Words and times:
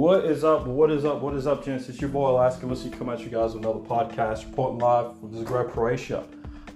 What 0.00 0.24
is 0.24 0.44
up? 0.44 0.66
What 0.66 0.90
is 0.90 1.04
up? 1.04 1.20
What 1.20 1.34
is 1.34 1.46
up, 1.46 1.62
gents? 1.62 1.90
It's 1.90 2.00
your 2.00 2.08
boy 2.08 2.30
Alaska. 2.30 2.66
Let's 2.66 2.82
see, 2.82 2.88
come 2.88 3.10
at 3.10 3.20
you 3.20 3.28
guys 3.28 3.52
with 3.52 3.62
another 3.62 3.80
podcast, 3.80 4.46
reporting 4.46 4.78
live 4.78 5.20
from 5.20 5.30
Zagreb, 5.34 5.72
Croatia. 5.72 6.24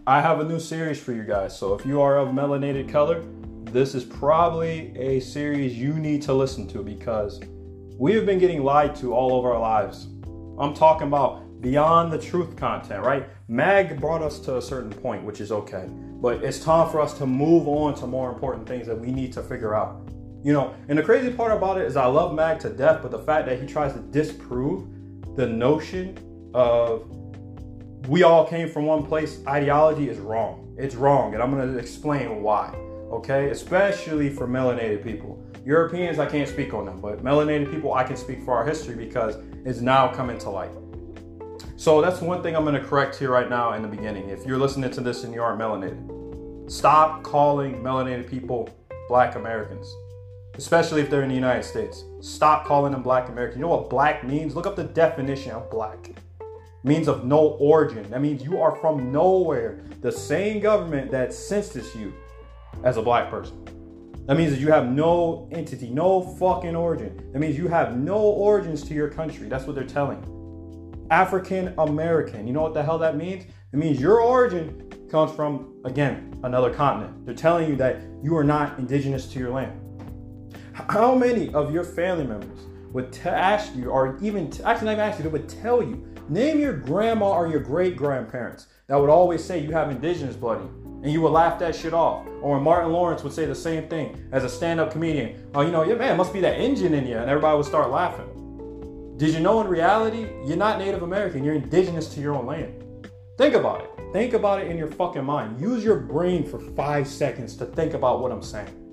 I 0.07 0.21
have 0.21 0.41
a 0.41 0.45
new 0.45 0.61
series 0.61 1.01
for 1.01 1.13
you 1.13 1.23
guys. 1.23 1.59
So 1.59 1.73
if 1.73 1.87
you 1.87 2.03
are 2.03 2.19
of 2.19 2.29
melanated 2.29 2.93
color, 2.93 3.25
this 3.73 3.95
is 3.95 4.05
probably 4.05 4.95
a 4.99 5.21
series 5.21 5.75
you 5.75 5.95
need 5.95 6.21
to 6.21 6.35
listen 6.35 6.69
to 6.69 6.83
because 6.83 7.41
we 7.97 8.13
have 8.13 8.27
been 8.27 8.39
getting 8.39 8.63
lied 8.63 8.95
to 8.97 9.15
all 9.15 9.33
over 9.33 9.55
our 9.55 9.59
lives. 9.59 10.05
I'm 10.59 10.75
talking 10.75 11.07
about 11.07 11.63
beyond 11.63 12.13
the 12.13 12.19
truth 12.19 12.57
content, 12.57 13.07
right? 13.07 13.27
Mag 13.49 13.99
brought 13.99 14.21
us 14.21 14.39
to 14.41 14.59
a 14.59 14.63
certain 14.63 14.93
point, 14.93 15.25
which 15.25 15.41
is 15.41 15.51
okay. 15.51 15.87
But 15.89 16.45
it's 16.45 16.61
time 16.61 16.91
for 16.91 17.01
us 17.01 17.17
to 17.17 17.25
move 17.25 17.69
on 17.69 17.95
to 18.01 18.07
more 18.07 18.31
important 18.31 18.69
things 18.69 18.87
that 18.87 19.01
we 19.01 19.11
need 19.11 19.33
to 19.33 19.43
figure 19.43 19.75
out. 19.75 20.11
You 20.45 20.53
know, 20.53 20.75
and 20.89 20.99
the 20.99 21.03
crazy 21.03 21.33
part 21.33 21.53
about 21.53 21.79
it 21.79 21.87
is 21.87 21.97
I 21.97 22.05
love 22.05 22.35
Mag 22.35 22.61
to 22.61 22.69
death, 22.69 23.01
but 23.01 23.11
the 23.11 23.19
fact 23.19 23.47
that 23.47 23.59
he 23.59 23.67
tries 23.67 23.95
to 23.95 24.01
disprove 24.01 24.87
the 25.37 25.47
notion 25.47 26.19
of 26.53 27.09
we 28.09 28.25
all 28.25 28.47
came 28.47 28.69
from 28.69 28.85
one 28.85 29.07
place 29.07 29.41
ideology 29.49 30.11
is 30.11 30.19
wrong. 30.19 30.77
It's 30.79 30.97
wrong, 30.97 31.33
and 31.33 31.43
I'm 31.43 31.51
to 31.57 31.79
explain 31.79 32.43
why. 32.43 32.75
Okay, 33.11 33.49
especially 33.49 34.29
for 34.29 34.47
melanated 34.47 35.03
people. 35.03 35.43
Europeans, 35.65 36.19
I 36.19 36.27
can't 36.27 36.49
speak 36.49 36.75
on 36.75 36.85
them, 36.85 37.01
but 37.01 37.25
melanated 37.25 37.71
people, 37.71 37.95
I 37.95 38.05
can 38.05 38.17
speak 38.19 38.43
for 38.43 38.55
our 38.55 38.67
history 38.67 38.97
because 38.97 39.37
it's 39.65 39.81
now 39.81 40.13
coming 40.13 40.37
to 40.41 40.51
light. 40.51 40.73
So 41.77 42.03
that's 42.03 42.21
one 42.21 42.43
thing 42.43 42.55
I'm 42.55 42.67
to 42.67 42.81
correct 42.81 43.17
here 43.17 43.31
right 43.31 43.49
now 43.49 43.73
in 43.73 43.81
the 43.81 43.89
beginning. 43.89 44.29
If 44.29 44.45
you're 44.45 44.59
listening 44.59 44.91
to 44.91 45.01
this 45.01 45.25
and 45.25 45.33
you 45.33 45.43
aren't 45.43 45.59
melanated, 45.59 46.71
stop 46.71 47.23
calling 47.23 47.83
melanated 47.83 48.29
people 48.29 48.69
black 49.09 49.37
Americans 49.37 49.87
especially 50.57 51.01
if 51.01 51.11
they're 51.11 51.23
in 51.23 51.29
the 51.29 51.35
United 51.35 51.65
States. 51.65 52.05
Stop 52.21 52.67
calling 52.67 52.93
them 52.93 53.03
black 53.03 53.29
Americans. 53.29 53.57
You 53.57 53.63
know 53.63 53.69
what 53.77 53.91
black 53.91 54.25
means? 54.25 54.55
Look 54.55 54.67
up 54.67 54.77
the 54.77 54.85
definition 54.85 55.53
of 55.53 55.71
black. 55.71 56.09
It 56.09 56.19
means 56.83 57.09
of 57.09 57.25
no 57.25 57.39
origin. 57.61 58.09
That 58.11 58.21
means 58.21 58.43
you 58.43 58.61
are 58.61 58.77
from 58.77 59.11
nowhere. 59.11 59.81
The 60.01 60.13
same 60.13 60.61
government 60.61 61.11
that 61.11 61.33
census 61.33 61.95
you 61.95 62.13
as 62.83 62.97
a 62.97 63.03
black 63.03 63.31
person. 63.31 63.65
That 64.27 64.37
means 64.39 64.53
that 64.53 64.61
you 64.61 64.69
have 64.69 64.89
no 64.89 65.49
entity, 65.53 65.91
no 65.91 66.23
fucking 66.23 66.75
origin. 66.75 67.31
That 67.33 67.39
means 67.41 67.59
you 67.59 67.69
have 67.69 67.97
no 67.97 68.17
origins 68.17 68.83
to 68.85 68.95
your 68.95 69.09
country. 69.09 69.49
That's 69.49 69.67
what 69.67 69.75
they're 69.75 69.85
telling. 69.85 70.31
African 71.11 71.75
American. 71.79 72.47
You 72.47 72.55
know 72.55 72.63
what 72.63 72.73
the 72.73 72.83
hell 72.83 72.99
that 72.99 73.17
means? 73.17 73.45
It 73.73 73.77
means 73.77 74.01
your 74.01 74.21
origin 74.21 74.91
comes 75.11 75.35
from, 75.35 75.75
again, 75.85 76.41
another 76.43 76.73
continent. 76.73 77.27
They're 77.27 77.35
telling 77.35 77.69
you 77.69 77.77
that 77.77 78.01
you 78.23 78.35
are 78.37 78.45
not 78.45 78.79
indigenous 78.79 79.27
to 79.27 79.39
your 79.39 79.51
land. 79.51 79.79
How 80.75 81.15
many 81.15 81.55
of 81.55 81.73
your 81.73 81.85
family 81.85 82.27
members 82.27 82.67
would 82.93 83.13
t- 83.13 83.29
ask 83.29 83.77
you, 83.77 83.91
or 83.91 84.19
even 84.21 84.51
t- 84.51 84.61
actually 84.65 84.87
not 84.87 84.93
even 84.95 85.05
ask 85.05 85.19
you, 85.19 85.23
they 85.23 85.31
would 85.31 85.49
tell 85.49 85.81
you, 85.81 86.05
name 86.29 86.59
your 86.59 86.73
grandma 86.73 87.31
or 87.31 87.47
your 87.47 87.61
great 87.61 87.97
grandparents 87.97 88.67
that 88.89 88.97
would 88.97 89.09
always 89.09 89.43
say 89.43 89.61
you 89.61 89.71
have 89.71 89.93
indigenous 89.93 90.35
blood 90.35 90.61
and 90.61 91.13
you 91.13 91.21
would 91.21 91.31
laugh 91.31 91.61
that 91.61 91.77
shit 91.77 91.95
off. 91.95 92.27
Or 92.43 92.61
Martin 92.61 92.91
Lawrence 92.91 93.23
would 93.23 93.33
say 93.33 93.47
the 93.47 93.55
same 93.55 93.89
thing 93.89 94.29
as 94.33 94.43
a 94.43 94.49
stand-up 94.49 94.91
comedian, 94.91 95.49
oh, 95.55 95.61
you 95.61 95.71
know, 95.71 95.85
yeah, 95.85 95.95
man, 95.95 96.17
must 96.17 96.33
be 96.33 96.41
that 96.41 96.59
engine 96.59 96.93
in 96.93 97.07
you, 97.07 97.19
and 97.19 97.31
everybody 97.31 97.57
would 97.57 97.67
start 97.67 97.93
laughing. 97.93 99.17
Did 99.17 99.33
you 99.33 99.39
know 99.39 99.61
in 99.61 99.69
reality, 99.69 100.27
you're 100.45 100.57
not 100.57 100.81
Native 100.81 101.05
American, 101.05 101.45
you're 101.45 101.55
indigenous 101.55 102.09
to 102.15 102.21
your 102.21 102.35
own 102.35 102.47
land. 102.47 103.09
Think 103.39 103.55
about 103.55 103.83
it. 103.83 103.91
Think 104.13 104.33
about 104.35 104.61
it 104.61 104.69
in 104.69 104.77
your 104.77 104.91
fucking 104.91 105.25
mind. 105.25 105.61
Use 105.61 105.85
your 105.85 106.01
brain 106.01 106.45
for 106.45 106.59
five 106.59 107.07
seconds 107.07 107.57
to 107.59 107.65
think 107.65 107.95
about 107.95 108.21
what 108.21 108.33
I'm 108.33 108.43
saying 108.43 108.84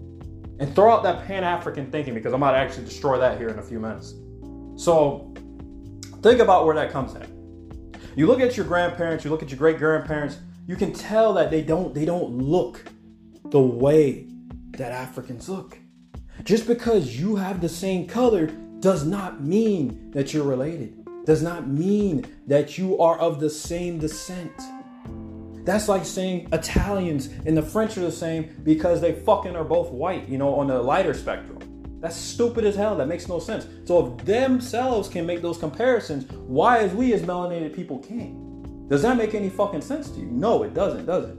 and 0.62 0.76
throw 0.76 0.92
out 0.94 1.02
that 1.02 1.26
Pan 1.26 1.44
African 1.44 1.90
thinking 1.90 2.14
because 2.14 2.34
I 2.34 2.38
might 2.38 2.56
actually 2.56 2.86
destroy 2.86 3.18
that 3.18 3.40
here 3.40 3.50
in 3.50 3.58
a 3.58 3.64
few 3.64 3.80
minutes. 3.80 4.14
So 4.76 5.34
think 6.22 6.40
about 6.40 6.68
where 6.68 6.76
that 6.76 6.92
comes 6.92 7.16
in. 7.16 7.92
You 8.16 8.28
look 8.28 8.40
at 8.40 8.56
your 8.56 8.68
grandparents, 8.68 9.26
you 9.26 9.32
look 9.32 9.42
at 9.42 9.50
your 9.50 9.58
great 9.58 9.80
grandparents, 9.80 10.38
you 10.68 10.76
can 10.76 10.94
tell 10.94 11.34
that 11.34 11.50
they 11.50 11.64
don't 11.64 11.96
they 11.96 12.06
don't 12.06 12.38
look 12.38 12.86
the 13.46 13.60
way 13.60 14.28
that 14.78 14.92
Africans 14.92 15.50
look. 15.50 15.80
Just 16.44 16.68
because 16.68 17.20
you 17.20 17.38
have 17.38 17.60
the 17.60 17.70
same 17.70 18.06
color 18.08 18.46
does 18.80 19.04
not 19.04 19.44
mean 19.44 20.12
that 20.12 20.32
you're 20.32 20.44
related. 20.44 20.96
Does 21.26 21.42
not 21.42 21.68
mean 21.68 22.26
that 22.46 22.78
you 22.78 23.00
are 23.00 23.18
of 23.18 23.40
the 23.40 23.50
same 23.50 23.98
descent. 23.98 24.54
That's 25.64 25.88
like 25.88 26.06
saying 26.06 26.50
Italians 26.52 27.28
and 27.46 27.56
the 27.56 27.62
French 27.62 27.98
are 27.98 28.02
the 28.02 28.12
same 28.12 28.56
because 28.64 29.00
they 29.02 29.14
fucking 29.14 29.56
are 29.56 29.64
both 29.64 29.92
white, 29.92 30.28
you 30.28 30.38
know, 30.38 30.56
on 30.56 30.68
the 30.68 30.82
lighter 30.82 31.14
spectrum. 31.14 31.60
That's 32.02 32.16
stupid 32.16 32.66
as 32.66 32.76
hell. 32.76 32.96
That 32.96 33.08
makes 33.08 33.28
no 33.28 33.40
sense. 33.40 33.68
So 33.86 34.18
if 34.18 34.26
themselves 34.26 35.08
can 35.08 35.26
make 35.26 35.42
those 35.42 35.60
comparisons, 35.60 36.32
why 36.32 36.80
as 36.80 36.94
we 36.94 37.14
as 37.14 37.22
melanated 37.22 37.76
people 37.76 38.00
can't? 38.00 38.90
Does 38.90 39.04
that 39.04 39.18
make 39.18 39.36
any 39.36 39.50
fucking 39.50 39.82
sense 39.82 40.10
to 40.10 40.20
you? 40.20 40.26
No, 40.26 40.64
it 40.64 40.74
doesn't, 40.74 41.06
does 41.06 41.30
it? 41.30 41.38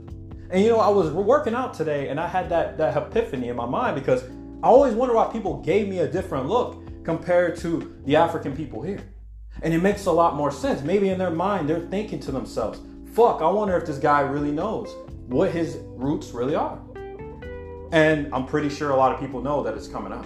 And 0.49 0.63
you 0.63 0.69
know, 0.69 0.79
I 0.79 0.87
was 0.87 1.11
working 1.11 1.53
out 1.53 1.73
today 1.73 2.07
and 2.07 2.19
I 2.19 2.27
had 2.27 2.47
that 2.49 2.77
that 2.77 2.95
epiphany 2.95 3.49
in 3.49 3.55
my 3.55 3.65
mind 3.65 3.95
because 3.95 4.23
I 4.63 4.67
always 4.67 4.93
wonder 4.93 5.15
why 5.15 5.25
people 5.25 5.61
gave 5.61 5.89
me 5.89 5.99
a 5.99 6.07
different 6.07 6.47
look 6.47 6.81
compared 7.03 7.57
to 7.57 7.99
the 8.05 8.15
African 8.15 8.55
people 8.55 8.81
here. 8.81 9.01
And 9.61 9.73
it 9.73 9.79
makes 9.79 10.05
a 10.05 10.11
lot 10.11 10.35
more 10.35 10.51
sense. 10.51 10.81
Maybe 10.81 11.09
in 11.09 11.17
their 11.17 11.29
mind, 11.29 11.67
they're 11.67 11.87
thinking 11.87 12.19
to 12.21 12.31
themselves, 12.31 12.79
fuck, 13.13 13.41
I 13.41 13.47
wonder 13.47 13.77
if 13.77 13.85
this 13.85 13.99
guy 13.99 14.21
really 14.21 14.51
knows 14.51 14.95
what 15.27 15.51
his 15.51 15.77
roots 15.85 16.31
really 16.31 16.55
are. 16.55 16.81
And 17.91 18.33
I'm 18.33 18.47
pretty 18.47 18.69
sure 18.69 18.89
a 18.89 18.95
lot 18.95 19.13
of 19.13 19.19
people 19.19 19.41
know 19.41 19.61
that 19.61 19.75
it's 19.75 19.87
coming 19.87 20.11
out 20.11 20.25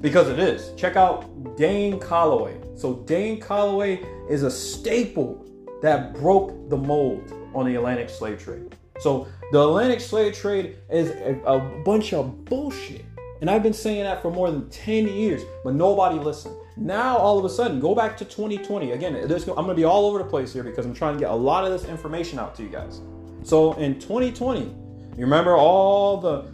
because 0.00 0.28
it 0.28 0.38
is. 0.38 0.72
Check 0.74 0.96
out 0.96 1.56
Dane 1.56 2.00
Calloway. 2.00 2.58
So, 2.76 2.94
Dane 3.06 3.40
Calloway 3.40 4.02
is 4.28 4.42
a 4.42 4.50
staple 4.50 5.44
that 5.82 6.14
broke 6.14 6.70
the 6.70 6.76
mold 6.76 7.32
on 7.54 7.66
the 7.66 7.74
Atlantic 7.74 8.08
slave 8.08 8.42
trade. 8.42 8.74
So, 9.00 9.28
the 9.52 9.60
Atlantic 9.60 10.00
slave 10.00 10.34
trade 10.34 10.78
is 10.90 11.10
a, 11.10 11.38
a 11.44 11.58
bunch 11.84 12.14
of 12.14 12.46
bullshit. 12.46 13.04
And 13.42 13.50
I've 13.50 13.62
been 13.62 13.74
saying 13.74 14.04
that 14.04 14.22
for 14.22 14.30
more 14.30 14.50
than 14.50 14.70
10 14.70 15.08
years, 15.08 15.42
but 15.62 15.74
nobody 15.74 16.18
listened. 16.18 16.56
Now, 16.76 17.16
all 17.16 17.38
of 17.38 17.44
a 17.44 17.48
sudden, 17.48 17.78
go 17.78 17.94
back 17.94 18.16
to 18.16 18.24
2020. 18.24 18.92
Again, 18.92 19.14
I'm 19.14 19.28
going 19.28 19.68
to 19.68 19.74
be 19.74 19.84
all 19.84 20.06
over 20.06 20.18
the 20.18 20.24
place 20.24 20.52
here 20.52 20.64
because 20.64 20.84
I'm 20.84 20.94
trying 20.94 21.14
to 21.14 21.20
get 21.20 21.30
a 21.30 21.34
lot 21.34 21.64
of 21.64 21.70
this 21.70 21.88
information 21.88 22.38
out 22.38 22.54
to 22.56 22.62
you 22.62 22.68
guys. 22.68 23.00
So, 23.44 23.74
in 23.74 24.00
2020, 24.00 24.60
you 24.60 24.74
remember 25.18 25.56
all 25.56 26.16
the 26.16 26.46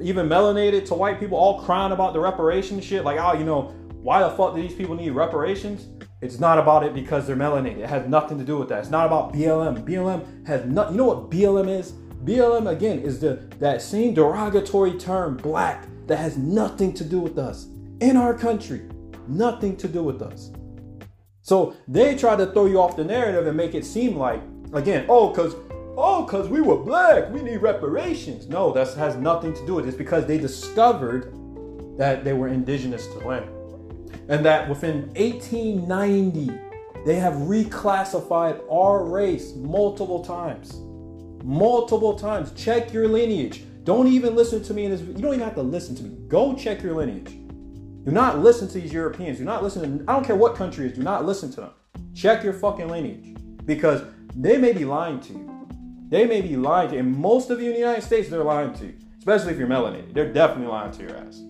even 0.00 0.28
melanated 0.28 0.84
to 0.86 0.94
white 0.94 1.18
people 1.18 1.38
all 1.38 1.62
crying 1.62 1.92
about 1.92 2.12
the 2.12 2.20
reparation 2.20 2.80
shit? 2.80 3.04
Like, 3.04 3.18
oh, 3.18 3.36
you 3.36 3.44
know, 3.44 3.74
why 4.02 4.20
the 4.20 4.30
fuck 4.30 4.54
do 4.54 4.62
these 4.62 4.74
people 4.74 4.94
need 4.94 5.10
reparations? 5.10 5.88
It's 6.20 6.38
not 6.38 6.58
about 6.58 6.84
it 6.84 6.94
because 6.94 7.26
they're 7.26 7.36
melanated. 7.36 7.78
It 7.78 7.88
has 7.88 8.08
nothing 8.08 8.38
to 8.38 8.44
do 8.44 8.58
with 8.58 8.68
that. 8.68 8.80
It's 8.80 8.90
not 8.90 9.06
about 9.06 9.32
BLM. 9.32 9.84
BLM 9.84 10.46
has 10.46 10.64
not. 10.64 10.92
You 10.92 10.98
know 10.98 11.06
what 11.06 11.30
BLM 11.30 11.68
is? 11.68 11.92
BLM 12.24 12.70
again 12.70 13.00
is 13.00 13.20
the 13.20 13.34
that 13.58 13.82
same 13.82 14.14
derogatory 14.14 14.98
term, 14.98 15.36
black, 15.36 15.86
that 16.06 16.18
has 16.18 16.36
nothing 16.36 16.94
to 16.94 17.04
do 17.04 17.20
with 17.20 17.38
us 17.38 17.66
in 18.00 18.16
our 18.16 18.32
country. 18.32 18.82
Nothing 19.28 19.76
to 19.78 19.88
do 19.88 20.02
with 20.02 20.22
us. 20.22 20.50
So 21.42 21.76
they 21.86 22.16
try 22.16 22.36
to 22.36 22.46
throw 22.46 22.66
you 22.66 22.80
off 22.80 22.96
the 22.96 23.04
narrative 23.04 23.46
and 23.46 23.56
make 23.56 23.74
it 23.74 23.84
seem 23.84 24.16
like, 24.16 24.42
again, 24.72 25.06
oh, 25.08 25.30
because 25.30 25.54
oh, 25.96 26.24
because 26.24 26.48
we 26.48 26.60
were 26.60 26.76
black, 26.76 27.30
we 27.30 27.42
need 27.42 27.58
reparations. 27.58 28.48
No, 28.48 28.72
that 28.72 28.92
has 28.94 29.16
nothing 29.16 29.54
to 29.54 29.66
do 29.66 29.74
with 29.74 29.86
it. 29.86 29.88
It's 29.88 29.96
because 29.96 30.26
they 30.26 30.38
discovered 30.38 31.32
that 31.98 32.24
they 32.24 32.32
were 32.32 32.48
indigenous 32.48 33.06
to 33.08 33.18
land. 33.18 33.48
And 34.28 34.44
that 34.44 34.68
within 34.68 35.06
1890, 35.14 36.50
they 37.04 37.14
have 37.14 37.34
reclassified 37.34 38.60
our 38.70 39.04
race 39.04 39.54
multiple 39.54 40.24
times. 40.24 40.74
Multiple 41.44 42.18
times. 42.18 42.50
Check 42.52 42.92
your 42.92 43.08
lineage. 43.08 43.62
Don't 43.84 44.08
even 44.08 44.34
listen 44.34 44.62
to 44.64 44.74
me 44.74 44.84
in 44.84 44.90
this. 44.90 45.00
You 45.00 45.14
don't 45.14 45.34
even 45.34 45.40
have 45.40 45.54
to 45.54 45.62
listen 45.62 45.94
to 45.96 46.02
me. 46.02 46.16
Go 46.26 46.54
check 46.54 46.82
your 46.82 46.94
lineage. 46.94 47.38
Do 48.06 48.12
not 48.12 48.38
listen 48.38 48.68
to 48.68 48.74
these 48.80 48.92
Europeans. 48.92 49.38
Do 49.38 49.44
not 49.44 49.64
listen 49.64 49.98
to, 49.98 50.04
I 50.08 50.14
don't 50.14 50.24
care 50.24 50.36
what 50.36 50.54
country 50.54 50.86
it 50.86 50.92
is, 50.92 50.98
do 50.98 51.02
not 51.02 51.26
listen 51.26 51.50
to 51.54 51.62
them. 51.62 51.70
Check 52.14 52.44
your 52.44 52.52
fucking 52.52 52.88
lineage 52.88 53.36
because 53.64 54.02
they 54.36 54.58
may 54.58 54.72
be 54.72 54.84
lying 54.84 55.18
to 55.22 55.32
you. 55.32 55.68
They 56.08 56.24
may 56.24 56.40
be 56.40 56.56
lying 56.56 56.90
to 56.90 56.94
you. 56.94 57.00
And 57.00 57.16
most 57.16 57.50
of 57.50 57.60
you 57.60 57.66
in 57.66 57.72
the 57.72 57.80
United 57.80 58.02
States, 58.02 58.28
they're 58.28 58.44
lying 58.44 58.72
to 58.74 58.86
you, 58.86 58.94
especially 59.18 59.54
if 59.54 59.58
you're 59.58 59.66
melanated. 59.66 60.14
They're 60.14 60.32
definitely 60.32 60.68
lying 60.68 60.92
to 60.92 61.02
your 61.02 61.16
ass. 61.16 61.42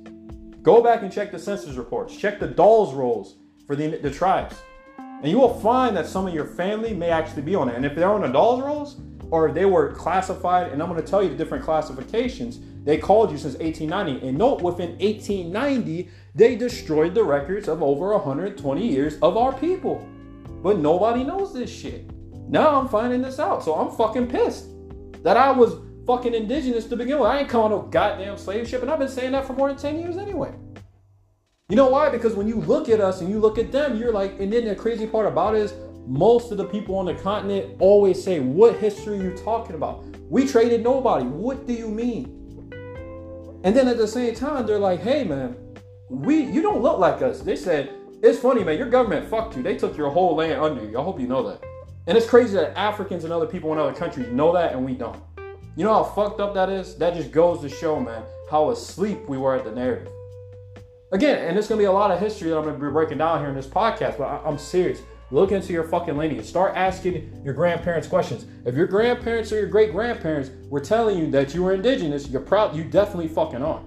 Go 0.63 0.83
back 0.83 1.03
and 1.03 1.13
check 1.13 1.31
the 1.31 1.39
census 1.39 1.77
reports. 1.77 2.17
Check 2.17 2.41
the 2.41 2.47
Dawes 2.47 2.95
rolls 2.95 3.37
for 3.67 3.77
the, 3.77 3.99
the 3.99 4.11
tribes. 4.11 4.57
And 4.99 5.29
you 5.29 5.39
will 5.39 5.61
find 5.61 5.95
that 5.95 6.07
some 6.07 6.27
of 6.27 6.33
your 6.33 6.47
family 6.47 6.95
may 6.95 7.11
actually 7.11 7.43
be 7.43 7.55
on 7.55 7.69
it. 7.69 7.75
And 7.75 7.85
if 7.85 7.95
they're 7.95 8.11
on 8.11 8.23
the 8.23 8.29
Dawes 8.29 8.63
rolls, 8.63 8.97
or 9.31 9.49
if 9.49 9.55
they 9.55 9.67
were 9.67 9.93
classified, 9.93 10.73
and 10.73 10.83
I'm 10.83 10.89
going 10.89 11.03
to 11.03 11.07
tell 11.07 11.23
you 11.23 11.29
the 11.29 11.37
different 11.37 11.65
classifications, 11.65 12.61
they 12.85 12.97
called 12.97 13.31
you 13.31 13.37
since 13.37 13.57
1890. 13.57 14.27
And 14.27 14.39
note, 14.39 14.63
within 14.63 14.91
1890, 14.99 16.09
they 16.37 16.55
destroyed 16.55 17.15
the 17.15 17.25
records 17.25 17.67
of 17.67 17.83
over 17.83 18.13
120 18.13 18.87
years 18.87 19.19
of 19.21 19.39
our 19.39 19.53
people. 19.55 20.07
But 20.63 20.79
nobody 20.79 21.25
knows 21.25 21.55
this 21.55 21.71
shit. 21.71 22.11
Now 22.49 22.79
I'm 22.79 22.89
finding 22.89 23.23
this 23.23 23.39
out. 23.39 23.65
So 23.65 23.75
I'm 23.75 23.97
fucking 23.97 24.29
pissed 24.29 24.67
that 25.25 25.39
I 25.39 25.51
was 25.51 25.77
fucking 26.07 26.35
indigenous 26.35 26.85
to 26.87 26.97
begin 26.97 27.19
with. 27.19 27.29
I 27.29 27.41
ain't 27.41 27.49
calling 27.49 27.73
no 27.73 27.83
goddamn 27.83 28.37
slave 28.37 28.69
ship, 28.69 28.83
and 28.83 28.91
I've 28.91 28.99
been 28.99 29.09
saying 29.09 29.33
that 29.33 29.47
for 29.47 29.55
more 29.55 29.69
than 29.69 29.79
10 29.79 29.99
years 29.99 30.19
anyway. 30.19 30.55
You 31.71 31.77
know 31.77 31.89
why? 31.89 32.11
Because 32.11 32.35
when 32.35 32.47
you 32.47 32.57
look 32.57 32.91
at 32.91 33.01
us 33.01 33.23
and 33.23 33.31
you 33.31 33.41
look 33.41 33.59
at 33.59 33.73
them, 33.73 33.97
you're 33.99 34.13
like, 34.13 34.39
and 34.39 34.53
then 34.53 34.67
the 34.67 34.77
crazy 34.77 35.07
part 35.07 35.27
about 35.27 35.57
it 35.57 35.63
is 35.63 35.75
most 36.07 36.53
of 36.53 36.59
the 36.59 36.67
people 36.67 36.97
on 36.97 37.07
the 37.07 37.15
continent 37.15 37.77
always 37.81 38.23
say, 38.23 38.41
What 38.41 38.77
history 38.77 39.19
are 39.19 39.23
you 39.23 39.37
talking 39.39 39.75
about? 39.75 40.05
We 40.29 40.47
traded 40.47 40.85
nobody. 40.85 41.25
What 41.25 41.67
do 41.67 41.73
you 41.73 41.89
mean? 41.89 42.37
And 43.65 43.75
then 43.75 43.89
at 43.89 43.97
the 43.97 44.07
same 44.07 44.33
time, 44.33 44.65
they're 44.65 44.79
like, 44.79 45.01
hey 45.01 45.25
man, 45.25 45.57
we 46.09 46.43
you 46.43 46.63
don't 46.63 46.83
look 46.83 46.99
like 46.99 47.23
us. 47.23 47.41
They 47.41 47.57
said, 47.57 47.91
it's 48.23 48.39
funny, 48.39 48.65
man, 48.65 48.79
your 48.79 48.89
government 48.89 49.29
fucked 49.29 49.57
you. 49.57 49.63
They 49.63 49.77
took 49.77 49.97
your 49.97 50.11
whole 50.11 50.37
land 50.37 50.61
under 50.61 50.85
you. 50.85 50.99
I 50.99 51.03
hope 51.03 51.21
you 51.21 51.27
know 51.27 51.47
that. 51.49 51.63
And 52.07 52.17
it's 52.17 52.29
crazy 52.29 52.55
that 52.55 52.77
Africans 52.79 53.25
and 53.25 53.33
other 53.33 53.47
people 53.47 53.73
in 53.73 53.79
other 53.79 53.93
countries 53.93 54.29
know 54.29 54.53
that 54.53 54.73
and 54.73 54.85
we 54.85 54.95
don't. 54.95 55.21
You 55.77 55.85
know 55.85 55.93
how 55.93 56.05
fucked 56.05 56.41
up 56.41 56.55
that 56.55 56.71
is? 56.71 56.97
That 56.97 57.15
just 57.15 57.33
goes 57.33 57.61
to 57.61 57.69
show, 57.69 58.01
man, 58.01 58.23
how 58.51 58.71
asleep 58.71 59.19
we 59.29 59.37
were 59.37 59.55
at 59.55 59.65
the 59.65 59.73
narrative. 59.73 60.11
Again, 61.13 61.39
and 61.45 61.57
there's 61.57 61.69
gonna 61.69 61.79
be 61.79 61.85
a 61.85 61.93
lot 61.93 62.11
of 62.11 62.19
history 62.19 62.51
that 62.51 62.57
I'm 62.57 62.65
gonna 62.65 62.79
be 62.79 62.91
breaking 62.91 63.19
down 63.19 63.41
here 63.41 63.49
in 63.49 63.55
this 63.55 63.67
podcast, 63.67 64.19
but 64.19 64.25
I- 64.25 64.41
I'm 64.45 64.59
serious. 64.59 65.03
Look 65.33 65.51
into 65.51 65.73
your 65.73 65.85
fucking 65.85 66.17
lineage. 66.17 66.47
Start 66.47 66.75
asking 66.77 67.43
your 67.45 67.53
grandparents 67.53 68.07
questions. 68.07 68.47
If 68.65 68.77
your 68.77 68.87
grandparents 68.87 69.53
or 69.53 69.57
your 69.57 69.67
great 69.67 69.93
grandparents 69.93 70.51
were 70.71 70.81
telling 70.81 71.19
you 71.19 71.31
that 71.33 71.53
you 71.55 71.65
were 71.65 71.73
indigenous, 71.73 72.29
you're 72.29 72.41
proud. 72.41 72.77
You 72.77 72.85
definitely 72.85 73.29
fucking 73.29 73.63
are, 73.63 73.83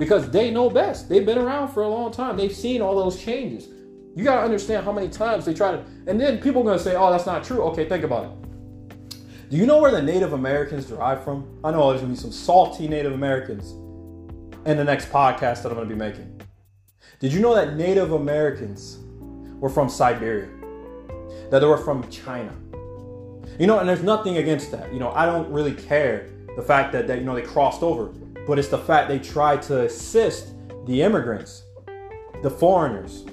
because 0.00 0.30
they 0.30 0.50
know 0.50 0.70
best. 0.70 1.10
They've 1.10 1.26
been 1.26 1.36
around 1.36 1.68
for 1.68 1.82
a 1.82 1.88
long 1.88 2.10
time. 2.10 2.38
They've 2.38 2.54
seen 2.54 2.80
all 2.80 2.96
those 2.96 3.22
changes. 3.22 3.68
You 4.16 4.24
gotta 4.24 4.40
understand 4.40 4.84
how 4.84 4.92
many 4.92 5.10
times 5.10 5.44
they 5.44 5.52
try 5.52 5.72
to. 5.72 5.84
And 6.06 6.18
then 6.18 6.38
people 6.38 6.62
are 6.62 6.64
gonna 6.64 6.78
say, 6.78 6.96
"Oh, 6.96 7.10
that's 7.12 7.26
not 7.26 7.44
true." 7.44 7.60
Okay, 7.64 7.86
think 7.86 8.02
about 8.02 8.24
it. 8.24 8.30
Do 9.50 9.58
you 9.58 9.66
know 9.66 9.78
where 9.78 9.90
the 9.90 10.00
Native 10.00 10.32
Americans 10.32 10.86
derive 10.86 11.22
from? 11.22 11.46
I 11.62 11.70
know 11.70 11.90
there's 11.90 12.00
gonna 12.00 12.14
be 12.14 12.18
some 12.18 12.32
salty 12.32 12.88
Native 12.88 13.12
Americans 13.12 13.72
in 14.64 14.78
the 14.78 14.84
next 14.84 15.12
podcast 15.12 15.62
that 15.62 15.66
I'm 15.66 15.74
gonna 15.74 15.86
be 15.86 15.94
making. 15.94 16.40
Did 17.18 17.34
you 17.34 17.40
know 17.40 17.54
that 17.54 17.76
Native 17.76 18.12
Americans 18.12 18.98
were 19.60 19.68
from 19.68 19.90
Siberia? 19.90 20.48
That 21.50 21.58
they 21.58 21.66
were 21.66 21.76
from 21.76 22.08
China? 22.08 22.54
You 23.58 23.66
know, 23.66 23.78
and 23.78 23.86
there's 23.86 24.02
nothing 24.02 24.38
against 24.38 24.70
that. 24.72 24.90
You 24.94 24.98
know, 24.98 25.10
I 25.10 25.26
don't 25.26 25.52
really 25.52 25.74
care 25.74 26.30
the 26.56 26.62
fact 26.62 26.92
that, 26.92 27.06
that 27.06 27.18
you 27.18 27.24
know 27.24 27.34
they 27.34 27.42
crossed 27.42 27.82
over, 27.82 28.12
but 28.50 28.58
it's 28.58 28.66
the 28.66 28.76
fact 28.76 29.08
they 29.08 29.20
tried 29.20 29.62
to 29.62 29.84
assist 29.84 30.54
the 30.84 31.02
immigrants, 31.02 31.62
the 32.42 32.50
foreigners, 32.50 33.24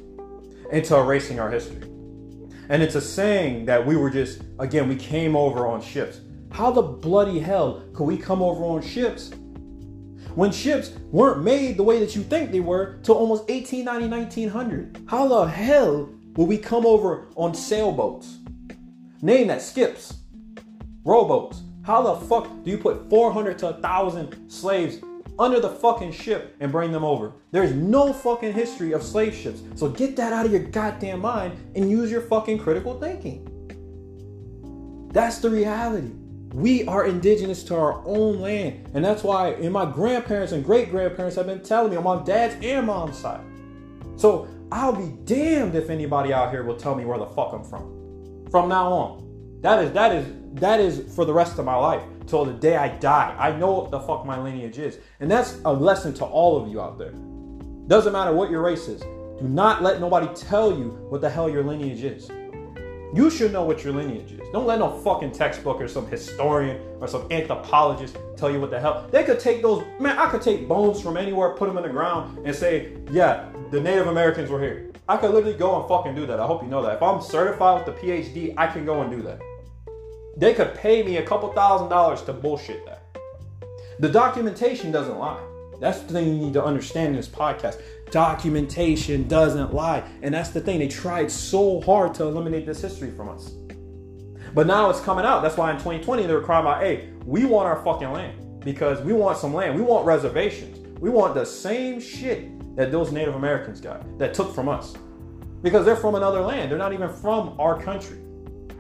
into 0.72 0.96
erasing 0.96 1.40
our 1.40 1.50
history. 1.50 1.82
And 2.70 2.84
it's 2.84 2.94
a 2.94 3.02
saying 3.02 3.66
that 3.66 3.84
we 3.84 3.96
were 3.96 4.12
just, 4.12 4.44
again, 4.60 4.88
we 4.88 4.96
came 4.96 5.36
over 5.36 5.66
on 5.66 5.82
ships. 5.82 6.22
How 6.52 6.70
the 6.70 6.84
bloody 6.84 7.40
hell 7.40 7.84
could 7.96 8.04
we 8.04 8.16
come 8.16 8.44
over 8.44 8.64
on 8.64 8.84
ships 8.84 9.32
when 10.36 10.52
ships 10.52 10.92
weren't 11.12 11.44
made 11.44 11.78
the 11.78 11.84
way 11.84 12.00
that 12.00 12.16
you 12.16 12.22
think 12.22 12.52
they 12.52 12.60
were 12.60 13.00
till 13.02 13.16
almost 13.16 13.50
1890, 13.50 14.08
1900? 14.08 15.02
How 15.08 15.28
the 15.28 15.48
hell 15.48 16.12
would 16.36 16.48
we 16.48 16.60
come 16.60 16.86
over 16.86 17.30
on 17.36 17.56
sailboats? 17.56 18.38
Name 19.24 19.48
that 19.48 19.64
skips, 19.64 20.14
rowboats. 21.04 21.64
How 21.82 22.04
the 22.04 22.26
fuck 22.28 22.48
do 22.64 22.70
you 22.70 22.78
put 22.78 23.10
400 23.10 23.58
to 23.60 23.66
1,000 23.68 24.52
slaves 24.52 25.00
under 25.40 25.60
the 25.60 25.70
fucking 25.70 26.12
ship 26.12 26.56
and 26.60 26.72
bring 26.72 26.92
them 26.92 27.04
over. 27.04 27.34
There's 27.52 27.74
no 27.74 28.14
fucking 28.14 28.54
history 28.54 28.92
of 28.94 29.04
slave 29.04 29.36
ships. 29.36 29.62
So 29.76 29.90
get 29.90 30.16
that 30.16 30.34
out 30.34 30.46
of 30.46 30.52
your 30.52 30.64
goddamn 30.64 31.22
mind 31.22 31.58
and 31.76 31.90
use 31.90 32.12
your 32.12 32.22
fucking 32.22 32.60
critical 32.60 33.00
thinking. 33.00 33.54
That's 35.12 35.40
the 35.40 35.50
reality. 35.50 36.12
We 36.54 36.88
are 36.88 37.06
indigenous 37.06 37.64
to 37.66 37.76
our 37.76 38.02
own 38.06 38.40
land. 38.40 38.90
And 38.94 39.04
that's 39.04 39.24
why 39.24 39.54
in 39.54 39.72
my 39.72 39.86
grandparents 39.86 40.54
and 40.54 40.64
great 40.64 40.90
grandparents 40.90 41.36
have 41.36 41.46
been 41.46 41.62
telling 41.62 41.92
me 41.92 41.98
on 41.98 42.04
my 42.04 42.24
dad's 42.24 42.56
and 42.64 42.88
mom's 42.88 43.18
side. 43.18 43.46
So 44.16 44.48
I'll 44.72 44.94
be 44.94 45.16
damned 45.26 45.76
if 45.76 45.90
anybody 45.90 46.34
out 46.34 46.52
here 46.52 46.64
will 46.64 46.78
tell 46.78 46.96
me 46.96 47.06
where 47.06 47.18
the 47.18 47.28
fuck 47.28 47.54
I'm 47.54 47.64
from. 47.64 48.48
From 48.50 48.70
now 48.70 48.92
on. 48.92 49.60
That 49.62 49.84
is 49.84 49.92
that 49.94 50.14
is 50.14 50.28
that 50.54 50.80
is 50.80 51.16
for 51.16 51.26
the 51.26 51.34
rest 51.34 51.58
of 51.60 51.66
my 51.66 51.76
life 51.76 52.04
till 52.28 52.46
the 52.46 52.54
day 52.54 52.76
I 52.76 52.90
die. 52.98 53.36
I 53.40 53.56
know 53.58 53.72
what 53.72 53.92
the 53.92 54.00
fuck 54.00 54.26
my 54.26 54.40
lineage 54.40 54.78
is. 54.78 55.00
And 55.20 55.32
that's 55.32 55.60
a 55.66 55.74
lesson 55.74 56.14
to 56.16 56.26
all 56.26 56.62
of 56.62 56.70
you 56.70 56.82
out 56.82 57.00
there. 57.00 57.14
Doesn't 57.88 58.14
matter 58.14 58.34
what 58.34 58.52
your 58.52 58.62
race 58.62 58.88
is. 58.88 59.02
Do 59.02 59.48
not 59.48 59.82
let 59.82 60.02
nobody 60.02 60.28
tell 60.36 60.78
you 60.78 60.90
what 61.10 61.22
the 61.22 61.30
hell 61.30 61.50
your 61.50 61.64
lineage 61.64 62.04
is. 62.04 62.30
You 63.14 63.30
should 63.30 63.54
know 63.54 63.64
what 63.64 63.86
your 63.86 63.94
lineage 63.94 64.34
is. 64.34 64.42
Don't 64.52 64.68
let 64.68 64.80
no 64.80 65.00
fucking 65.00 65.32
textbook 65.32 65.80
or 65.80 65.88
some 65.88 66.08
historian 66.08 66.82
or 67.00 67.08
some 67.08 67.26
anthropologist 67.32 68.18
tell 68.36 68.52
you 68.52 68.60
what 68.60 68.70
the 68.70 68.80
hell. 68.80 69.08
They 69.12 69.24
could 69.24 69.40
take 69.40 69.62
those, 69.62 69.86
man, 70.00 70.18
I 70.18 70.30
could 70.30 70.42
take 70.42 70.68
bones 70.68 71.02
from 71.02 71.16
anywhere, 71.16 71.52
put 71.52 71.68
them 71.68 71.78
in 71.78 71.84
the 71.84 71.90
ground, 71.90 72.46
and 72.46 72.54
say, 72.54 72.98
yeah, 73.10 73.50
the 73.72 73.80
Native 73.80 74.08
Americans 74.08 74.50
were 74.50 74.60
here. 74.60 74.92
I 75.08 75.16
could 75.16 75.32
literally 75.32 75.58
go 75.58 75.80
and 75.80 75.88
fucking 75.88 76.16
do 76.16 76.26
that. 76.26 76.40
I 76.42 76.46
hope 76.46 76.62
you 76.62 76.68
know 76.68 76.82
that. 76.84 76.96
If 76.96 77.02
I'm 77.02 77.22
certified 77.22 77.86
with 77.86 77.96
the 77.96 78.02
PhD, 78.02 78.54
I 78.58 78.68
can 78.68 78.86
go 78.86 79.02
and 79.02 79.10
do 79.10 79.22
that. 79.22 79.40
They 80.38 80.54
could 80.54 80.76
pay 80.76 81.02
me 81.02 81.18
a 81.18 81.26
couple 81.26 81.52
thousand 81.52 81.90
dollars 81.90 82.22
to 82.24 82.34
bullshit 82.34 82.86
that. 82.86 83.02
The 84.00 84.08
documentation 84.08 84.92
doesn't 84.92 85.18
lie. 85.18 85.42
That's 85.80 86.00
the 86.02 86.14
thing 86.14 86.28
you 86.28 86.38
need 86.38 86.54
to 86.54 86.64
understand 86.64 87.10
in 87.10 87.16
this 87.16 87.28
podcast. 87.28 87.82
Documentation 88.12 89.28
doesn't 89.28 89.74
lie. 89.74 90.04
And 90.22 90.34
that's 90.34 90.50
the 90.50 90.62
thing. 90.62 90.78
They 90.78 90.88
tried 90.88 91.32
so 91.32 91.82
hard 91.82 92.14
to 92.16 92.24
eliminate 92.24 92.68
this 92.68 92.82
history 92.82 93.10
from 93.10 93.30
us. 93.30 93.50
But 94.54 94.68
now 94.68 94.92
it's 94.92 95.02
coming 95.02 95.26
out. 95.26 95.42
That's 95.42 95.58
why 95.58 95.72
in 95.72 95.78
2020 95.78 96.28
they 96.28 96.34
were 96.34 96.42
crying 96.42 96.68
out, 96.68 96.82
hey, 96.82 97.10
we 97.26 97.46
want 97.46 97.68
our 97.68 97.84
fucking 97.84 98.12
land. 98.12 98.64
Because 98.64 99.02
we 99.02 99.14
want 99.14 99.40
some 99.40 99.56
land. 99.56 99.76
We 99.76 99.82
want 99.82 100.06
reservations. 100.06 100.78
We 101.00 101.10
want 101.10 101.34
the 101.34 101.46
same 101.46 102.00
shit 102.00 102.76
that 102.76 102.92
those 102.92 103.12
Native 103.12 103.36
Americans 103.36 103.82
got, 103.82 104.20
that 104.20 104.36
took 104.36 104.54
from 104.54 104.70
us. 104.70 104.96
Because 105.64 105.84
they're 105.84 105.96
from 105.96 106.14
another 106.14 106.42
land. 106.42 106.70
They're 106.70 106.78
not 106.78 106.94
even 106.94 107.10
from 107.10 107.60
our 107.60 107.82
country. 107.82 108.20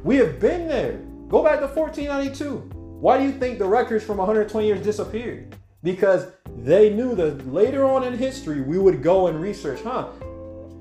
We 0.04 0.18
have 0.18 0.40
been 0.40 0.68
there. 0.68 1.00
Go 1.30 1.44
back 1.44 1.60
to 1.60 1.68
1492. 1.68 2.56
Why 3.02 3.18
do 3.18 3.26
you 3.26 3.34
think 3.34 3.60
the 3.60 3.66
records 3.66 4.06
from 4.06 4.16
120 4.16 4.66
years 4.66 4.82
disappeared? 4.82 5.56
Because 5.84 6.28
they 6.60 6.94
knew 6.94 7.16
that 7.16 7.52
later 7.52 7.84
on 7.84 8.06
in 8.06 8.18
history 8.18 8.62
we 8.62 8.78
would 8.78 9.04
go 9.04 9.28
and 9.28 9.42
research, 9.42 9.82
huh? 9.84 10.08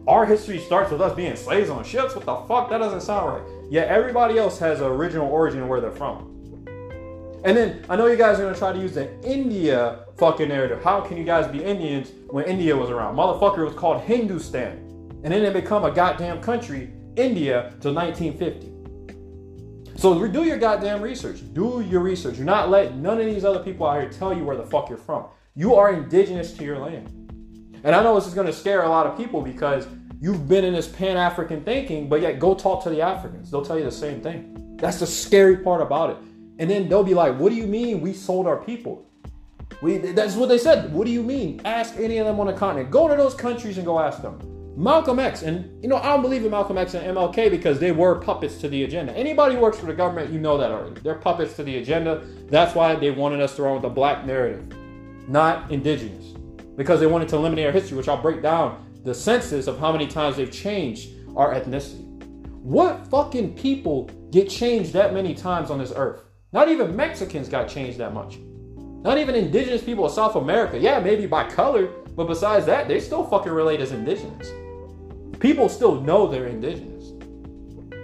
Our 0.07 0.25
history 0.25 0.61
starts 0.61 0.93
with 0.93 1.01
us 1.01 1.17
being 1.17 1.35
slaves 1.35 1.69
on 1.69 1.83
ships. 1.83 2.15
What 2.15 2.25
the 2.25 2.37
fuck? 2.47 2.71
That 2.71 2.79
doesn't 2.79 3.01
sound 3.01 3.35
right. 3.35 3.43
Yet 3.73 3.89
everybody 3.89 4.39
else 4.39 4.57
has 4.61 4.81
an 4.81 4.87
original 4.87 5.29
origin 5.29 5.63
of 5.63 5.69
where 5.69 5.81
they're 5.81 5.91
from. 5.91 6.33
And 7.43 7.57
then 7.57 7.85
I 7.89 7.97
know 7.97 8.07
you 8.07 8.17
guys 8.17 8.39
are 8.39 8.45
gonna 8.45 8.57
try 8.57 8.73
to 8.73 8.79
use 8.79 8.95
the 8.95 9.21
India 9.25 10.05
fucking 10.17 10.49
narrative. 10.49 10.81
How 10.81 11.01
can 11.01 11.17
you 11.17 11.25
guys 11.25 11.51
be 11.51 11.63
Indians 11.63 12.13
when 12.29 12.45
India 12.45 12.77
was 12.77 12.89
around? 12.89 13.17
Motherfucker 13.17 13.59
it 13.59 13.65
was 13.65 13.75
called 13.75 14.03
Hindustan. 14.03 14.79
And 15.25 15.33
then 15.33 15.45
it 15.45 15.53
become 15.53 15.85
a 15.85 15.91
goddamn 15.91 16.41
country, 16.41 16.93
India, 17.17 17.75
till 17.81 17.93
1950. 17.93 18.76
So 19.97 20.27
do 20.29 20.45
your 20.45 20.59
goddamn 20.59 21.01
research. 21.01 21.41
Do 21.55 21.85
your 21.89 22.01
research. 22.01 22.37
Do 22.37 22.45
not 22.45 22.69
let 22.69 22.97
none 22.97 23.19
of 23.19 23.27
these 23.27 23.45
other 23.45 23.61
people 23.61 23.87
out 23.87 24.01
here 24.01 24.11
tell 24.11 24.37
you 24.37 24.45
where 24.45 24.57
the 24.57 24.67
fuck 24.67 24.91
you're 24.91 24.99
from. 24.99 25.25
You 25.55 25.75
are 25.75 25.93
indigenous 25.93 26.53
to 26.55 26.65
your 26.65 26.79
land. 26.79 27.09
And 27.83 27.95
I 27.95 28.03
know 28.03 28.15
this 28.15 28.27
is 28.27 28.35
to 28.35 28.53
scare 28.53 28.83
a 28.83 28.89
lot 28.89 29.07
of 29.07 29.17
people 29.17 29.41
because 29.41 29.87
you've 30.21 30.49
been 30.49 30.65
in 30.65 30.75
this 30.75 30.87
Pan 30.87 31.17
African 31.17 31.65
thinking, 31.65 32.09
but 32.09 32.21
yet 32.21 32.39
go 32.39 32.55
talk 32.55 32.83
to 32.85 32.91
the 32.91 33.01
Africans. 33.01 33.51
They'll 33.51 33.65
tell 33.65 33.79
you 33.79 33.85
the 33.85 33.93
same 33.93 34.21
thing. 34.21 34.77
That's 34.77 35.01
the 35.01 35.07
scary 35.07 35.59
part 35.59 35.81
about 35.81 36.11
it. 36.11 36.17
And 36.59 36.71
then 36.71 36.89
they'll 36.89 37.05
be 37.05 37.15
like, 37.15 37.39
What 37.39 37.49
do 37.51 37.55
you 37.55 37.67
mean 37.67 38.01
we 38.01 38.13
sold 38.13 38.47
our 38.47 38.59
people? 38.59 39.07
We, 39.83 39.99
that's 39.99 40.37
what 40.37 40.49
they 40.49 40.59
said. 40.59 40.93
What 40.93 41.07
do 41.07 41.13
you 41.13 41.23
mean? 41.23 41.61
Ask 41.65 41.97
any 41.99 42.19
of 42.19 42.27
them 42.27 42.39
on 42.41 42.47
the 42.47 42.53
continent. 42.53 42.91
Go 42.91 43.09
to 43.09 43.17
those 43.17 43.35
countries 43.35 43.77
and 43.79 43.87
go 43.87 43.99
ask 43.99 44.23
them. 44.23 44.56
Malcolm 44.77 45.19
X, 45.19 45.41
and 45.41 45.83
you 45.83 45.89
know, 45.89 45.97
I 45.97 46.09
don't 46.09 46.21
believe 46.21 46.45
in 46.45 46.51
Malcolm 46.51 46.77
X 46.77 46.93
and 46.93 47.17
MLK 47.17 47.51
because 47.51 47.79
they 47.79 47.93
were 47.93 48.17
puppets 48.17 48.59
to 48.59 48.69
the 48.69 48.85
agenda. 48.85 49.11
Anybody 49.15 49.55
who 49.55 49.63
works 49.63 49.79
for 49.79 49.87
the 49.87 49.95
government, 49.95 50.31
you 50.31 50.39
know 50.39 50.59
that 50.59 50.71
already. 50.71 51.01
They're 51.01 51.15
puppets 51.15 51.57
to 51.57 51.63
the 51.63 51.79
agenda. 51.79 52.23
That's 52.51 52.75
why 52.75 52.95
they 52.95 53.11
wanted 53.11 53.41
us 53.41 53.57
to 53.57 53.63
run 53.63 53.73
with 53.73 53.83
the 53.83 53.89
black 53.89 54.27
narrative, 54.27 54.77
not 55.29 55.71
indigenous, 55.71 56.35
because 56.77 57.01
they 57.01 57.07
wanted 57.07 57.29
to 57.29 57.37
eliminate 57.37 57.65
our 57.65 57.73
history, 57.73 57.97
which 57.97 58.07
I'll 58.07 58.21
break 58.21 58.43
down 58.43 58.85
the 59.03 59.15
census 59.15 59.67
of 59.67 59.79
how 59.79 59.93
many 59.93 60.07
times 60.07 60.37
they've 60.37 60.53
changed 60.53 61.09
our 61.37 61.55
ethnicity. 61.55 62.05
What 62.61 63.07
fucking 63.07 63.55
people 63.55 64.11
get 64.31 64.51
changed 64.51 64.93
that 64.93 65.15
many 65.15 65.35
times 65.35 65.71
on 65.71 65.79
this 65.79 65.93
earth? 65.97 66.23
Not 66.53 66.69
even 66.69 66.95
Mexicans 66.95 67.49
got 67.49 67.67
changed 67.67 67.97
that 67.97 68.13
much. 68.13 68.37
Not 68.77 69.17
even 69.17 69.37
indigenous 69.37 69.83
people 69.83 70.05
of 70.05 70.13
South 70.13 70.37
America. 70.37 70.79
Yeah, 70.79 71.01
maybe 71.01 71.25
by 71.25 71.49
color, 71.49 71.87
but 72.15 72.27
besides 72.27 72.67
that, 72.67 72.89
they 72.89 73.01
still 73.01 73.25
fucking 73.25 73.53
relate 73.53 73.81
as 73.81 73.93
indigenous 73.93 74.51
people 75.47 75.69
still 75.69 76.01
know 76.01 76.27
they're 76.27 76.49
indigenous. 76.49 77.13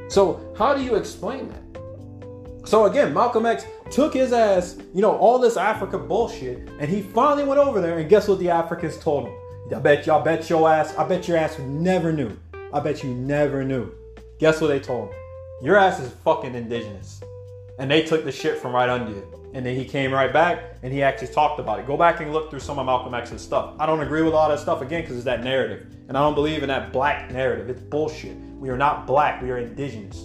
So, 0.09 0.55
how 0.57 0.75
do 0.75 0.83
you 0.85 0.95
explain 0.95 1.49
that? 1.49 2.69
So, 2.69 2.85
again, 2.85 3.13
Malcolm 3.13 3.47
X 3.47 3.67
took 3.91 4.15
his 4.15 4.33
ass, 4.33 4.79
you 4.95 5.03
know, 5.03 5.17
all 5.17 5.41
this 5.41 5.57
Africa 5.57 5.99
bullshit, 5.99 6.69
and 6.79 6.89
he 6.89 7.03
finally 7.03 7.43
went 7.43 7.59
over 7.59 7.81
there, 7.81 7.99
and 7.99 8.09
guess 8.09 8.29
what 8.29 8.39
the 8.39 8.49
Africans 8.49 8.97
told 8.97 9.27
him? 9.27 9.35
I 9.75 9.81
bet 9.81 10.07
y'all 10.07 10.23
bet 10.23 10.49
your 10.49 10.71
ass, 10.71 10.95
I 10.97 11.05
bet 11.05 11.27
your 11.27 11.37
ass 11.37 11.59
never 11.59 12.13
knew. 12.13 12.31
I 12.73 12.79
bet 12.79 13.03
you 13.03 13.13
never 13.13 13.65
knew. 13.65 13.93
Guess 14.39 14.61
what 14.61 14.69
they 14.69 14.79
told 14.79 15.09
him? 15.09 15.17
Your 15.63 15.77
ass 15.77 15.99
is 15.99 16.13
fucking 16.25 16.55
indigenous. 16.55 17.21
And 17.81 17.91
they 17.91 18.05
took 18.05 18.23
the 18.23 18.31
shit 18.31 18.59
from 18.59 18.73
right 18.73 18.89
under 18.89 19.11
you. 19.11 19.42
And 19.55 19.67
then 19.67 19.77
he 19.77 19.85
came 19.85 20.13
right 20.13 20.33
back 20.33 20.77
and 20.83 20.93
he 20.93 21.03
actually 21.03 21.29
talked 21.29 21.61
about 21.61 21.79
it. 21.79 21.87
Go 21.87 21.97
back 21.97 22.21
and 22.21 22.33
look 22.33 22.51
through 22.51 22.61
some 22.61 22.79
of 22.79 22.87
Malcolm 22.87 23.15
X's 23.15 23.43
stuff. 23.43 23.75
I 23.79 23.87
don't 23.87 24.01
agree 24.01 24.23
with 24.23 24.33
all 24.33 24.49
that 24.49 24.59
stuff 24.59 24.81
again 24.81 25.03
because 25.03 25.17
it's 25.17 25.27
that 25.27 25.45
narrative. 25.45 25.87
And 26.09 26.17
I 26.17 26.21
don't 26.21 26.35
believe 26.35 26.63
in 26.63 26.69
that 26.69 26.93
black 26.93 27.31
narrative. 27.31 27.69
It's 27.69 27.83
bullshit. 27.83 28.37
We 28.37 28.71
are 28.71 28.79
not 28.79 29.07
black, 29.07 29.43
we 29.43 29.51
are 29.51 29.59
indigenous. 29.59 30.25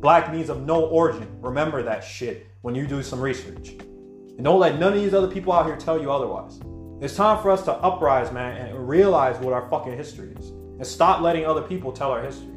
Black 0.00 0.32
means 0.32 0.50
of 0.50 0.62
no 0.62 0.84
origin. 0.86 1.28
Remember 1.40 1.82
that 1.82 2.04
shit 2.04 2.48
when 2.60 2.74
you 2.74 2.86
do 2.86 3.02
some 3.02 3.20
research. 3.20 3.68
And 3.70 4.44
don't 4.44 4.58
let 4.58 4.78
none 4.78 4.92
of 4.92 5.00
these 5.00 5.14
other 5.14 5.28
people 5.28 5.52
out 5.52 5.66
here 5.66 5.76
tell 5.76 6.00
you 6.00 6.10
otherwise. 6.10 6.60
It's 7.00 7.16
time 7.16 7.40
for 7.40 7.50
us 7.50 7.62
to 7.64 7.72
uprise, 7.72 8.32
man, 8.32 8.66
and 8.66 8.88
realize 8.88 9.38
what 9.38 9.52
our 9.52 9.68
fucking 9.70 9.96
history 9.96 10.34
is. 10.38 10.50
And 10.50 10.86
stop 10.86 11.20
letting 11.20 11.46
other 11.46 11.62
people 11.62 11.92
tell 11.92 12.10
our 12.10 12.22
history. 12.22 12.54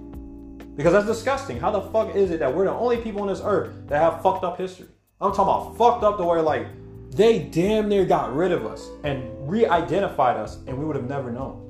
Because 0.75 0.93
that's 0.93 1.05
disgusting. 1.05 1.59
How 1.59 1.71
the 1.71 1.81
fuck 1.81 2.15
is 2.15 2.31
it 2.31 2.39
that 2.39 2.53
we're 2.53 2.65
the 2.65 2.71
only 2.71 2.97
people 2.97 3.21
on 3.21 3.27
this 3.27 3.41
earth 3.43 3.73
that 3.87 4.01
have 4.01 4.21
fucked 4.21 4.43
up 4.43 4.57
history? 4.57 4.87
I'm 5.22 5.31
talking 5.31 5.43
about 5.43 5.77
fucked 5.77 6.03
up 6.03 6.17
to 6.17 6.25
where 6.25 6.41
like 6.41 6.67
they 7.12 7.39
damn 7.39 7.88
near 7.88 8.03
got 8.03 8.36
rid 8.36 8.51
of 8.51 8.65
us 8.65 8.89
and 9.05 9.50
re-identified 9.50 10.36
us 10.36 10.57
and 10.67 10.77
we 10.77 10.84
would 10.84 10.98
have 10.98 11.07
never 11.07 11.31
known. 11.31 11.62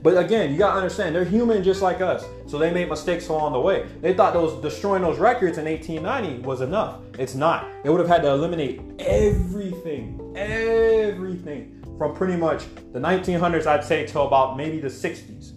But 0.00 0.16
again, 0.16 0.52
you 0.52 0.58
gotta 0.58 0.76
understand, 0.76 1.12
they're 1.12 1.24
human 1.24 1.64
just 1.64 1.82
like 1.82 2.00
us. 2.00 2.24
So 2.46 2.56
they 2.56 2.72
made 2.72 2.88
mistakes 2.88 3.28
along 3.28 3.54
the 3.54 3.60
way. 3.60 3.88
They 4.00 4.14
thought 4.14 4.32
those 4.32 4.62
destroying 4.62 5.02
those 5.02 5.18
records 5.18 5.58
in 5.58 5.64
1890 5.64 6.46
was 6.46 6.60
enough. 6.60 7.00
It's 7.18 7.34
not. 7.34 7.66
They 7.82 7.90
would 7.90 7.98
have 7.98 8.08
had 8.08 8.22
to 8.22 8.30
eliminate 8.30 8.80
everything, 9.00 10.32
everything 10.36 11.82
from 11.98 12.14
pretty 12.14 12.36
much 12.36 12.66
the 12.92 13.00
1900s, 13.00 13.66
I'd 13.66 13.82
say, 13.82 14.06
till 14.06 14.26
about 14.26 14.56
maybe 14.56 14.78
the 14.78 14.88
60s. 14.88 15.52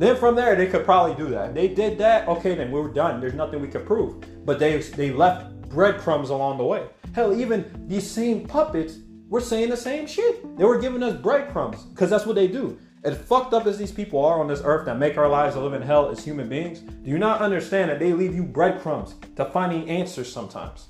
Then 0.00 0.16
from 0.16 0.34
there, 0.34 0.56
they 0.56 0.66
could 0.66 0.84
probably 0.84 1.14
do 1.14 1.30
that. 1.30 1.50
If 1.50 1.54
they 1.54 1.68
did 1.68 1.98
that, 1.98 2.26
okay, 2.26 2.56
then 2.56 2.72
we 2.72 2.80
were 2.80 2.92
done. 2.92 3.20
There's 3.20 3.34
nothing 3.34 3.60
we 3.60 3.68
could 3.68 3.86
prove. 3.86 4.24
But 4.44 4.58
they 4.58 4.78
they 4.78 5.10
left 5.12 5.59
breadcrumbs 5.70 6.28
along 6.28 6.58
the 6.58 6.64
way. 6.64 6.86
Hell, 7.14 7.32
even 7.34 7.86
these 7.88 8.08
same 8.08 8.46
puppets 8.46 8.98
were 9.28 9.40
saying 9.40 9.70
the 9.70 9.76
same 9.76 10.06
shit. 10.06 10.56
They 10.58 10.64
were 10.64 10.78
giving 10.78 11.02
us 11.02 11.16
breadcrumbs 11.16 11.84
because 11.84 12.10
that's 12.10 12.26
what 12.26 12.34
they 12.34 12.48
do. 12.48 12.78
As 13.02 13.16
fucked 13.16 13.54
up 13.54 13.66
as 13.66 13.78
these 13.78 13.92
people 13.92 14.22
are 14.22 14.38
on 14.40 14.46
this 14.46 14.60
earth 14.62 14.84
that 14.84 14.98
make 14.98 15.16
our 15.16 15.28
lives 15.28 15.56
a 15.56 15.60
living 15.60 15.80
hell 15.80 16.10
as 16.10 16.22
human 16.22 16.50
beings, 16.50 16.80
do 16.80 17.08
you 17.08 17.16
not 17.16 17.40
understand 17.40 17.90
that 17.90 17.98
they 17.98 18.12
leave 18.12 18.34
you 18.34 18.42
breadcrumbs 18.42 19.14
to 19.36 19.46
finding 19.46 19.88
answers 19.88 20.30
sometimes? 20.30 20.88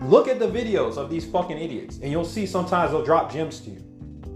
Look 0.00 0.26
at 0.26 0.38
the 0.38 0.48
videos 0.48 0.96
of 0.96 1.10
these 1.10 1.26
fucking 1.30 1.58
idiots, 1.58 1.98
and 1.98 2.10
you'll 2.10 2.24
see 2.24 2.46
sometimes 2.46 2.92
they'll 2.92 3.04
drop 3.04 3.30
gems 3.30 3.60
to 3.60 3.70
you. 3.70 3.84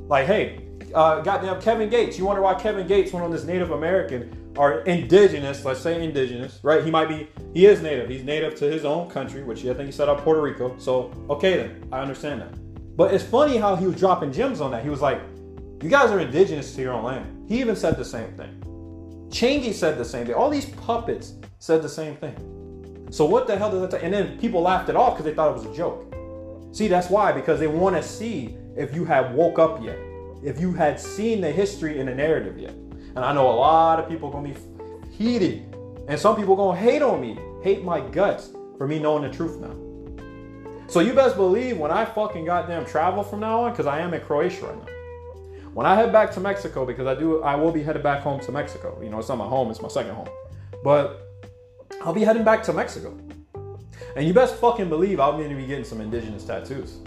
Like, 0.07 0.27
hey, 0.27 0.69
uh, 0.95 1.21
goddamn 1.21 1.61
Kevin 1.63 1.89
Gates. 1.89 2.19
You 2.19 2.27
wonder 2.27 2.43
why 2.43 2.55
Kevin 2.55 2.87
Gates 2.87 3.13
went 3.13 3.25
on 3.25 3.31
this 3.31 3.45
Native 3.45 3.71
American 3.71 4.38
or 4.57 4.81
indigenous, 4.81 5.65
let's 5.65 5.81
say 5.81 6.03
indigenous, 6.03 6.61
right? 6.63 6.85
He 6.85 6.91
might 6.91 7.09
be, 7.09 7.29
he 7.55 7.67
is 7.67 7.83
native. 7.83 8.09
He's 8.09 8.25
native 8.25 8.55
to 8.57 8.71
his 8.71 8.85
own 8.85 9.09
country, 9.09 9.43
which 9.43 9.65
I 9.65 9.75
think 9.75 9.87
he 9.87 9.93
set 9.93 10.09
up 10.09 10.23
Puerto 10.23 10.41
Rico. 10.41 10.77
So, 10.79 11.13
okay 11.31 11.57
then, 11.57 11.89
I 11.93 12.01
understand 12.01 12.41
that. 12.41 12.97
But 12.97 13.15
it's 13.15 13.25
funny 13.25 13.57
how 13.57 13.77
he 13.77 13.87
was 13.87 13.97
dropping 13.97 14.33
gems 14.33 14.61
on 14.61 14.71
that. 14.73 14.83
He 14.83 14.91
was 14.91 15.01
like, 15.01 15.21
you 15.83 15.89
guys 15.89 16.11
are 16.11 16.19
indigenous 16.19 16.75
to 16.75 16.83
your 16.83 16.93
own 16.93 17.05
land. 17.05 17.49
He 17.49 17.61
even 17.61 17.77
said 17.77 17.97
the 17.97 18.05
same 18.05 18.33
thing. 18.37 18.61
Changi 19.29 19.73
said 19.73 19.99
the 19.99 20.05
same 20.05 20.27
thing. 20.27 20.35
All 20.35 20.51
these 20.51 20.67
puppets 20.67 21.35
said 21.59 21.83
the 21.83 21.89
same 21.89 22.17
thing. 22.17 23.07
So 23.11 23.25
what 23.25 23.47
the 23.47 23.57
hell 23.57 23.71
does 23.71 23.83
that? 23.83 23.99
T- 23.99 24.05
and 24.05 24.13
then 24.13 24.39
people 24.39 24.63
laughed 24.63 24.89
it 24.89 24.97
off 24.97 25.15
because 25.15 25.25
they 25.25 25.35
thought 25.35 25.51
it 25.51 25.55
was 25.55 25.67
a 25.67 25.77
joke. 25.77 26.13
See, 26.73 26.89
that's 26.89 27.09
why 27.09 27.33
because 27.33 27.61
they 27.61 27.67
want 27.67 27.97
to 27.97 28.03
see 28.03 28.57
if 28.77 28.95
you 28.95 29.05
have 29.05 29.33
woke 29.33 29.59
up 29.59 29.83
yet 29.83 29.99
if 30.43 30.61
you 30.61 30.73
had 30.73 31.01
seen 31.01 31.41
the 31.41 31.51
history 31.51 31.99
and 31.99 32.09
the 32.09 32.15
narrative 32.15 32.59
yet. 32.59 32.75
And 33.19 33.25
I 33.25 33.33
know 33.33 33.51
a 33.51 33.59
lot 33.59 33.99
of 33.99 34.09
people 34.09 34.31
gonna 34.31 34.51
be 34.51 34.55
heated, 35.11 35.75
and 36.07 36.17
some 36.17 36.37
people 36.37 36.55
gonna 36.55 36.79
hate 36.79 37.03
on 37.03 37.21
me, 37.21 37.37
hate 37.65 37.83
my 37.83 37.99
guts 37.99 38.51
for 38.77 38.87
me 38.87 39.01
knowing 39.01 39.25
the 39.25 39.37
truth 39.37 39.59
now. 39.59 39.75
So 40.87 41.01
you 41.01 41.15
best 41.15 41.35
believe 41.35 41.79
when 41.79 41.91
I 41.91 42.05
fucking 42.05 42.45
goddamn 42.45 42.87
travel 42.87 43.25
from 43.25 43.41
now 43.41 43.65
on, 43.65 43.73
because 43.73 43.87
I 43.87 43.99
am 43.99 44.15
in 44.15 44.21
Croatia 44.21 44.67
right 44.67 44.77
now. 44.77 44.93
When 45.75 45.85
I 45.85 45.97
head 45.97 46.13
back 46.13 46.31
to 46.35 46.41
Mexico, 46.41 46.87
because 46.87 47.09
I 47.09 47.17
do, 47.17 47.43
I 47.43 47.57
will 47.57 47.73
be 47.73 47.83
headed 47.83 48.05
back 48.05 48.23
home 48.23 48.39
to 48.43 48.53
Mexico. 48.53 48.97
You 49.03 49.11
know, 49.11 49.19
it's 49.19 49.29
not 49.29 49.39
my 49.39 49.49
home; 49.49 49.69
it's 49.73 49.83
my 49.83 49.89
second 49.89 50.15
home. 50.15 50.29
But 50.85 51.21
I'll 52.03 52.15
be 52.15 52.23
heading 52.23 52.45
back 52.45 52.63
to 52.63 52.73
Mexico, 52.73 53.19
and 54.15 54.29
you 54.29 54.33
best 54.33 54.55
fucking 54.55 54.89
believe 54.89 55.19
I'm 55.19 55.43
to 55.43 55.57
be 55.57 55.67
getting 55.67 55.83
some 55.85 56.01
indigenous 56.01 56.45
tattoos. 56.45 56.99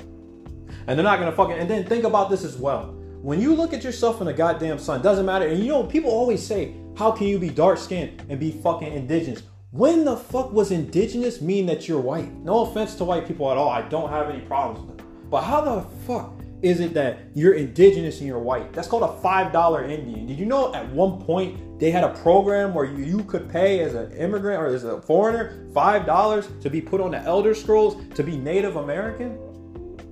And 0.87 0.99
they're 0.99 1.05
not 1.05 1.19
gonna 1.19 1.31
fucking. 1.31 1.55
And 1.57 1.69
then 1.69 1.85
think 1.85 2.03
about 2.03 2.29
this 2.29 2.43
as 2.43 2.57
well 2.57 3.00
when 3.21 3.39
you 3.39 3.53
look 3.53 3.71
at 3.71 3.83
yourself 3.83 4.19
in 4.19 4.25
the 4.25 4.33
goddamn 4.33 4.79
sun, 4.79 5.03
doesn't 5.03 5.27
matter. 5.27 5.47
And 5.47 5.59
you 5.59 5.67
know, 5.67 5.83
people 5.83 6.09
always 6.09 6.45
say, 6.45 6.73
how 6.97 7.11
can 7.11 7.27
you 7.27 7.37
be 7.37 7.49
dark 7.49 7.77
skinned 7.77 8.23
and 8.29 8.39
be 8.39 8.51
fucking 8.51 8.91
indigenous? 8.91 9.43
When 9.69 10.03
the 10.03 10.17
fuck 10.17 10.51
was 10.51 10.71
indigenous 10.71 11.39
mean 11.39 11.67
that 11.67 11.87
you're 11.87 12.01
white? 12.01 12.33
No 12.37 12.65
offense 12.65 12.95
to 12.95 13.05
white 13.05 13.27
people 13.27 13.51
at 13.51 13.57
all. 13.57 13.69
I 13.69 13.83
don't 13.83 14.09
have 14.09 14.29
any 14.29 14.41
problems 14.41 14.87
with 14.87 14.97
them. 14.97 15.07
But 15.29 15.43
how 15.43 15.61
the 15.61 15.81
fuck 16.07 16.33
is 16.63 16.79
it 16.79 16.95
that 16.95 17.19
you're 17.35 17.53
indigenous 17.53 18.17
and 18.17 18.27
you're 18.27 18.39
white? 18.39 18.73
That's 18.73 18.87
called 18.87 19.03
a 19.03 19.21
$5 19.23 19.89
Indian. 19.89 20.25
Did 20.25 20.39
you 20.39 20.47
know 20.47 20.73
at 20.73 20.89
one 20.89 21.21
point 21.21 21.79
they 21.79 21.91
had 21.91 22.03
a 22.03 22.13
program 22.15 22.73
where 22.73 22.85
you, 22.85 23.05
you 23.05 23.23
could 23.23 23.49
pay 23.49 23.81
as 23.81 23.93
an 23.93 24.11
immigrant 24.13 24.61
or 24.61 24.65
as 24.65 24.83
a 24.83 24.99
foreigner 25.03 25.67
$5 25.73 26.61
to 26.61 26.69
be 26.71 26.81
put 26.81 26.99
on 26.99 27.11
the 27.11 27.19
Elder 27.19 27.53
Scrolls 27.53 27.95
to 28.15 28.23
be 28.23 28.35
Native 28.35 28.77
American? 28.77 29.37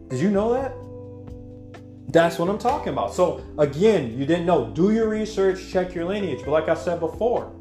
Did 0.09 0.19
you 0.19 0.29
know 0.29 0.53
that? 0.53 0.73
That's 2.09 2.39
what 2.39 2.49
I'm 2.49 2.57
talking 2.57 2.91
about. 2.91 3.13
So 3.13 3.43
again, 3.59 4.17
you 4.17 4.25
didn't 4.25 4.47
know. 4.47 4.71
Do 4.71 4.91
your 4.91 5.07
research, 5.07 5.69
check 5.71 5.93
your 5.93 6.05
lineage. 6.05 6.39
But 6.43 6.51
like 6.51 6.67
I 6.67 6.73
said 6.73 6.99
before, 6.99 7.53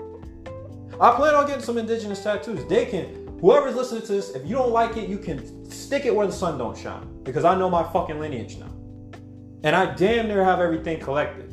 I 0.99 1.14
plan 1.14 1.35
on 1.35 1.47
getting 1.47 1.62
some 1.62 1.76
indigenous 1.76 2.23
tattoos. 2.23 2.64
They 2.64 2.87
can, 2.87 3.38
whoever's 3.40 3.75
listening 3.75 4.02
to 4.02 4.12
this, 4.12 4.31
if 4.31 4.47
you 4.47 4.57
don't 4.57 4.73
like 4.73 4.97
it, 4.97 5.09
you 5.09 5.19
can 5.19 5.71
stick 5.71 6.07
it 6.07 6.14
where 6.14 6.26
the 6.26 6.33
sun 6.33 6.57
don't 6.57 6.76
shine. 6.76 7.23
Because 7.25 7.45
I 7.45 7.59
know 7.59 7.69
my 7.69 7.83
fucking 7.93 8.19
lineage 8.19 8.57
now. 8.57 8.71
And 9.64 9.76
I 9.76 9.95
damn 9.95 10.28
near 10.28 10.43
have 10.43 10.61
everything 10.61 10.99
collected. 10.99 11.50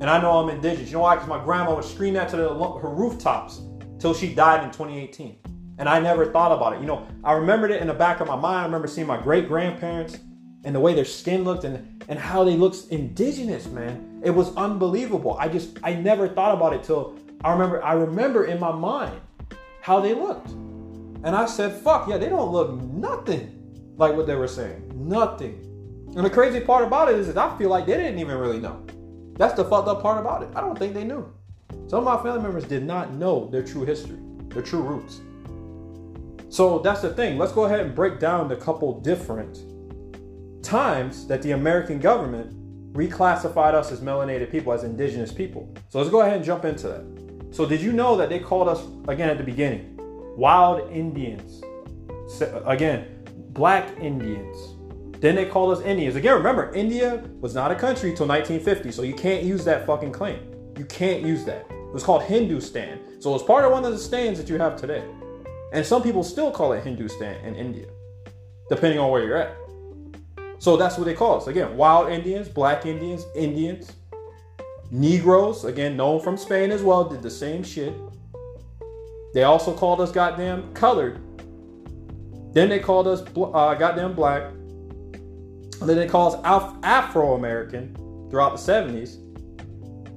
And 0.00 0.10
I 0.10 0.20
know 0.20 0.32
I'm 0.32 0.50
indigenous. 0.50 0.88
You 0.90 0.96
know 0.96 1.02
why? 1.02 1.14
Because 1.14 1.30
my 1.30 1.42
grandma 1.42 1.74
would 1.74 1.84
scream 1.84 2.12
that 2.14 2.28
to 2.30 2.36
the, 2.36 2.48
her 2.48 2.90
rooftops 2.90 3.62
till 3.98 4.12
she 4.12 4.34
died 4.34 4.62
in 4.62 4.70
2018. 4.70 5.38
And 5.78 5.88
I 5.88 6.00
never 6.00 6.30
thought 6.30 6.52
about 6.52 6.74
it. 6.74 6.80
You 6.80 6.86
know, 6.86 7.06
I 7.24 7.32
remembered 7.32 7.70
it 7.70 7.80
in 7.80 7.86
the 7.86 7.94
back 7.94 8.20
of 8.20 8.28
my 8.28 8.36
mind. 8.36 8.58
I 8.58 8.64
remember 8.64 8.88
seeing 8.88 9.06
my 9.06 9.20
great 9.20 9.48
grandparents 9.48 10.18
and 10.64 10.74
the 10.74 10.80
way 10.80 10.92
their 10.92 11.04
skin 11.06 11.44
looked 11.44 11.64
and, 11.64 11.95
and 12.08 12.18
how 12.18 12.44
they 12.44 12.56
looked 12.56 12.88
indigenous, 12.90 13.66
man. 13.66 14.20
It 14.24 14.30
was 14.30 14.54
unbelievable. 14.56 15.36
I 15.38 15.48
just 15.48 15.78
I 15.82 15.94
never 15.94 16.28
thought 16.28 16.54
about 16.54 16.72
it 16.72 16.82
till 16.82 17.18
I 17.42 17.52
remember 17.52 17.82
I 17.82 17.94
remember 17.94 18.44
in 18.44 18.60
my 18.60 18.72
mind 18.72 19.20
how 19.80 20.00
they 20.00 20.14
looked. 20.14 20.50
And 20.50 21.34
I 21.34 21.46
said, 21.46 21.72
fuck, 21.72 22.08
yeah, 22.08 22.18
they 22.18 22.28
don't 22.28 22.52
look 22.52 22.80
nothing 22.80 23.94
like 23.96 24.14
what 24.14 24.26
they 24.26 24.34
were 24.34 24.48
saying. 24.48 24.92
Nothing. 24.94 25.62
And 26.16 26.24
the 26.24 26.30
crazy 26.30 26.60
part 26.60 26.84
about 26.84 27.08
it 27.08 27.18
is 27.18 27.26
that 27.26 27.38
I 27.38 27.56
feel 27.58 27.68
like 27.68 27.86
they 27.86 27.96
didn't 27.96 28.18
even 28.18 28.38
really 28.38 28.58
know. 28.58 28.84
That's 29.34 29.54
the 29.54 29.64
fucked 29.64 29.88
up 29.88 30.02
part 30.02 30.18
about 30.18 30.42
it. 30.42 30.48
I 30.54 30.60
don't 30.60 30.78
think 30.78 30.94
they 30.94 31.04
knew. 31.04 31.32
Some 31.88 32.00
of 32.00 32.04
my 32.04 32.22
family 32.22 32.42
members 32.42 32.64
did 32.64 32.84
not 32.84 33.14
know 33.14 33.48
their 33.50 33.62
true 33.62 33.84
history, 33.84 34.18
their 34.48 34.62
true 34.62 34.82
roots. 34.82 35.20
So 36.48 36.78
that's 36.78 37.02
the 37.02 37.12
thing. 37.12 37.38
Let's 37.38 37.52
go 37.52 37.64
ahead 37.64 37.80
and 37.80 37.94
break 37.94 38.18
down 38.18 38.48
the 38.48 38.56
couple 38.56 39.00
different 39.00 39.58
times 40.66 41.26
that 41.28 41.42
the 41.42 41.52
American 41.52 41.98
government 41.98 42.52
reclassified 42.92 43.74
us 43.74 43.92
as 43.92 44.00
melanated 44.00 44.50
people, 44.50 44.72
as 44.72 44.84
indigenous 44.84 45.32
people. 45.32 45.72
So 45.88 45.98
let's 45.98 46.10
go 46.10 46.20
ahead 46.20 46.36
and 46.36 46.44
jump 46.44 46.64
into 46.64 46.88
that. 46.88 47.54
So, 47.54 47.64
did 47.64 47.80
you 47.80 47.92
know 47.92 48.16
that 48.16 48.28
they 48.28 48.40
called 48.40 48.68
us, 48.68 48.82
again 49.08 49.30
at 49.30 49.38
the 49.38 49.44
beginning, 49.44 49.96
wild 50.36 50.90
Indians? 50.90 51.62
Again, 52.64 53.06
black 53.50 53.96
Indians. 54.00 54.74
Then 55.20 55.36
they 55.36 55.46
called 55.46 55.78
us 55.78 55.84
Indians. 55.84 56.16
Again, 56.16 56.34
remember, 56.34 56.74
India 56.74 57.24
was 57.40 57.54
not 57.54 57.70
a 57.70 57.74
country 57.74 58.10
until 58.10 58.26
1950, 58.26 58.92
so 58.92 59.02
you 59.02 59.14
can't 59.14 59.44
use 59.44 59.64
that 59.64 59.86
fucking 59.86 60.12
claim. 60.12 60.40
You 60.76 60.84
can't 60.84 61.22
use 61.22 61.44
that. 61.44 61.66
It 61.70 61.92
was 61.92 62.02
called 62.02 62.24
Hindustan. 62.24 63.22
So 63.22 63.34
it's 63.34 63.44
part 63.44 63.64
of 63.64 63.72
one 63.72 63.84
of 63.84 63.92
the 63.92 63.98
stands 63.98 64.38
that 64.38 64.50
you 64.50 64.58
have 64.58 64.76
today. 64.76 65.04
And 65.72 65.86
some 65.86 66.02
people 66.02 66.22
still 66.22 66.50
call 66.50 66.72
it 66.72 66.84
Hindustan 66.84 67.42
in 67.44 67.54
India, 67.54 67.86
depending 68.68 68.98
on 68.98 69.10
where 69.10 69.24
you're 69.24 69.38
at. 69.38 69.56
So 70.58 70.76
that's 70.76 70.96
what 70.96 71.04
they 71.04 71.14
call 71.14 71.36
us. 71.36 71.46
Again, 71.46 71.76
wild 71.76 72.10
Indians, 72.10 72.48
black 72.48 72.86
Indians, 72.86 73.26
Indians, 73.34 73.92
Negroes, 74.90 75.64
again, 75.64 75.96
known 75.96 76.20
from 76.20 76.36
Spain 76.36 76.70
as 76.70 76.82
well, 76.82 77.04
did 77.04 77.22
the 77.22 77.30
same 77.30 77.62
shit. 77.62 77.92
They 79.34 79.42
also 79.42 79.74
called 79.74 80.00
us 80.00 80.12
goddamn 80.12 80.72
colored. 80.72 81.20
Then 82.52 82.68
they 82.68 82.78
called 82.78 83.06
us 83.06 83.20
uh, 83.20 83.74
goddamn 83.74 84.14
black. 84.14 84.50
And 85.80 85.82
then 85.82 85.96
they 85.96 86.06
called 86.06 86.34
us 86.34 86.40
Af- 86.44 86.74
Afro 86.82 87.34
American 87.34 87.94
throughout 88.30 88.56
the 88.56 88.72
70s. 88.72 89.22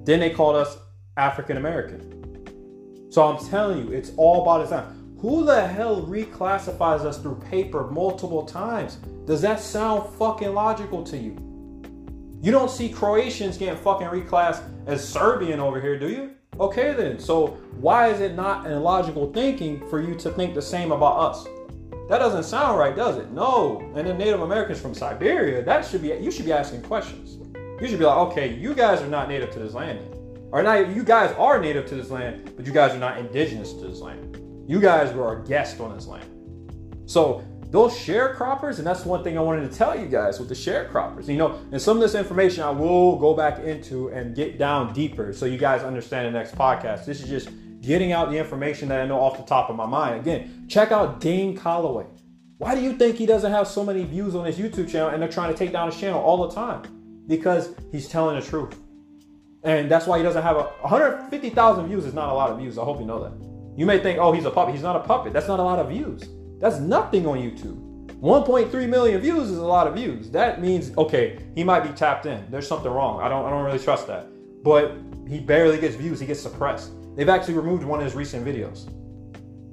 Then 0.06 0.20
they 0.20 0.30
called 0.30 0.56
us 0.56 0.78
African 1.18 1.58
American. 1.58 3.12
So 3.12 3.24
I'm 3.24 3.44
telling 3.50 3.86
you, 3.86 3.92
it's 3.92 4.12
all 4.16 4.44
about 4.44 4.60
design. 4.64 5.18
Who 5.20 5.44
the 5.44 5.68
hell 5.68 6.02
reclassifies 6.04 7.02
us 7.02 7.18
through 7.18 7.42
paper 7.50 7.88
multiple 7.88 8.46
times? 8.46 9.00
Does 9.30 9.42
that 9.42 9.60
sound 9.60 10.12
fucking 10.16 10.56
logical 10.56 11.04
to 11.04 11.16
you? 11.16 11.38
You 12.42 12.52
don't 12.52 12.72
see 12.72 12.90
Croatians 12.90 13.58
getting 13.60 13.78
fucking 13.78 14.08
reclassed 14.08 14.64
as 14.88 15.08
Serbian 15.08 15.60
over 15.60 15.80
here, 15.80 16.00
do 16.00 16.10
you? 16.10 16.32
Okay 16.60 16.94
then. 16.94 17.20
So 17.20 17.50
why 17.80 18.08
is 18.08 18.22
it 18.22 18.34
not 18.34 18.66
an 18.66 18.72
illogical 18.72 19.32
thinking 19.32 19.88
for 19.88 20.02
you 20.02 20.16
to 20.16 20.32
think 20.32 20.56
the 20.56 20.62
same 20.64 20.92
about 20.92 21.20
us? 21.20 21.48
That 22.10 22.18
doesn't 22.18 22.42
sound 22.42 22.80
right, 22.80 22.96
does 22.96 23.18
it? 23.18 23.30
No. 23.30 23.88
And 23.96 24.08
then 24.08 24.18
Native 24.18 24.42
Americans 24.42 24.82
from 24.82 24.96
Siberia, 24.96 25.64
that 25.64 25.86
should 25.86 26.02
be 26.02 26.08
you 26.08 26.32
should 26.32 26.46
be 26.46 26.52
asking 26.52 26.82
questions. 26.82 27.38
You 27.80 27.88
should 27.88 28.00
be 28.00 28.06
like, 28.06 28.18
okay, 28.32 28.56
you 28.56 28.74
guys 28.74 29.00
are 29.00 29.08
not 29.08 29.30
native 29.30 29.52
to 29.52 29.60
this 29.60 29.76
land. 29.76 30.00
Or 30.52 30.64
not 30.64 30.90
you 30.90 31.04
guys 31.04 31.36
are 31.38 31.62
native 31.62 31.86
to 31.90 31.96
this 31.96 32.10
land, 32.10 32.54
but 32.58 32.66
you 32.66 32.72
guys 32.72 32.96
are 32.96 33.00
not 33.00 33.20
indigenous 33.20 33.74
to 33.74 33.88
this 33.88 34.00
land. 34.00 34.42
You 34.68 34.82
guys 34.82 35.14
were 35.14 35.40
a 35.40 35.46
guest 35.46 35.80
on 35.80 35.94
this 35.94 36.08
land. 36.08 36.26
So 37.06 37.44
those 37.70 37.94
sharecroppers, 37.94 38.80
and 38.80 38.88
that's 38.88 39.06
one 39.06 39.24
thing 39.24 39.38
I 39.38 39.42
wanted 39.42 39.70
to 39.70 39.78
tell 39.78 40.00
you 40.00 40.08
guys 40.08 40.40
with 40.40 40.50
the 40.50 40.56
sharecroppers. 40.56 41.28
You 41.28 41.38
know, 41.38 41.60
and 41.72 41.80
some 41.80 41.98
of 41.98 42.02
this 42.02 42.16
information 42.16 42.64
I 42.64 42.72
will 42.72 43.18
go 43.18 43.36
back 43.36 43.60
into 43.60 44.08
and 44.10 44.36
get 44.36 44.58
down 44.58 44.92
deeper 44.94 45.34
so 45.34 45.46
you 45.46 45.58
guys 45.58 45.84
understand 45.84 46.28
the 46.28 46.38
next 46.38 46.56
podcast. 46.56 47.06
This 47.06 47.22
is 47.22 47.30
just 47.30 47.50
getting 47.82 48.12
out 48.12 48.32
the 48.32 48.38
information 48.38 48.90
that 48.90 49.02
I 49.02 49.06
know 49.06 49.20
off 49.20 49.38
the 49.38 49.44
top 49.44 49.70
of 49.70 49.76
my 49.76 49.86
mind. 49.86 50.22
Again, 50.22 50.66
check 50.68 50.92
out 50.92 51.22
Dane 51.22 51.56
Calloway. 51.56 52.06
Why 52.58 52.76
do 52.76 52.82
you 52.82 52.98
think 52.98 53.16
he 53.16 53.26
doesn't 53.26 53.52
have 53.52 53.68
so 53.68 53.86
many 53.86 54.04
views 54.04 54.36
on 54.36 54.46
his 54.46 54.58
YouTube 54.58 54.90
channel 54.90 55.10
and 55.10 55.22
they're 55.22 55.30
trying 55.30 55.54
to 55.54 55.58
take 55.58 55.72
down 55.72 55.90
his 55.90 56.00
channel 56.00 56.20
all 56.20 56.48
the 56.48 56.54
time? 56.54 57.24
Because 57.28 57.74
he's 57.92 58.10
telling 58.10 58.38
the 58.38 58.46
truth. 58.46 58.76
And 59.64 59.90
that's 59.90 60.08
why 60.08 60.18
he 60.18 60.24
doesn't 60.24 60.42
have 60.42 60.58
a 60.58 60.64
150,000 60.82 61.88
views 61.88 62.06
is 62.06 62.14
not 62.14 62.30
a 62.30 62.34
lot 62.34 62.50
of 62.50 62.58
views. 62.58 62.78
I 62.78 62.84
hope 62.84 63.00
you 63.00 63.06
know 63.06 63.24
that. 63.24 63.34
You 63.78 63.86
may 63.86 64.00
think, 64.00 64.20
oh, 64.20 64.32
he's 64.32 64.46
a 64.46 64.52
puppet. 64.52 64.74
He's 64.74 64.84
not 64.84 64.96
a 64.96 65.02
puppet. 65.02 65.32
That's 65.32 65.48
not 65.48 65.60
a 65.60 65.64
lot 65.64 65.80
of 65.80 65.90
views. 65.90 66.28
That's 66.60 66.80
nothing 66.80 67.26
on 67.26 67.38
YouTube. 67.38 67.86
1.3 68.22 68.90
million 68.90 69.22
views 69.22 69.50
is 69.50 69.58
a 69.58 69.66
lot 69.66 69.88
of 69.88 69.96
views. 69.96 70.30
That 70.30 70.62
means 70.62 70.96
okay, 70.98 71.40
he 71.56 71.64
might 71.64 71.82
be 71.82 71.90
tapped 71.90 72.26
in. 72.26 72.46
There's 72.52 72.68
something 72.68 72.92
wrong. 72.92 73.22
I 73.22 73.30
don't 73.30 73.46
I 73.46 73.50
don't 73.50 73.64
really 73.64 73.80
trust 73.80 74.08
that. 74.08 74.28
But 74.62 74.94
he 75.28 75.40
barely 75.40 75.80
gets 75.80 75.96
views. 75.96 76.20
He 76.20 76.26
gets 76.26 76.42
suppressed. 76.42 76.92
They've 77.16 77.30
actually 77.30 77.54
removed 77.54 77.84
one 77.84 78.00
of 78.00 78.06
his 78.06 78.16
recent 78.16 78.46
videos. 78.46 78.90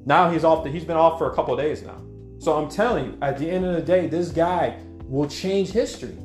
Now 0.07 0.31
he's 0.31 0.45
off. 0.45 0.63
The, 0.63 0.71
he's 0.71 0.85
been 0.85 0.97
off 0.97 1.19
for 1.19 1.33
a 1.33 1.35
couple 1.35 1.57
days 1.57 1.83
now. 1.83 2.01
So 2.39 2.57
I'm 2.57 2.69
telling 2.69 3.07
you, 3.07 3.19
at 3.21 3.37
the 3.37 3.51
end 3.51 3.65
of 3.65 3.75
the 3.75 3.83
day, 3.83 4.07
this 4.07 4.29
guy 4.29 4.79
will 5.05 5.29
change 5.29 5.71
history 5.71 6.17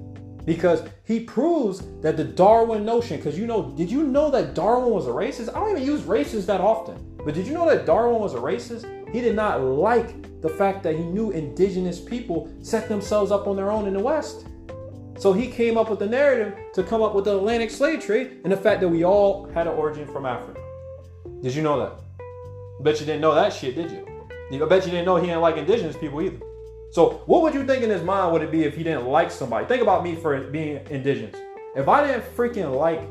because 0.45 0.83
he 1.05 1.21
proves 1.21 1.81
that 2.01 2.17
the 2.17 2.23
Darwin 2.23 2.85
notion. 2.85 3.17
Because 3.17 3.37
you 3.37 3.47
know, 3.47 3.71
did 3.71 3.89
you 3.89 4.03
know 4.03 4.29
that 4.29 4.53
Darwin 4.53 4.93
was 4.93 5.07
a 5.07 5.11
racist? 5.11 5.49
I 5.49 5.59
don't 5.59 5.71
even 5.71 5.83
use 5.83 6.01
racist 6.01 6.45
that 6.45 6.61
often. 6.61 7.17
But 7.25 7.33
did 7.33 7.47
you 7.47 7.53
know 7.55 7.67
that 7.67 7.87
Darwin 7.87 8.21
was 8.21 8.35
a 8.35 8.39
racist? 8.39 8.85
He 9.11 9.21
did 9.21 9.35
not 9.35 9.61
like 9.61 10.30
the 10.41 10.50
fact 10.50 10.83
that 10.83 10.95
he 10.95 11.03
knew 11.03 11.31
indigenous 11.31 12.00
people 12.00 12.51
set 12.62 12.89
themselves 12.89 13.31
up 13.31 13.48
on 13.48 13.55
their 13.55 13.71
own 13.71 13.88
in 13.88 13.93
the 13.93 14.00
West. 14.00 14.48
So 15.17 15.33
he 15.33 15.48
came 15.48 15.77
up 15.77 15.89
with 15.89 16.00
the 16.00 16.07
narrative 16.07 16.57
to 16.74 16.83
come 16.83 17.01
up 17.01 17.13
with 17.13 17.25
the 17.25 17.38
Atlantic 17.38 17.69
slave 17.69 18.03
trade 18.03 18.39
and 18.43 18.51
the 18.51 18.57
fact 18.57 18.81
that 18.81 18.89
we 18.89 19.05
all 19.05 19.48
had 19.53 19.67
an 19.67 19.74
origin 19.74 20.07
from 20.07 20.25
Africa. 20.25 20.60
Did 21.41 21.53
you 21.53 21.62
know 21.62 21.79
that? 21.79 22.00
I 22.79 22.83
bet 22.83 23.00
you 23.00 23.05
didn't 23.05 23.21
know 23.21 23.36
that 23.36 23.53
shit, 23.53 23.75
did 23.75 23.91
you? 23.91 24.07
I 24.51 24.67
bet 24.67 24.86
you 24.86 24.91
didn't 24.91 25.05
know 25.05 25.17
he 25.17 25.27
didn't 25.27 25.41
like 25.41 25.57
indigenous 25.57 25.95
people 25.95 26.21
either. 26.21 26.39
So 26.91 27.21
what 27.25 27.41
would 27.43 27.53
you 27.53 27.65
think 27.65 27.83
in 27.83 27.89
his 27.89 28.03
mind 28.03 28.33
would 28.33 28.41
it 28.41 28.51
be 28.51 28.63
if 28.63 28.75
he 28.75 28.83
didn't 28.83 29.05
like 29.05 29.31
somebody? 29.31 29.65
Think 29.65 29.81
about 29.81 30.03
me 30.03 30.15
for 30.15 30.38
being 30.50 30.86
indigenous. 30.89 31.36
If 31.75 31.88
I 31.88 32.05
didn't 32.05 32.24
freaking 32.36 32.75
like 32.75 33.01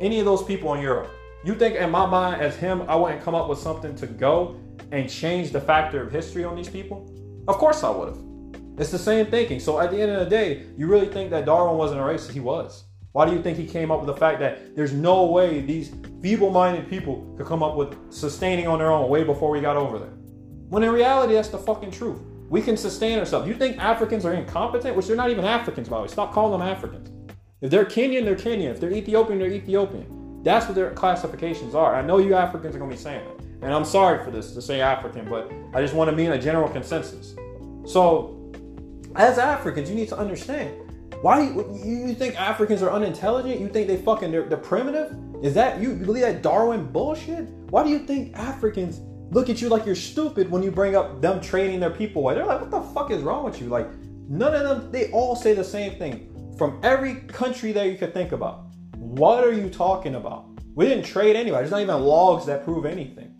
any 0.00 0.20
of 0.20 0.24
those 0.24 0.44
people 0.44 0.74
in 0.74 0.82
Europe, 0.82 1.10
you 1.44 1.54
think 1.54 1.76
in 1.76 1.90
my 1.90 2.06
mind 2.06 2.40
as 2.40 2.56
him, 2.56 2.82
I 2.82 2.94
wouldn't 2.94 3.22
come 3.22 3.34
up 3.34 3.48
with 3.48 3.58
something 3.58 3.94
to 3.96 4.06
go 4.06 4.60
and 4.92 5.08
change 5.08 5.50
the 5.50 5.60
factor 5.60 6.02
of 6.02 6.12
history 6.12 6.44
on 6.44 6.56
these 6.56 6.68
people? 6.68 7.10
Of 7.48 7.56
course 7.58 7.82
I 7.82 7.90
would 7.90 8.08
have. 8.08 8.18
It's 8.78 8.90
the 8.90 8.98
same 8.98 9.26
thinking. 9.26 9.60
So 9.60 9.78
at 9.80 9.90
the 9.90 10.00
end 10.00 10.10
of 10.10 10.20
the 10.20 10.30
day, 10.30 10.66
you 10.76 10.86
really 10.86 11.06
think 11.06 11.30
that 11.30 11.44
Darwin 11.46 11.76
wasn't 11.76 12.00
a 12.00 12.02
racist? 12.02 12.32
He 12.32 12.40
was. 12.40 12.84
Why 13.12 13.26
do 13.26 13.32
you 13.32 13.40
think 13.40 13.56
he 13.56 13.66
came 13.66 13.92
up 13.92 14.00
with 14.00 14.08
the 14.08 14.16
fact 14.16 14.40
that 14.40 14.74
there's 14.74 14.92
no 14.92 15.26
way 15.26 15.60
these 15.60 15.92
feeble 16.20 16.50
minded 16.50 16.88
people 16.88 17.32
could 17.36 17.46
come 17.46 17.62
up 17.62 17.76
with 17.76 17.94
sustaining 18.12 18.66
on 18.66 18.80
their 18.80 18.90
own 18.90 19.08
way 19.08 19.22
before 19.22 19.50
we 19.50 19.60
got 19.60 19.76
over 19.76 20.00
there? 20.00 20.14
When 20.68 20.82
in 20.82 20.90
reality, 20.90 21.34
that's 21.34 21.48
the 21.48 21.58
fucking 21.58 21.92
truth. 21.92 22.20
We 22.48 22.60
can 22.60 22.76
sustain 22.76 23.20
ourselves. 23.20 23.46
You 23.46 23.54
think 23.54 23.78
Africans 23.78 24.24
are 24.24 24.32
incompetent? 24.32 24.96
Which 24.96 25.06
they're 25.06 25.16
not 25.16 25.30
even 25.30 25.44
Africans, 25.44 25.88
by 25.88 25.98
the 25.98 26.02
way. 26.02 26.08
Stop 26.08 26.32
calling 26.32 26.58
them 26.58 26.68
Africans. 26.68 27.10
If 27.60 27.70
they're 27.70 27.84
Kenyan, 27.84 28.24
they're 28.24 28.34
Kenyan. 28.34 28.72
If 28.72 28.80
they're 28.80 28.92
Ethiopian, 28.92 29.38
they're 29.38 29.52
Ethiopian. 29.52 30.42
That's 30.42 30.66
what 30.66 30.74
their 30.74 30.90
classifications 30.90 31.74
are. 31.74 31.94
I 31.94 32.02
know 32.02 32.18
you 32.18 32.34
Africans 32.34 32.74
are 32.74 32.78
going 32.78 32.90
to 32.90 32.96
be 32.96 33.02
saying 33.02 33.24
that. 33.24 33.33
And 33.62 33.72
I'm 33.72 33.84
sorry 33.84 34.24
for 34.24 34.30
this 34.30 34.52
to 34.54 34.62
say 34.62 34.80
African, 34.80 35.28
but 35.28 35.50
I 35.74 35.80
just 35.80 35.94
want 35.94 36.10
to 36.10 36.16
mean 36.16 36.32
a 36.32 36.38
general 36.38 36.68
consensus. 36.68 37.34
So, 37.86 38.52
as 39.16 39.38
Africans, 39.38 39.88
you 39.88 39.94
need 39.94 40.08
to 40.08 40.18
understand 40.18 40.84
why 41.24 41.40
you, 41.40 42.14
think 42.14 42.38
Africans 42.38 42.82
are 42.82 42.90
unintelligent? 42.90 43.58
You 43.58 43.68
think 43.68 43.88
they 43.88 43.96
fucking 43.96 44.30
they're, 44.30 44.46
they're 44.46 44.58
primitive? 44.58 45.16
Is 45.42 45.54
that 45.54 45.80
you 45.80 45.94
believe 45.94 46.22
that 46.22 46.42
Darwin 46.42 46.84
bullshit? 46.92 47.48
Why 47.70 47.82
do 47.82 47.88
you 47.88 48.00
think 48.00 48.36
Africans 48.36 49.00
look 49.32 49.48
at 49.48 49.62
you 49.62 49.70
like 49.70 49.86
you're 49.86 49.94
stupid 49.94 50.50
when 50.50 50.62
you 50.62 50.70
bring 50.70 50.96
up 50.96 51.22
them 51.22 51.40
training 51.40 51.80
their 51.80 51.88
people 51.88 52.20
away? 52.20 52.34
They're 52.34 52.44
like, 52.44 52.60
what 52.60 52.70
the 52.70 52.82
fuck 52.82 53.10
is 53.10 53.22
wrong 53.22 53.42
with 53.42 53.58
you? 53.58 53.68
Like, 53.68 53.88
none 54.28 54.54
of 54.54 54.82
them. 54.82 54.92
They 54.92 55.10
all 55.12 55.34
say 55.34 55.54
the 55.54 55.64
same 55.64 55.98
thing 55.98 56.54
from 56.58 56.78
every 56.82 57.14
country 57.14 57.72
that 57.72 57.86
you 57.86 57.96
could 57.96 58.12
think 58.12 58.32
about. 58.32 58.66
What 58.96 59.44
are 59.44 59.52
you 59.52 59.70
talking 59.70 60.16
about? 60.16 60.48
We 60.74 60.86
didn't 60.86 61.04
trade 61.04 61.36
anyway. 61.36 61.60
There's 61.60 61.70
not 61.70 61.80
even 61.80 62.02
logs 62.02 62.44
that 62.46 62.64
prove 62.64 62.84
anything. 62.84 63.33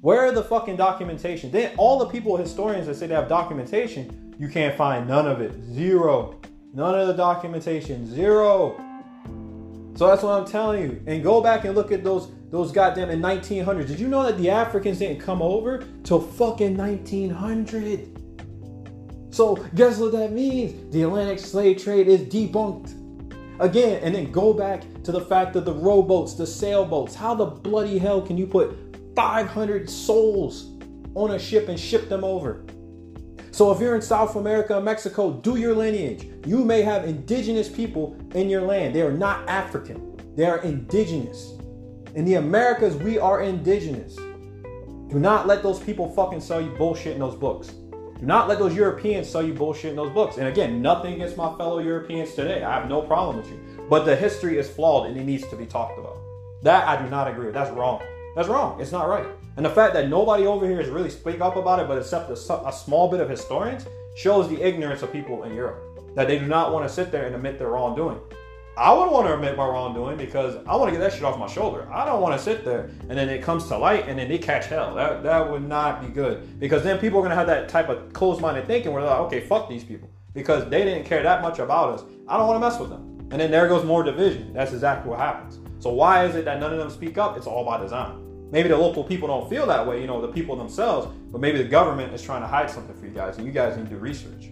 Where 0.00 0.26
are 0.26 0.32
the 0.32 0.44
fucking 0.44 0.76
documentation? 0.76 1.50
Then 1.50 1.74
all 1.78 1.98
the 1.98 2.06
people, 2.06 2.36
historians 2.36 2.86
that 2.86 2.96
say 2.96 3.06
they 3.06 3.14
have 3.14 3.28
documentation, 3.28 4.34
you 4.38 4.48
can't 4.48 4.76
find 4.76 5.08
none 5.08 5.26
of 5.26 5.40
it. 5.40 5.54
Zero. 5.72 6.38
None 6.74 6.98
of 6.98 7.06
the 7.06 7.14
documentation. 7.14 8.06
Zero. 8.06 8.76
So 9.94 10.06
that's 10.06 10.22
what 10.22 10.38
I'm 10.38 10.46
telling 10.46 10.82
you. 10.82 11.02
And 11.06 11.22
go 11.22 11.40
back 11.40 11.64
and 11.64 11.74
look 11.74 11.90
at 11.92 12.04
those 12.04 12.28
those 12.50 12.70
goddamn 12.70 13.10
in 13.10 13.20
1900. 13.20 13.88
Did 13.88 13.98
you 13.98 14.06
know 14.06 14.22
that 14.22 14.38
the 14.38 14.50
Africans 14.50 14.98
didn't 14.98 15.20
come 15.20 15.42
over 15.42 15.84
till 16.04 16.20
fucking 16.20 16.76
1900? 16.76 18.16
So 19.34 19.56
guess 19.74 19.98
what 19.98 20.12
that 20.12 20.32
means? 20.32 20.92
The 20.92 21.02
Atlantic 21.02 21.38
slave 21.38 21.82
trade 21.82 22.06
is 22.06 22.20
debunked. 22.20 23.02
Again, 23.58 24.02
and 24.02 24.14
then 24.14 24.30
go 24.30 24.52
back 24.52 24.84
to 25.02 25.12
the 25.12 25.20
fact 25.22 25.54
that 25.54 25.64
the 25.64 25.72
rowboats, 25.72 26.34
the 26.34 26.46
sailboats, 26.46 27.14
how 27.14 27.34
the 27.34 27.46
bloody 27.46 27.96
hell 27.98 28.20
can 28.20 28.36
you 28.36 28.46
put 28.46 28.85
500 29.16 29.88
souls 29.88 30.76
on 31.14 31.32
a 31.32 31.38
ship 31.38 31.68
and 31.68 31.80
ship 31.80 32.08
them 32.08 32.22
over. 32.22 32.64
So 33.50 33.72
if 33.72 33.80
you're 33.80 33.96
in 33.96 34.02
South 34.02 34.36
America, 34.36 34.78
Mexico, 34.78 35.32
do 35.32 35.56
your 35.56 35.74
lineage. 35.74 36.28
You 36.46 36.62
may 36.62 36.82
have 36.82 37.06
indigenous 37.06 37.70
people 37.70 38.14
in 38.34 38.50
your 38.50 38.60
land. 38.60 38.94
They 38.94 39.00
are 39.00 39.10
not 39.10 39.48
African. 39.48 40.20
They 40.36 40.44
are 40.44 40.58
indigenous. 40.58 41.54
In 42.14 42.26
the 42.26 42.34
Americas, 42.34 42.96
we 42.96 43.18
are 43.18 43.40
indigenous. 43.40 44.14
Do 44.14 45.18
not 45.18 45.46
let 45.46 45.62
those 45.62 45.80
people 45.80 46.12
fucking 46.12 46.40
sell 46.40 46.60
you 46.60 46.70
bullshit 46.72 47.14
in 47.14 47.18
those 47.18 47.34
books. 47.34 47.68
Do 47.68 48.26
not 48.26 48.48
let 48.48 48.58
those 48.58 48.74
Europeans 48.74 49.26
sell 49.26 49.42
you 49.42 49.54
bullshit 49.54 49.90
in 49.90 49.96
those 49.96 50.12
books. 50.12 50.36
And 50.36 50.48
again, 50.48 50.82
nothing 50.82 51.14
against 51.14 51.38
my 51.38 51.56
fellow 51.56 51.78
Europeans 51.78 52.34
today. 52.34 52.62
I 52.62 52.78
have 52.78 52.90
no 52.90 53.00
problem 53.00 53.38
with 53.38 53.48
you. 53.48 53.86
But 53.88 54.04
the 54.04 54.14
history 54.16 54.58
is 54.58 54.68
flawed 54.68 55.08
and 55.08 55.18
it 55.18 55.24
needs 55.24 55.48
to 55.48 55.56
be 55.56 55.64
talked 55.64 55.98
about. 55.98 56.18
That 56.62 56.86
I 56.86 57.02
do 57.02 57.08
not 57.08 57.28
agree 57.28 57.46
with. 57.46 57.54
That's 57.54 57.70
wrong. 57.70 58.02
That's 58.36 58.48
wrong. 58.48 58.78
It's 58.78 58.92
not 58.92 59.08
right. 59.08 59.26
And 59.56 59.64
the 59.64 59.70
fact 59.70 59.94
that 59.94 60.10
nobody 60.10 60.46
over 60.46 60.68
here 60.68 60.78
is 60.78 60.90
really 60.90 61.08
speak 61.08 61.40
up 61.40 61.56
about 61.56 61.80
it, 61.80 61.88
but 61.88 61.96
except 61.96 62.28
a, 62.28 62.68
a 62.68 62.72
small 62.72 63.10
bit 63.10 63.20
of 63.20 63.30
historians, 63.30 63.86
shows 64.14 64.46
the 64.50 64.60
ignorance 64.60 65.00
of 65.02 65.10
people 65.10 65.44
in 65.44 65.54
Europe. 65.54 65.82
That 66.14 66.28
they 66.28 66.38
do 66.38 66.46
not 66.46 66.70
want 66.70 66.86
to 66.86 66.94
sit 66.94 67.10
there 67.10 67.24
and 67.24 67.34
admit 67.34 67.58
their 67.58 67.68
wrongdoing. 67.68 68.20
I 68.76 68.92
would 68.92 69.10
want 69.10 69.26
to 69.26 69.32
admit 69.32 69.56
my 69.56 69.66
wrongdoing 69.66 70.18
because 70.18 70.56
I 70.66 70.76
want 70.76 70.92
to 70.92 70.98
get 70.98 71.00
that 71.00 71.14
shit 71.14 71.24
off 71.24 71.38
my 71.38 71.46
shoulder. 71.46 71.88
I 71.90 72.04
don't 72.04 72.20
want 72.20 72.38
to 72.38 72.42
sit 72.42 72.62
there 72.62 72.90
and 73.08 73.12
then 73.12 73.30
it 73.30 73.42
comes 73.42 73.68
to 73.68 73.78
light 73.78 74.06
and 74.06 74.18
then 74.18 74.28
they 74.28 74.36
catch 74.36 74.66
hell. 74.66 74.94
That 74.94 75.22
that 75.22 75.50
would 75.50 75.66
not 75.66 76.02
be 76.02 76.08
good 76.08 76.60
because 76.60 76.82
then 76.82 76.98
people 76.98 77.20
are 77.20 77.22
gonna 77.22 77.34
have 77.34 77.46
that 77.46 77.70
type 77.70 77.88
of 77.88 78.12
closed-minded 78.12 78.66
thinking 78.66 78.92
where 78.92 79.00
they're 79.00 79.10
like, 79.10 79.20
okay, 79.20 79.40
fuck 79.40 79.70
these 79.70 79.82
people 79.82 80.10
because 80.34 80.68
they 80.68 80.84
didn't 80.84 81.04
care 81.04 81.22
that 81.22 81.40
much 81.40 81.58
about 81.58 81.94
us. 81.94 82.04
I 82.28 82.36
don't 82.36 82.46
want 82.46 82.62
to 82.62 82.68
mess 82.68 82.78
with 82.78 82.90
them. 82.90 83.28
And 83.30 83.40
then 83.40 83.50
there 83.50 83.66
goes 83.66 83.82
more 83.82 84.02
division. 84.02 84.52
That's 84.52 84.74
exactly 84.74 85.10
what 85.10 85.20
happens. 85.20 85.58
So 85.78 85.90
why 85.90 86.26
is 86.26 86.36
it 86.36 86.44
that 86.44 86.60
none 86.60 86.72
of 86.72 86.78
them 86.78 86.90
speak 86.90 87.16
up? 87.16 87.38
It's 87.38 87.46
all 87.46 87.64
by 87.64 87.80
design. 87.80 88.25
Maybe 88.50 88.68
the 88.68 88.76
local 88.76 89.02
people 89.02 89.26
don't 89.26 89.48
feel 89.50 89.66
that 89.66 89.86
way, 89.86 90.00
you 90.00 90.06
know, 90.06 90.20
the 90.20 90.28
people 90.28 90.56
themselves, 90.56 91.08
but 91.32 91.40
maybe 91.40 91.58
the 91.58 91.68
government 91.68 92.12
is 92.14 92.22
trying 92.22 92.42
to 92.42 92.46
hide 92.46 92.70
something 92.70 92.96
for 92.96 93.06
you 93.06 93.12
guys, 93.12 93.38
and 93.38 93.46
you 93.46 93.52
guys 93.52 93.76
need 93.76 93.90
to 93.90 93.96
research. 93.96 94.50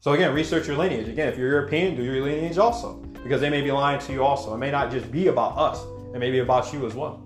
So 0.00 0.12
again, 0.12 0.34
research 0.34 0.66
your 0.66 0.76
lineage. 0.76 1.08
Again, 1.08 1.28
if 1.28 1.38
you're 1.38 1.48
European, 1.48 1.94
do 1.94 2.02
your 2.02 2.22
lineage 2.22 2.58
also, 2.58 2.94
because 3.22 3.40
they 3.40 3.50
may 3.50 3.60
be 3.60 3.70
lying 3.70 4.00
to 4.00 4.12
you 4.12 4.24
also. 4.24 4.54
It 4.54 4.58
may 4.58 4.70
not 4.70 4.90
just 4.90 5.12
be 5.12 5.28
about 5.28 5.56
us; 5.58 5.84
it 6.14 6.18
may 6.18 6.30
be 6.30 6.38
about 6.38 6.72
you 6.72 6.86
as 6.86 6.94
well. 6.94 7.22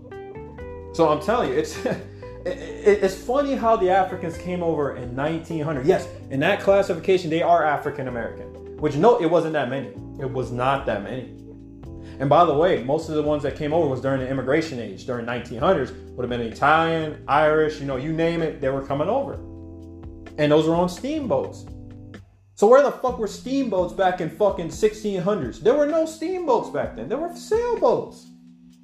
So 0.92 1.08
I'm 1.08 1.20
telling 1.22 1.50
you, 1.50 1.56
it's 1.56 1.78
it's 2.44 3.14
funny 3.14 3.54
how 3.54 3.76
the 3.76 3.90
Africans 3.90 4.36
came 4.36 4.62
over 4.62 4.96
in 4.96 5.14
1900. 5.16 5.86
Yes, 5.86 6.08
in 6.30 6.40
that 6.40 6.60
classification, 6.60 7.30
they 7.30 7.42
are 7.42 7.64
African 7.64 8.08
American. 8.08 8.76
Which 8.76 8.96
no, 8.96 9.18
it 9.20 9.26
wasn't 9.26 9.54
that 9.54 9.70
many. 9.70 9.88
It 10.20 10.30
was 10.30 10.50
not 10.50 10.84
that 10.86 11.02
many. 11.02 11.32
And 12.20 12.28
by 12.28 12.44
the 12.44 12.54
way, 12.54 12.82
most 12.82 13.08
of 13.08 13.14
the 13.14 13.22
ones 13.22 13.42
that 13.42 13.56
came 13.56 13.72
over 13.72 13.88
was 13.88 14.00
during 14.00 14.20
the 14.20 14.28
immigration 14.28 14.78
age, 14.78 15.06
during 15.06 15.26
1900s, 15.26 16.14
would 16.14 16.22
have 16.22 16.30
been 16.30 16.40
Italian, 16.40 17.24
Irish, 17.26 17.80
you 17.80 17.86
know, 17.86 17.96
you 17.96 18.12
name 18.12 18.42
it, 18.42 18.60
they 18.60 18.68
were 18.68 18.86
coming 18.86 19.08
over. 19.08 19.34
And 20.38 20.50
those 20.50 20.66
were 20.66 20.74
on 20.74 20.88
steamboats. 20.88 21.66
So 22.56 22.68
where 22.68 22.82
the 22.82 22.92
fuck 22.92 23.18
were 23.18 23.26
steamboats 23.26 23.92
back 23.92 24.20
in 24.20 24.30
fucking 24.30 24.68
1600s? 24.68 25.60
There 25.60 25.74
were 25.74 25.86
no 25.86 26.06
steamboats 26.06 26.70
back 26.70 26.96
then. 26.96 27.08
There 27.08 27.18
were 27.18 27.34
sailboats. 27.34 28.26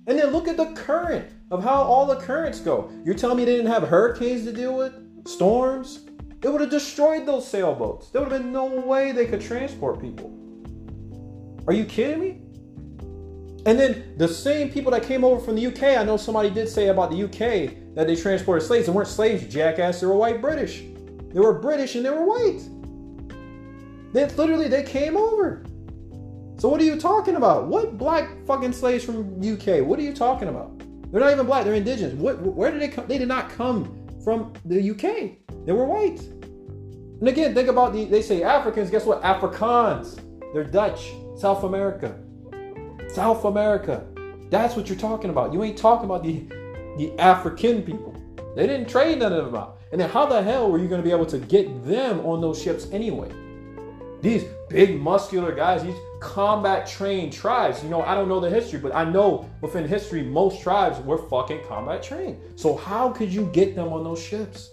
And 0.06 0.18
then 0.18 0.28
look 0.28 0.48
at 0.48 0.56
the 0.56 0.72
current 0.72 1.30
of 1.50 1.62
how 1.62 1.82
all 1.82 2.06
the 2.06 2.16
currents 2.16 2.58
go. 2.60 2.90
You're 3.04 3.14
telling 3.14 3.36
me 3.36 3.44
they 3.44 3.56
didn't 3.56 3.70
have 3.70 3.84
hurricanes 3.84 4.44
to 4.44 4.52
deal 4.52 4.76
with? 4.76 4.92
Storms? 5.28 6.00
it 6.42 6.48
would 6.48 6.60
have 6.62 6.70
destroyed 6.70 7.26
those 7.26 7.46
sailboats. 7.46 8.08
There 8.10 8.22
would 8.22 8.32
have 8.32 8.42
been 8.42 8.52
no 8.52 8.64
way 8.64 9.12
they 9.12 9.26
could 9.26 9.42
transport 9.42 10.00
people. 10.00 10.32
Are 11.66 11.74
you 11.74 11.84
kidding 11.84 12.20
me? 12.20 12.40
And 13.66 13.78
then 13.78 14.14
the 14.16 14.28
same 14.28 14.70
people 14.70 14.90
that 14.92 15.02
came 15.02 15.24
over 15.24 15.38
from 15.38 15.54
the 15.54 15.66
UK, 15.66 15.98
I 15.98 16.04
know 16.04 16.16
somebody 16.16 16.50
did 16.50 16.68
say 16.68 16.88
about 16.88 17.10
the 17.10 17.24
UK 17.24 17.94
that 17.94 18.06
they 18.06 18.16
transported 18.16 18.66
slaves. 18.66 18.86
They 18.86 18.92
weren't 18.92 19.08
slaves, 19.08 19.52
jackass. 19.52 20.00
They 20.00 20.06
were 20.06 20.16
white 20.16 20.40
British. 20.40 20.82
They 21.32 21.40
were 21.40 21.58
British 21.58 21.94
and 21.94 22.04
they 22.04 22.10
were 22.10 22.24
white. 22.24 22.60
They 24.12 24.26
literally 24.34 24.68
they 24.68 24.82
came 24.82 25.16
over. 25.16 25.64
So 26.58 26.68
what 26.68 26.80
are 26.80 26.84
you 26.84 26.98
talking 26.98 27.36
about? 27.36 27.68
What 27.68 27.96
black 27.96 28.44
fucking 28.46 28.72
slaves 28.72 29.04
from 29.04 29.36
UK? 29.40 29.86
What 29.86 29.98
are 29.98 30.02
you 30.02 30.14
talking 30.14 30.48
about? 30.48 30.78
They're 31.10 31.20
not 31.20 31.32
even 31.32 31.46
black. 31.46 31.64
They're 31.64 31.74
indigenous. 31.74 32.14
What? 32.14 32.40
Where 32.40 32.70
did 32.70 32.80
they 32.80 32.88
come? 32.88 33.06
They 33.06 33.18
did 33.18 33.28
not 33.28 33.50
come 33.50 34.06
from 34.24 34.52
the 34.64 34.90
UK. 34.90 35.64
They 35.66 35.72
were 35.72 35.84
white. 35.84 36.20
And 36.20 37.28
again, 37.28 37.54
think 37.54 37.68
about 37.68 37.92
the. 37.92 38.04
They 38.04 38.22
say 38.22 38.42
Africans. 38.42 38.90
Guess 38.90 39.06
what? 39.06 39.22
Afrikaans. 39.22 40.20
They're 40.52 40.64
Dutch. 40.64 41.10
South 41.36 41.64
America. 41.64 42.18
South 43.14 43.44
America. 43.44 44.04
That's 44.50 44.76
what 44.76 44.88
you're 44.88 44.98
talking 44.98 45.30
about. 45.30 45.52
You 45.52 45.62
ain't 45.62 45.78
talking 45.78 46.04
about 46.04 46.22
the 46.22 46.44
the 46.96 47.12
African 47.18 47.82
people. 47.82 48.14
They 48.56 48.66
didn't 48.66 48.88
trade 48.88 49.18
none 49.20 49.32
of 49.32 49.46
them 49.46 49.54
out. 49.54 49.78
And 49.92 50.00
then 50.00 50.10
how 50.10 50.26
the 50.26 50.42
hell 50.42 50.70
were 50.70 50.78
you 50.78 50.88
going 50.88 51.00
to 51.00 51.04
be 51.04 51.12
able 51.12 51.26
to 51.26 51.38
get 51.38 51.86
them 51.86 52.20
on 52.20 52.40
those 52.40 52.60
ships 52.60 52.88
anyway? 52.92 53.30
These 54.22 54.44
big 54.68 55.00
muscular 55.00 55.52
guys, 55.52 55.82
these 55.82 55.96
combat 56.20 56.86
trained 56.86 57.32
tribes. 57.32 57.82
You 57.82 57.88
know, 57.88 58.02
I 58.02 58.14
don't 58.14 58.28
know 58.28 58.38
the 58.38 58.50
history, 58.50 58.78
but 58.78 58.94
I 58.94 59.04
know 59.04 59.48
within 59.62 59.88
history, 59.88 60.22
most 60.22 60.62
tribes 60.62 60.98
were 61.00 61.18
fucking 61.28 61.60
combat 61.66 62.02
trained. 62.02 62.38
So 62.56 62.76
how 62.76 63.10
could 63.10 63.32
you 63.32 63.46
get 63.46 63.74
them 63.74 63.92
on 63.92 64.04
those 64.04 64.22
ships? 64.22 64.70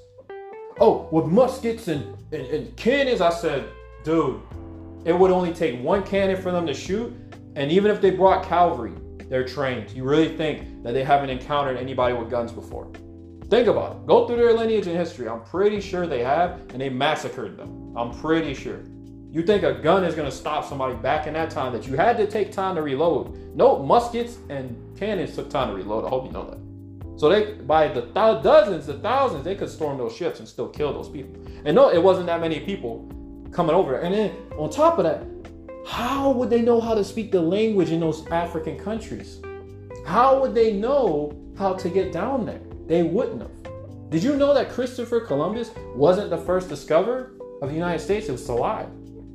Oh, 0.80 1.08
with 1.12 1.26
muskets 1.26 1.88
and, 1.88 2.04
and, 2.32 2.46
and 2.48 2.76
cannons, 2.76 3.22
I 3.22 3.30
said, 3.30 3.70
dude, 4.04 4.42
it 5.06 5.14
would 5.18 5.32
only 5.32 5.54
take 5.54 5.82
one 5.82 6.04
cannon 6.04 6.40
for 6.42 6.52
them 6.52 6.68
to 6.68 6.74
shoot. 6.74 7.16
And 7.58 7.72
even 7.72 7.90
if 7.90 8.00
they 8.00 8.12
brought 8.12 8.46
cavalry, 8.46 8.94
they're 9.30 9.44
trained. 9.44 9.90
You 9.90 10.04
really 10.04 10.38
think 10.38 10.84
that 10.84 10.94
they 10.94 11.04
haven't 11.04 11.32
encountered 11.32 11.78
anybody 11.78 12.14
with 12.14 12.30
guns 12.30 12.52
before? 12.52 12.92
Think 13.50 13.68
about 13.68 13.96
it. 13.96 14.06
Go 14.06 14.28
through 14.28 14.36
their 14.36 14.54
lineage 14.54 14.86
and 14.86 14.96
history. 14.96 15.28
I'm 15.28 15.42
pretty 15.42 15.82
sure 15.82 16.06
they 16.06 16.24
have, 16.24 16.60
and 16.70 16.80
they 16.80 16.90
massacred 16.90 17.58
them. 17.58 17.98
I'm 17.98 18.12
pretty 18.20 18.54
sure. 18.54 18.82
You 19.32 19.42
think 19.42 19.64
a 19.64 19.74
gun 19.74 20.04
is 20.04 20.14
going 20.14 20.30
to 20.30 20.36
stop 20.36 20.66
somebody 20.66 20.94
back 20.98 21.26
in 21.26 21.34
that 21.34 21.50
time 21.50 21.74
that 21.74 21.88
you 21.88 21.96
had 21.96 22.16
to 22.18 22.28
take 22.28 22.52
time 22.52 22.76
to 22.76 22.84
reload? 22.84 23.36
No, 23.56 23.80
muskets 23.80 24.38
and 24.50 24.96
cannons 24.96 25.34
took 25.34 25.50
time 25.50 25.70
to 25.70 25.74
reload. 25.74 26.06
I 26.06 26.10
hope 26.10 26.28
you 26.28 26.32
know 26.32 26.48
that. 26.52 27.20
So 27.20 27.28
they, 27.28 27.54
by 27.54 27.88
the 27.88 28.02
th- 28.02 28.14
dozens, 28.14 28.86
the 28.86 29.00
thousands, 29.00 29.44
they 29.44 29.56
could 29.56 29.70
storm 29.70 29.98
those 29.98 30.16
ships 30.16 30.38
and 30.38 30.48
still 30.48 30.70
kill 30.70 30.94
those 30.94 31.10
people. 31.10 31.34
And 31.66 31.76
no, 31.76 31.90
it 31.90 32.04
wasn't 32.04 32.28
that 32.28 32.40
many 32.40 32.60
people 32.60 33.12
coming 33.52 33.76
over. 33.76 33.98
And 34.02 34.14
then 34.14 34.36
on 34.60 34.70
top 34.70 35.00
of 35.00 35.06
that, 35.06 35.24
how 35.88 36.32
would 36.32 36.50
they 36.50 36.62
know 36.62 36.82
how 36.82 36.94
to 36.94 37.04
speak 37.04 37.32
the 37.32 37.40
language 37.40 37.92
in 37.92 38.02
those 38.02 38.28
African 38.28 38.78
countries? 38.78 39.42
How 40.06 40.38
would 40.42 40.54
they 40.54 40.74
know 40.74 41.32
how 41.58 41.76
to 41.76 41.90
get 41.90 42.12
down 42.12 42.46
there? 42.46 42.60
They 42.88 43.04
wouldn't 43.04 43.42
have. 43.42 44.10
Did 44.10 44.22
you 44.22 44.36
know 44.36 44.54
that 44.54 44.70
Christopher 44.70 45.22
Columbus 45.22 45.72
wasn't 45.96 46.30
the 46.30 46.38
first 46.38 46.68
discoverer 46.68 47.32
of 47.62 47.70
the 47.70 47.74
United 47.74 48.00
States? 48.00 48.28
It 48.28 48.34
was 48.34 48.50
alive. 48.50 48.90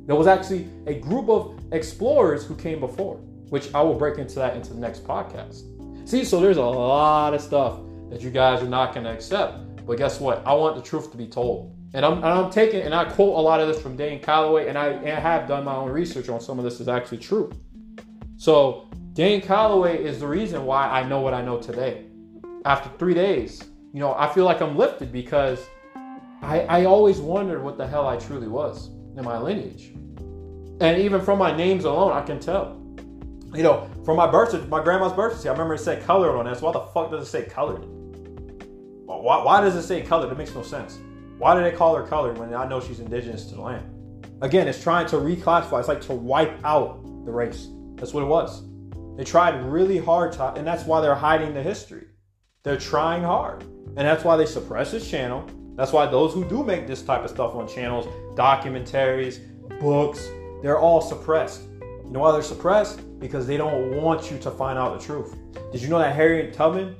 There 0.05 0.15
was 0.15 0.27
actually 0.27 0.69
a 0.85 0.93
group 0.93 1.27
of 1.27 1.59
explorers 1.71 2.45
who 2.45 2.55
came 2.55 2.79
before, 2.79 3.15
which 3.49 3.73
I 3.73 3.81
will 3.81 3.95
break 3.95 4.19
into 4.19 4.35
that 4.35 4.55
into 4.55 4.73
the 4.73 4.79
next 4.79 5.03
podcast. 5.05 5.63
See, 6.07 6.23
so 6.23 6.39
there's 6.39 6.57
a 6.57 6.61
lot 6.61 7.33
of 7.33 7.41
stuff 7.41 7.79
that 8.11 8.21
you 8.21 8.29
guys 8.29 8.61
are 8.61 8.69
not 8.69 8.93
going 8.93 9.05
to 9.05 9.11
accept. 9.11 9.57
But 9.85 9.97
guess 9.97 10.19
what? 10.19 10.45
I 10.45 10.53
want 10.53 10.75
the 10.75 10.81
truth 10.81 11.11
to 11.11 11.17
be 11.17 11.27
told. 11.27 11.75
And 11.93 12.05
I'm, 12.05 12.13
and 12.13 12.25
I'm 12.25 12.49
taking, 12.49 12.81
and 12.81 12.93
I 12.93 13.05
quote 13.05 13.37
a 13.37 13.41
lot 13.41 13.59
of 13.59 13.67
this 13.67 13.81
from 13.81 13.95
Dane 13.95 14.19
Calloway, 14.19 14.67
and 14.67 14.77
I, 14.77 14.87
and 14.87 15.11
I 15.11 15.19
have 15.19 15.47
done 15.47 15.63
my 15.63 15.75
own 15.75 15.91
research 15.91 16.29
on 16.29 16.39
some 16.41 16.57
of 16.57 16.65
this 16.65 16.79
is 16.79 16.87
actually 16.87 17.19
true. 17.19 17.51
So 18.37 18.89
Dane 19.13 19.41
Calloway 19.41 20.03
is 20.03 20.19
the 20.19 20.27
reason 20.27 20.65
why 20.65 20.89
I 20.89 21.07
know 21.07 21.21
what 21.21 21.33
I 21.33 21.41
know 21.43 21.59
today. 21.61 22.05
After 22.65 22.89
three 22.97 23.13
days, 23.13 23.63
you 23.93 23.99
know, 23.99 24.15
I 24.15 24.33
feel 24.33 24.45
like 24.45 24.61
I'm 24.61 24.75
lifted 24.75 25.11
because 25.11 25.59
I, 26.41 26.61
I 26.61 26.85
always 26.85 27.19
wondered 27.19 27.63
what 27.63 27.77
the 27.77 27.85
hell 27.85 28.07
I 28.07 28.17
truly 28.17 28.47
was 28.47 28.87
in 29.15 29.23
my 29.23 29.37
lineage. 29.37 29.91
And 30.81 30.99
even 30.99 31.21
from 31.21 31.37
my 31.37 31.55
names 31.55 31.85
alone, 31.85 32.11
I 32.11 32.21
can 32.21 32.39
tell. 32.39 32.79
You 33.53 33.61
know, 33.61 33.87
from 34.03 34.17
my 34.17 34.25
birth, 34.25 34.67
my 34.67 34.83
grandma's 34.83 35.13
birth 35.13 35.45
I 35.45 35.51
remember 35.51 35.75
it 35.75 35.79
said 35.79 36.03
colored 36.03 36.35
on 36.35 36.47
it. 36.47 36.55
So 36.57 36.65
why 36.65 36.71
the 36.71 36.79
fuck 36.87 37.11
does 37.11 37.27
it 37.27 37.29
say 37.29 37.43
colored? 37.43 37.85
Why, 39.05 39.43
why 39.43 39.61
does 39.61 39.75
it 39.75 39.83
say 39.83 40.01
colored? 40.01 40.31
It 40.31 40.37
makes 40.37 40.55
no 40.55 40.63
sense. 40.63 40.99
Why 41.37 41.55
did 41.55 41.65
they 41.65 41.75
call 41.75 41.95
her 41.95 42.03
colored 42.03 42.37
when 42.37 42.53
I 42.53 42.67
know 42.67 42.79
she's 42.79 42.99
indigenous 42.99 43.45
to 43.47 43.55
the 43.55 43.61
land? 43.61 43.89
Again, 44.41 44.67
it's 44.67 44.81
trying 44.81 45.07
to 45.07 45.17
reclassify. 45.17 45.79
It's 45.79 45.87
like 45.87 46.01
to 46.01 46.13
wipe 46.13 46.63
out 46.63 47.03
the 47.25 47.31
race. 47.31 47.67
That's 47.95 48.13
what 48.13 48.23
it 48.23 48.27
was. 48.27 48.63
They 49.17 49.23
tried 49.23 49.61
really 49.63 49.97
hard 49.97 50.31
to, 50.33 50.53
and 50.53 50.65
that's 50.65 50.85
why 50.85 51.01
they're 51.01 51.15
hiding 51.15 51.53
the 51.53 51.61
history. 51.61 52.07
They're 52.63 52.77
trying 52.77 53.23
hard. 53.23 53.63
And 53.63 53.99
that's 53.99 54.23
why 54.23 54.37
they 54.37 54.45
suppress 54.45 54.91
this 54.91 55.09
channel. 55.09 55.47
That's 55.75 55.91
why 55.91 56.05
those 56.05 56.33
who 56.33 56.47
do 56.47 56.63
make 56.63 56.87
this 56.87 57.01
type 57.01 57.23
of 57.23 57.29
stuff 57.29 57.55
on 57.55 57.67
channels, 57.67 58.07
documentaries, 58.35 59.39
books, 59.79 60.27
they're 60.61 60.79
all 60.79 61.01
suppressed. 61.01 61.63
You 62.05 62.11
know 62.11 62.19
why 62.19 62.31
they're 62.31 62.41
suppressed? 62.41 63.01
Because 63.19 63.47
they 63.47 63.57
don't 63.57 64.01
want 64.01 64.31
you 64.31 64.37
to 64.39 64.51
find 64.51 64.77
out 64.77 64.99
the 64.99 65.05
truth. 65.05 65.35
Did 65.71 65.81
you 65.81 65.89
know 65.89 65.99
that 65.99 66.15
Harriet 66.15 66.53
Tubman 66.53 66.95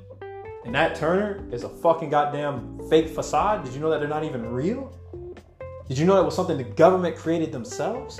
and 0.64 0.72
Nat 0.72 0.94
Turner 0.94 1.46
is 1.52 1.62
a 1.62 1.68
fucking 1.68 2.10
goddamn 2.10 2.80
fake 2.88 3.08
facade? 3.08 3.64
Did 3.64 3.74
you 3.74 3.80
know 3.80 3.90
that 3.90 4.00
they're 4.00 4.08
not 4.08 4.24
even 4.24 4.46
real? 4.46 4.92
Did 5.88 5.98
you 5.98 6.06
know 6.06 6.16
that 6.16 6.24
was 6.24 6.34
something 6.34 6.56
the 6.56 6.64
government 6.64 7.16
created 7.16 7.52
themselves 7.52 8.18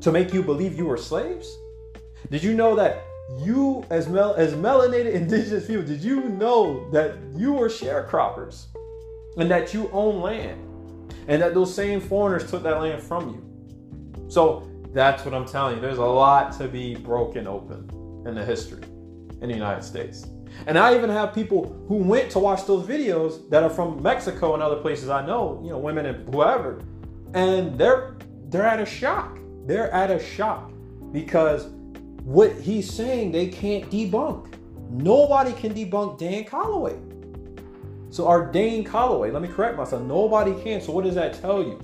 to 0.00 0.10
make 0.10 0.32
you 0.32 0.42
believe 0.42 0.76
you 0.78 0.86
were 0.86 0.96
slaves? 0.96 1.54
Did 2.30 2.42
you 2.42 2.54
know 2.54 2.74
that 2.76 3.02
you, 3.38 3.84
as 3.90 4.08
mel- 4.08 4.34
as 4.34 4.54
melanated 4.54 5.12
indigenous 5.12 5.66
people, 5.66 5.82
did 5.82 6.02
you 6.02 6.30
know 6.30 6.90
that 6.90 7.18
you 7.36 7.52
were 7.52 7.68
sharecroppers 7.68 8.66
and 9.36 9.50
that 9.50 9.74
you 9.74 9.90
own 9.92 10.22
land 10.22 10.60
and 11.28 11.42
that 11.42 11.52
those 11.52 11.72
same 11.74 12.00
foreigners 12.00 12.50
took 12.50 12.62
that 12.62 12.80
land 12.80 13.02
from 13.02 13.28
you? 13.28 14.30
So 14.30 14.66
that's 14.94 15.24
what 15.26 15.34
I'm 15.34 15.46
telling 15.46 15.76
you. 15.76 15.82
There's 15.82 15.98
a 15.98 16.04
lot 16.04 16.56
to 16.58 16.68
be 16.68 16.94
broken 16.94 17.46
open 17.46 17.88
in 18.26 18.34
the 18.34 18.44
history 18.44 18.82
in 18.82 19.48
the 19.48 19.54
United 19.54 19.84
States. 19.84 20.26
And 20.66 20.78
I 20.78 20.94
even 20.96 21.10
have 21.10 21.34
people 21.34 21.74
who 21.88 21.96
went 21.96 22.30
to 22.32 22.38
watch 22.38 22.66
those 22.66 22.86
videos 22.86 23.48
that 23.50 23.62
are 23.62 23.70
from 23.70 24.02
Mexico 24.02 24.54
and 24.54 24.62
other 24.62 24.76
places 24.76 25.08
I 25.08 25.24
know, 25.24 25.60
you 25.62 25.70
know, 25.70 25.78
women 25.78 26.06
and 26.06 26.32
whoever, 26.32 26.80
and 27.34 27.78
they're 27.78 28.16
they're 28.48 28.66
at 28.66 28.80
a 28.80 28.86
shock. 28.86 29.38
They're 29.66 29.90
at 29.92 30.10
a 30.10 30.18
shock 30.18 30.72
because 31.12 31.66
what 32.24 32.52
he's 32.60 32.92
saying 32.92 33.32
they 33.32 33.48
can't 33.48 33.88
debunk. 33.90 34.54
Nobody 34.90 35.52
can 35.52 35.72
debunk 35.72 36.18
Dan 36.18 36.44
Calloway. 36.44 36.96
So 38.10 38.26
our 38.26 38.50
Dane 38.50 38.84
Calloway, 38.84 39.30
let 39.30 39.40
me 39.40 39.48
correct 39.48 39.76
myself, 39.76 40.02
nobody 40.02 40.60
can. 40.62 40.80
So 40.80 40.92
what 40.92 41.04
does 41.04 41.14
that 41.14 41.40
tell 41.40 41.62
you? 41.62 41.80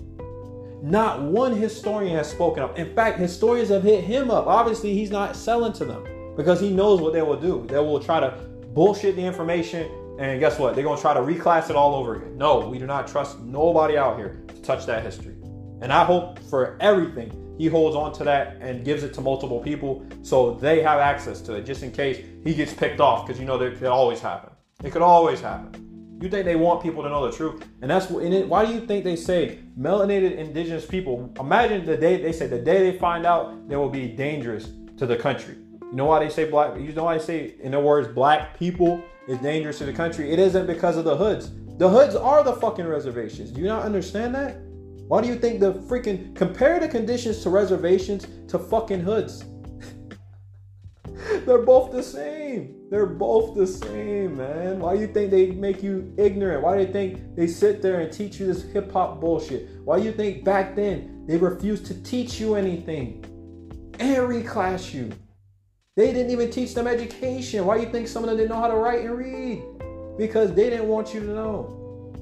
Not 0.83 1.23
one 1.23 1.57
historian 1.57 2.17
has 2.17 2.29
spoken 2.29 2.63
up. 2.63 2.79
In 2.79 2.95
fact, 2.95 3.19
historians 3.19 3.69
have 3.71 3.83
hit 3.83 4.05
him 4.05 4.31
up. 4.31 4.47
Obviously, 4.47 4.93
he's 4.93 5.11
not 5.11 5.37
selling 5.37 5.73
to 5.75 5.85
them 5.85 6.05
because 6.37 6.61
he 6.61 6.71
knows 6.71 7.01
what 7.01 7.13
they 7.13 7.23
will 7.23 7.41
do. 7.41 7.65
They 7.69 7.79
will 7.79 8.01
try 8.01 8.21
to 8.21 8.39
bullshit 8.77 9.17
the 9.17 9.25
information, 9.25 9.91
and 10.21 10.39
guess 10.39 10.59
what? 10.59 10.75
They're 10.75 10.85
gonna 10.85 11.01
try 11.01 11.15
to 11.15 11.21
reclass 11.21 11.71
it 11.71 11.77
all 11.77 11.95
over 11.95 12.17
again. 12.17 12.37
No, 12.37 12.69
we 12.69 12.79
do 12.79 12.87
not 12.87 13.09
trust 13.09 13.41
nobody 13.41 13.97
out 13.97 14.19
here 14.19 14.45
to 14.49 14.61
touch 14.61 14.85
that 14.85 15.03
history. 15.03 15.35
And 15.81 15.91
I 15.91 16.05
hope 16.05 16.39
for 16.51 16.77
everything 16.81 17.57
he 17.59 17.69
holds 17.69 17.97
on 17.97 18.13
to 18.13 18.25
that 18.25 18.59
and 18.61 18.85
gives 18.85 19.03
it 19.03 19.15
to 19.15 19.23
multiple 19.23 19.61
people 19.61 20.07
so 20.23 20.53
they 20.55 20.83
have 20.83 21.01
access 21.01 21.41
to 21.41 21.55
it 21.55 21.65
just 21.65 21.83
in 21.83 21.91
case 21.91 22.23
he 22.45 22.55
gets 22.55 22.75
picked 22.75 23.01
off 23.01 23.27
because 23.27 23.41
you 23.41 23.47
know 23.47 23.57
that 23.57 23.79
could 23.79 23.89
always 23.89 24.21
happen. 24.21 24.51
It 24.85 24.93
could 24.93 25.01
always 25.01 25.41
happen. 25.41 26.19
You 26.21 26.29
think 26.29 26.45
they 26.45 26.57
want 26.57 26.83
people 26.83 27.03
to 27.03 27.09
know 27.09 27.27
the 27.31 27.35
truth, 27.35 27.65
and 27.81 27.91
that's 27.91 28.11
what. 28.11 28.25
It, 28.25 28.47
why 28.47 28.67
do 28.67 28.75
you 28.75 28.87
think 28.87 29.05
they 29.05 29.17
say 29.17 29.59
melanated 29.79 30.37
indigenous 30.37 30.85
people? 30.85 31.33
Imagine 31.41 31.87
the 31.87 31.97
day 31.97 32.21
they 32.21 32.33
say 32.33 32.47
the 32.47 32.59
day 32.59 32.91
they 32.91 32.99
find 32.99 33.25
out 33.25 33.69
they 33.71 33.77
will 33.77 33.89
be 33.89 34.07
dangerous 34.09 34.71
to 34.99 35.07
the 35.07 35.17
country. 35.17 35.57
You 35.91 35.97
know 35.97 36.07
why 36.07 36.19
they 36.19 36.29
say 36.29 36.51
black? 36.51 36.77
You 36.79 36.93
know 36.93 37.05
why 37.05 37.17
they 37.19 37.25
say, 37.25 37.55
in 37.61 37.73
other 37.75 37.85
words, 37.85 38.09
black 38.09 38.59
people 38.59 39.03
is 39.29 39.39
dangerous 39.39 39.79
to 39.79 39.87
the 39.87 39.93
country? 39.93 40.33
It 40.33 40.39
isn't 40.41 40.67
because 40.67 40.97
of 40.97 41.05
the 41.05 41.17
hoods. 41.17 41.53
The 41.79 41.89
hoods 41.89 42.17
are 42.17 42.43
the 42.43 42.55
fucking 42.55 42.87
reservations. 42.87 43.51
Do 43.51 43.61
you 43.61 43.69
not 43.69 43.83
understand 43.83 44.35
that? 44.35 44.57
Why 45.09 45.23
do 45.23 45.29
you 45.29 45.37
think 45.37 45.61
the 45.61 45.75
freaking 45.75 46.35
compare 46.35 46.81
the 46.81 46.89
conditions 46.89 47.43
to 47.45 47.51
reservations 47.51 48.27
to 48.49 48.59
fucking 48.59 49.01
hoods? 49.01 49.45
They're 51.47 51.63
both 51.63 51.93
the 51.93 52.03
same. 52.03 52.89
They're 52.91 53.07
both 53.07 53.55
the 53.55 53.67
same, 53.67 54.39
man. 54.39 54.81
Why 54.81 54.95
do 54.95 55.01
you 55.03 55.07
think 55.07 55.31
they 55.31 55.53
make 55.53 55.83
you 55.83 56.13
ignorant? 56.19 56.65
Why 56.65 56.77
do 56.77 56.83
you 56.83 56.93
think 56.93 57.37
they 57.37 57.47
sit 57.47 57.81
there 57.81 58.01
and 58.01 58.13
teach 58.13 58.41
you 58.41 58.47
this 58.47 58.65
hip 58.65 58.91
hop 58.91 59.21
bullshit? 59.21 59.69
Why 59.85 59.99
do 59.99 60.05
you 60.05 60.13
think 60.13 60.43
back 60.45 60.75
then 60.75 61.25
they 61.29 61.37
refused 61.37 61.87
to 61.87 62.03
teach 62.03 62.41
you 62.41 62.57
anything 62.57 63.25
and 64.01 64.17
reclass 64.29 64.93
you? 64.93 65.13
They 65.97 66.13
didn't 66.13 66.31
even 66.31 66.51
teach 66.51 66.75
them 66.75 66.87
education. 66.87 67.65
Why 67.65 67.77
you 67.77 67.91
think 67.91 68.07
some 68.07 68.23
of 68.23 68.29
them 68.29 68.37
didn't 68.37 68.51
know 68.51 68.61
how 68.61 68.69
to 68.69 68.77
write 68.77 69.07
and 69.07 69.17
read? 69.17 69.63
Because 70.19 70.53
they 70.53 70.69
didn't 70.69 70.89
want 70.89 71.15
you 71.15 71.21
to 71.21 71.27
know. 71.27 72.13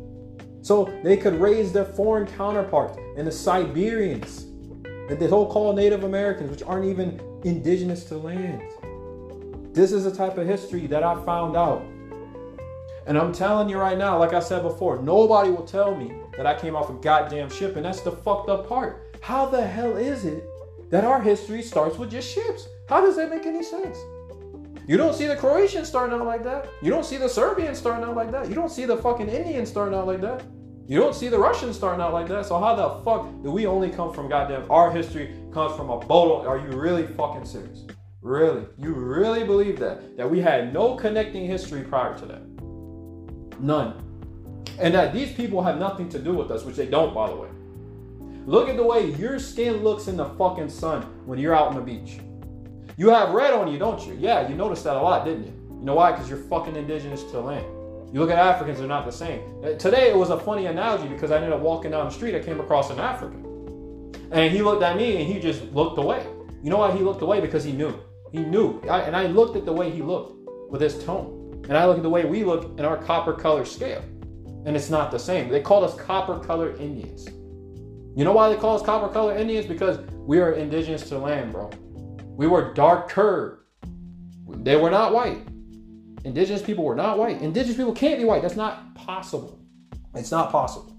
So 0.63 0.97
they 1.03 1.17
could 1.17 1.41
raise 1.41 1.73
their 1.73 1.85
foreign 1.85 2.29
counterparts 2.29 2.97
and 3.17 3.27
the 3.27 3.33
Siberians 3.33 4.43
and 4.85 5.19
the 5.19 5.27
whole 5.27 5.51
called 5.51 5.75
Native 5.75 6.05
Americans, 6.05 6.53
which 6.53 6.63
aren't 6.63 6.85
even 6.85 7.21
indigenous 7.43 8.05
to 8.05 8.17
land. 8.17 8.63
This 9.75 9.91
is 9.91 10.05
the 10.05 10.15
type 10.15 10.39
of 10.39 10.47
history 10.47 10.87
that 10.87 11.03
I 11.03 11.17
found 11.25 11.57
out. 11.57 11.85
And 13.09 13.19
I'm 13.19 13.33
telling 13.33 13.69
you 13.69 13.77
right 13.77 13.99
now, 13.99 14.17
like 14.21 14.35
I 14.35 14.41
said 14.41 14.63
before, 14.63 15.03
nobody 15.03 15.51
will 15.51 15.67
tell 15.67 15.97
me 15.97 16.15
that 16.37 16.47
I 16.47 16.57
came 16.57 16.77
off 16.77 16.91
a 16.91 16.95
goddamn 16.95 17.51
ship, 17.51 17.75
and 17.75 17.85
that's 17.85 18.03
the 18.03 18.13
fucked 18.13 18.49
up 18.49 18.69
part. 18.69 19.19
How 19.21 19.47
the 19.47 19.67
hell 19.67 19.97
is 19.97 20.25
it 20.25 20.49
that 20.95 21.03
our 21.03 21.21
history 21.21 21.61
starts 21.61 21.99
with 21.99 22.09
just 22.09 22.33
ships? 22.33 22.69
How 22.89 23.01
does 23.01 23.17
that 23.17 23.29
make 23.29 23.47
any 23.47 23.65
sense? 23.65 23.99
You 24.87 24.97
don't 24.97 25.13
see 25.13 25.27
the 25.27 25.35
Croatians 25.35 25.89
starting 25.89 26.17
out 26.17 26.25
like 26.25 26.45
that. 26.45 26.69
You 26.83 26.91
don't 26.91 27.05
see 27.05 27.17
the 27.17 27.29
Serbians 27.29 27.79
starting 27.79 28.05
out 28.05 28.15
like 28.15 28.31
that. 28.31 28.49
You 28.49 28.55
don't 28.55 28.71
see 28.71 28.85
the 28.85 28.97
fucking 28.99 29.29
Indians 29.29 29.69
starting 29.69 29.99
out 29.99 30.07
like 30.07 30.21
that. 30.21 30.45
You 30.87 31.01
don't 31.01 31.17
see 31.17 31.27
the 31.27 31.39
Russians 31.39 31.75
starting 31.75 32.01
out 32.01 32.13
like 32.13 32.29
that. 32.29 32.47
So 32.47 32.61
how 32.61 32.77
the 32.77 33.03
fuck 33.03 33.27
do 33.43 33.51
we 33.51 33.67
only 33.67 33.91
come 33.91 34.13
from 34.13 34.29
goddamn 34.29 34.71
our 34.71 34.93
history 34.93 35.35
comes 35.53 35.75
from 35.75 35.91
a 35.91 35.99
boat? 35.99 36.47
Are 36.47 36.59
you 36.59 36.79
really 36.79 37.09
fucking 37.09 37.45
serious? 37.45 37.87
Really? 38.23 38.65
You 38.79 38.95
really 38.95 39.43
believe 39.43 39.81
that? 39.81 40.17
That 40.17 40.31
we 40.31 40.41
had 40.41 40.73
no 40.73 40.95
connecting 40.95 41.45
history 41.45 41.83
prior 41.83 42.17
to 42.19 42.27
that? 42.27 43.61
None. 43.61 43.95
And 44.79 44.95
that 44.95 45.13
these 45.13 45.33
people 45.33 45.61
have 45.61 45.77
nothing 45.77 46.09
to 46.11 46.21
do 46.21 46.35
with 46.35 46.53
us, 46.53 46.63
which 46.63 46.77
they 46.77 46.87
don't, 46.87 47.13
by 47.13 47.31
the 47.31 47.35
way. 47.35 47.49
Look 48.47 48.69
at 48.69 48.77
the 48.77 48.85
way 48.85 49.11
your 49.13 49.39
skin 49.39 49.83
looks 49.83 50.07
in 50.07 50.19
the 50.19 50.27
fucking 50.27 50.69
sun 50.69 51.03
when 51.25 51.39
you're 51.39 51.57
out 51.57 51.69
on 51.69 51.77
the 51.77 51.81
beach. 51.81 52.19
You 52.99 53.09
have 53.09 53.31
red 53.31 53.55
on 53.55 53.73
you, 53.73 53.79
don't 53.79 54.07
you? 54.07 54.15
Yeah, 54.21 54.47
you 54.47 54.55
noticed 54.55 54.85
that 54.85 54.97
a 54.97 55.01
lot, 55.01 55.25
didn't 55.25 55.45
you? 55.45 55.53
You 55.79 55.85
know 55.85 55.95
why? 55.95 56.13
Because 56.13 56.29
you're 56.29 56.39
fucking 56.39 56.77
indigenous 56.77 57.23
to 57.25 57.33
the 57.33 57.41
land. 57.41 57.65
You 58.13 58.21
look 58.21 58.31
at 58.31 58.39
Africans, 58.39 58.79
they're 58.79 58.87
not 58.87 59.07
the 59.07 59.13
same. 59.13 59.41
Uh, 59.65 59.73
today 59.73 60.11
it 60.11 60.17
was 60.17 60.29
a 60.29 60.39
funny 60.39 60.67
analogy 60.67 61.09
because 61.09 61.31
I 61.31 61.37
ended 61.37 61.53
up 61.53 61.61
walking 61.61 61.91
down 61.91 62.05
the 62.05 62.11
street, 62.11 62.35
I 62.35 62.41
came 62.41 62.61
across 62.61 62.91
an 62.91 63.01
African. 63.01 64.13
And 64.31 64.53
he 64.53 64.63
looked 64.63 64.83
at 64.83 64.97
me 64.97 65.17
and 65.17 65.27
he 65.27 65.41
just 65.41 65.63
looked 65.73 65.99
away. 65.99 66.25
You 66.63 66.69
know 66.69 66.79
why 66.79 66.93
he 66.93 67.03
looked 67.03 67.23
away? 67.23 67.41
Because 67.41 67.65
he 67.65 67.73
knew. 67.73 67.99
He 68.31 68.41
knew. 68.41 68.81
I, 68.91 69.01
and 69.01 69.17
I 69.17 69.27
looked 69.27 69.57
at 69.57 69.65
the 69.65 69.73
way 69.73 69.91
he 69.91 70.03
looked 70.03 70.49
with 70.71 70.83
his 70.83 71.03
tone. 71.03 71.63
And 71.69 71.79
I 71.79 71.87
look 71.87 71.97
at 71.97 72.03
the 72.03 72.11
way 72.11 72.27
we 72.27 72.45
look 72.45 72.79
in 72.79 72.85
our 72.85 72.99
copper 72.99 73.33
color 73.33 73.65
scale. 73.65 74.05
And 74.67 74.77
it's 74.77 74.91
not 74.91 75.11
the 75.11 75.19
same. 75.19 75.49
They 75.49 75.63
called 75.63 75.85
us 75.85 75.97
copper 75.97 76.39
color 76.39 76.77
Indians. 76.77 77.27
You 78.17 78.25
know 78.25 78.33
why 78.33 78.49
they 78.49 78.57
call 78.57 78.77
us 78.77 78.83
copper 78.83 79.13
color 79.13 79.37
Indians? 79.37 79.67
Because 79.67 79.99
we 80.19 80.39
are 80.39 80.53
indigenous 80.53 81.09
to 81.09 81.19
land, 81.19 81.51
bro. 81.51 81.71
We 82.37 82.47
were 82.47 82.73
darker. 82.73 83.67
They 84.49 84.77
were 84.77 84.91
not 84.91 85.13
white. 85.13 85.39
Indigenous 86.25 86.63
people 86.63 86.85
were 86.85 86.95
not 86.95 87.19
white. 87.19 87.43
Indigenous 87.43 87.77
people 87.77 87.93
can't 87.93 88.19
be 88.19 88.25
white. 88.25 88.43
That's 88.43 88.57
not 88.57 88.95
possible. 88.95 89.59
It's 90.15 90.31
not 90.31 90.53
possible. 90.53 90.97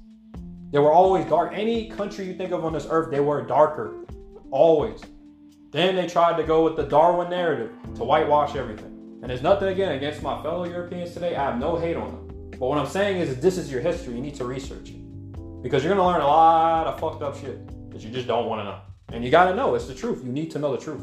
They 0.71 0.79
were 0.79 0.91
always 0.91 1.25
dark. 1.25 1.53
Any 1.53 1.89
country 1.89 2.25
you 2.25 2.35
think 2.35 2.51
of 2.51 2.65
on 2.65 2.73
this 2.73 2.85
earth, 2.89 3.11
they 3.11 3.21
were 3.21 3.41
darker. 3.43 4.05
Always. 4.51 4.99
Then 5.71 5.95
they 5.95 6.07
tried 6.07 6.35
to 6.37 6.43
go 6.43 6.65
with 6.65 6.75
the 6.75 6.83
Darwin 6.83 7.29
narrative 7.29 7.71
to 7.95 8.03
whitewash 8.03 8.55
everything. 8.55 9.19
And 9.21 9.29
there's 9.29 9.41
nothing 9.41 9.69
again 9.69 9.93
against 9.93 10.21
my 10.21 10.41
fellow 10.43 10.65
Europeans 10.65 11.13
today. 11.13 11.35
I 11.35 11.45
have 11.45 11.59
no 11.59 11.77
hate 11.77 11.95
on 11.95 12.11
them. 12.11 12.51
But 12.51 12.67
what 12.67 12.77
I'm 12.77 12.87
saying 12.87 13.21
is, 13.21 13.39
this 13.39 13.57
is 13.57 13.71
your 13.71 13.81
history. 13.81 14.15
You 14.15 14.21
need 14.21 14.35
to 14.35 14.45
research 14.45 14.89
it. 14.89 15.04
Because 15.65 15.83
you're 15.83 15.95
to 15.95 16.03
learn 16.03 16.21
a 16.21 16.27
lot 16.27 16.85
of 16.85 16.99
fucked 16.99 17.23
up 17.23 17.35
shit 17.35 17.89
that 17.89 18.03
you 18.03 18.11
just 18.11 18.27
don't 18.27 18.45
want 18.45 18.59
to 18.59 18.65
know. 18.65 18.81
And 19.11 19.25
you 19.25 19.31
got 19.31 19.45
to 19.45 19.55
know. 19.55 19.73
It's 19.73 19.87
the 19.87 19.95
truth. 19.95 20.23
You 20.23 20.31
need 20.31 20.51
to 20.51 20.59
know 20.59 20.71
the 20.71 20.77
truth. 20.77 21.01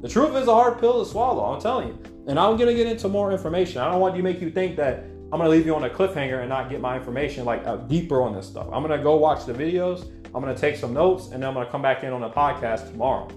The 0.00 0.08
truth 0.08 0.34
is 0.34 0.48
a 0.48 0.54
hard 0.54 0.80
pill 0.80 1.04
to 1.04 1.10
swallow. 1.10 1.44
I'm 1.44 1.60
telling 1.60 1.88
you. 1.88 2.02
And 2.26 2.40
I'm 2.40 2.56
gonna 2.56 2.72
get 2.72 2.86
into 2.86 3.10
more 3.10 3.32
information. 3.32 3.82
I 3.82 3.90
don't 3.90 4.00
want 4.00 4.16
to 4.16 4.22
make 4.22 4.40
you 4.40 4.50
think 4.50 4.76
that 4.76 5.00
I'm 5.30 5.32
gonna 5.32 5.50
leave 5.50 5.66
you 5.66 5.74
on 5.74 5.84
a 5.84 5.90
cliffhanger 5.90 6.40
and 6.40 6.48
not 6.48 6.70
get 6.70 6.80
my 6.80 6.96
information 6.96 7.44
like 7.44 7.66
uh, 7.66 7.76
deeper 7.76 8.22
on 8.22 8.32
this 8.32 8.46
stuff. 8.46 8.66
I'm 8.72 8.80
gonna 8.80 9.02
go 9.02 9.16
watch 9.16 9.44
the 9.44 9.52
videos. 9.52 10.10
I'm 10.34 10.40
gonna 10.40 10.56
take 10.56 10.76
some 10.76 10.94
notes, 10.94 11.26
and 11.26 11.42
then 11.42 11.50
I'm 11.50 11.52
gonna 11.52 11.70
come 11.70 11.82
back 11.82 12.02
in 12.02 12.14
on 12.14 12.22
the 12.22 12.30
podcast 12.30 12.90
tomorrow 12.90 13.28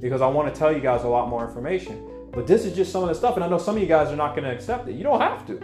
because 0.00 0.20
I 0.20 0.28
want 0.28 0.54
to 0.54 0.56
tell 0.56 0.72
you 0.72 0.80
guys 0.80 1.02
a 1.02 1.08
lot 1.08 1.28
more 1.28 1.44
information. 1.44 2.08
But 2.32 2.46
this 2.46 2.64
is 2.64 2.76
just 2.76 2.92
some 2.92 3.02
of 3.02 3.08
the 3.08 3.16
stuff, 3.16 3.34
and 3.34 3.42
I 3.42 3.48
know 3.48 3.58
some 3.58 3.74
of 3.74 3.82
you 3.82 3.88
guys 3.88 4.12
are 4.12 4.16
not 4.16 4.36
gonna 4.36 4.52
accept 4.52 4.88
it. 4.88 4.94
You 4.94 5.02
don't 5.02 5.20
have 5.20 5.44
to. 5.48 5.58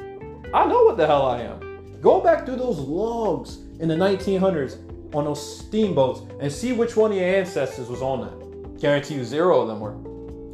I 0.52 0.66
know 0.66 0.82
what 0.82 0.96
the 0.96 1.06
hell 1.06 1.22
I 1.22 1.42
am. 1.42 2.00
Go 2.00 2.20
back 2.20 2.44
through 2.44 2.56
those 2.56 2.80
logs 2.80 3.58
in 3.80 3.88
the 3.88 3.94
1900s 3.94 4.76
on 5.14 5.24
those 5.24 5.58
steamboats 5.58 6.20
and 6.38 6.52
see 6.52 6.74
which 6.74 6.96
one 6.96 7.12
of 7.12 7.16
your 7.16 7.26
ancestors 7.26 7.88
was 7.88 8.02
on 8.02 8.20
that. 8.20 8.78
Guarantee 8.78 9.14
you, 9.14 9.24
zero 9.24 9.62
of 9.62 9.68
them 9.68 9.80
were 9.80 9.96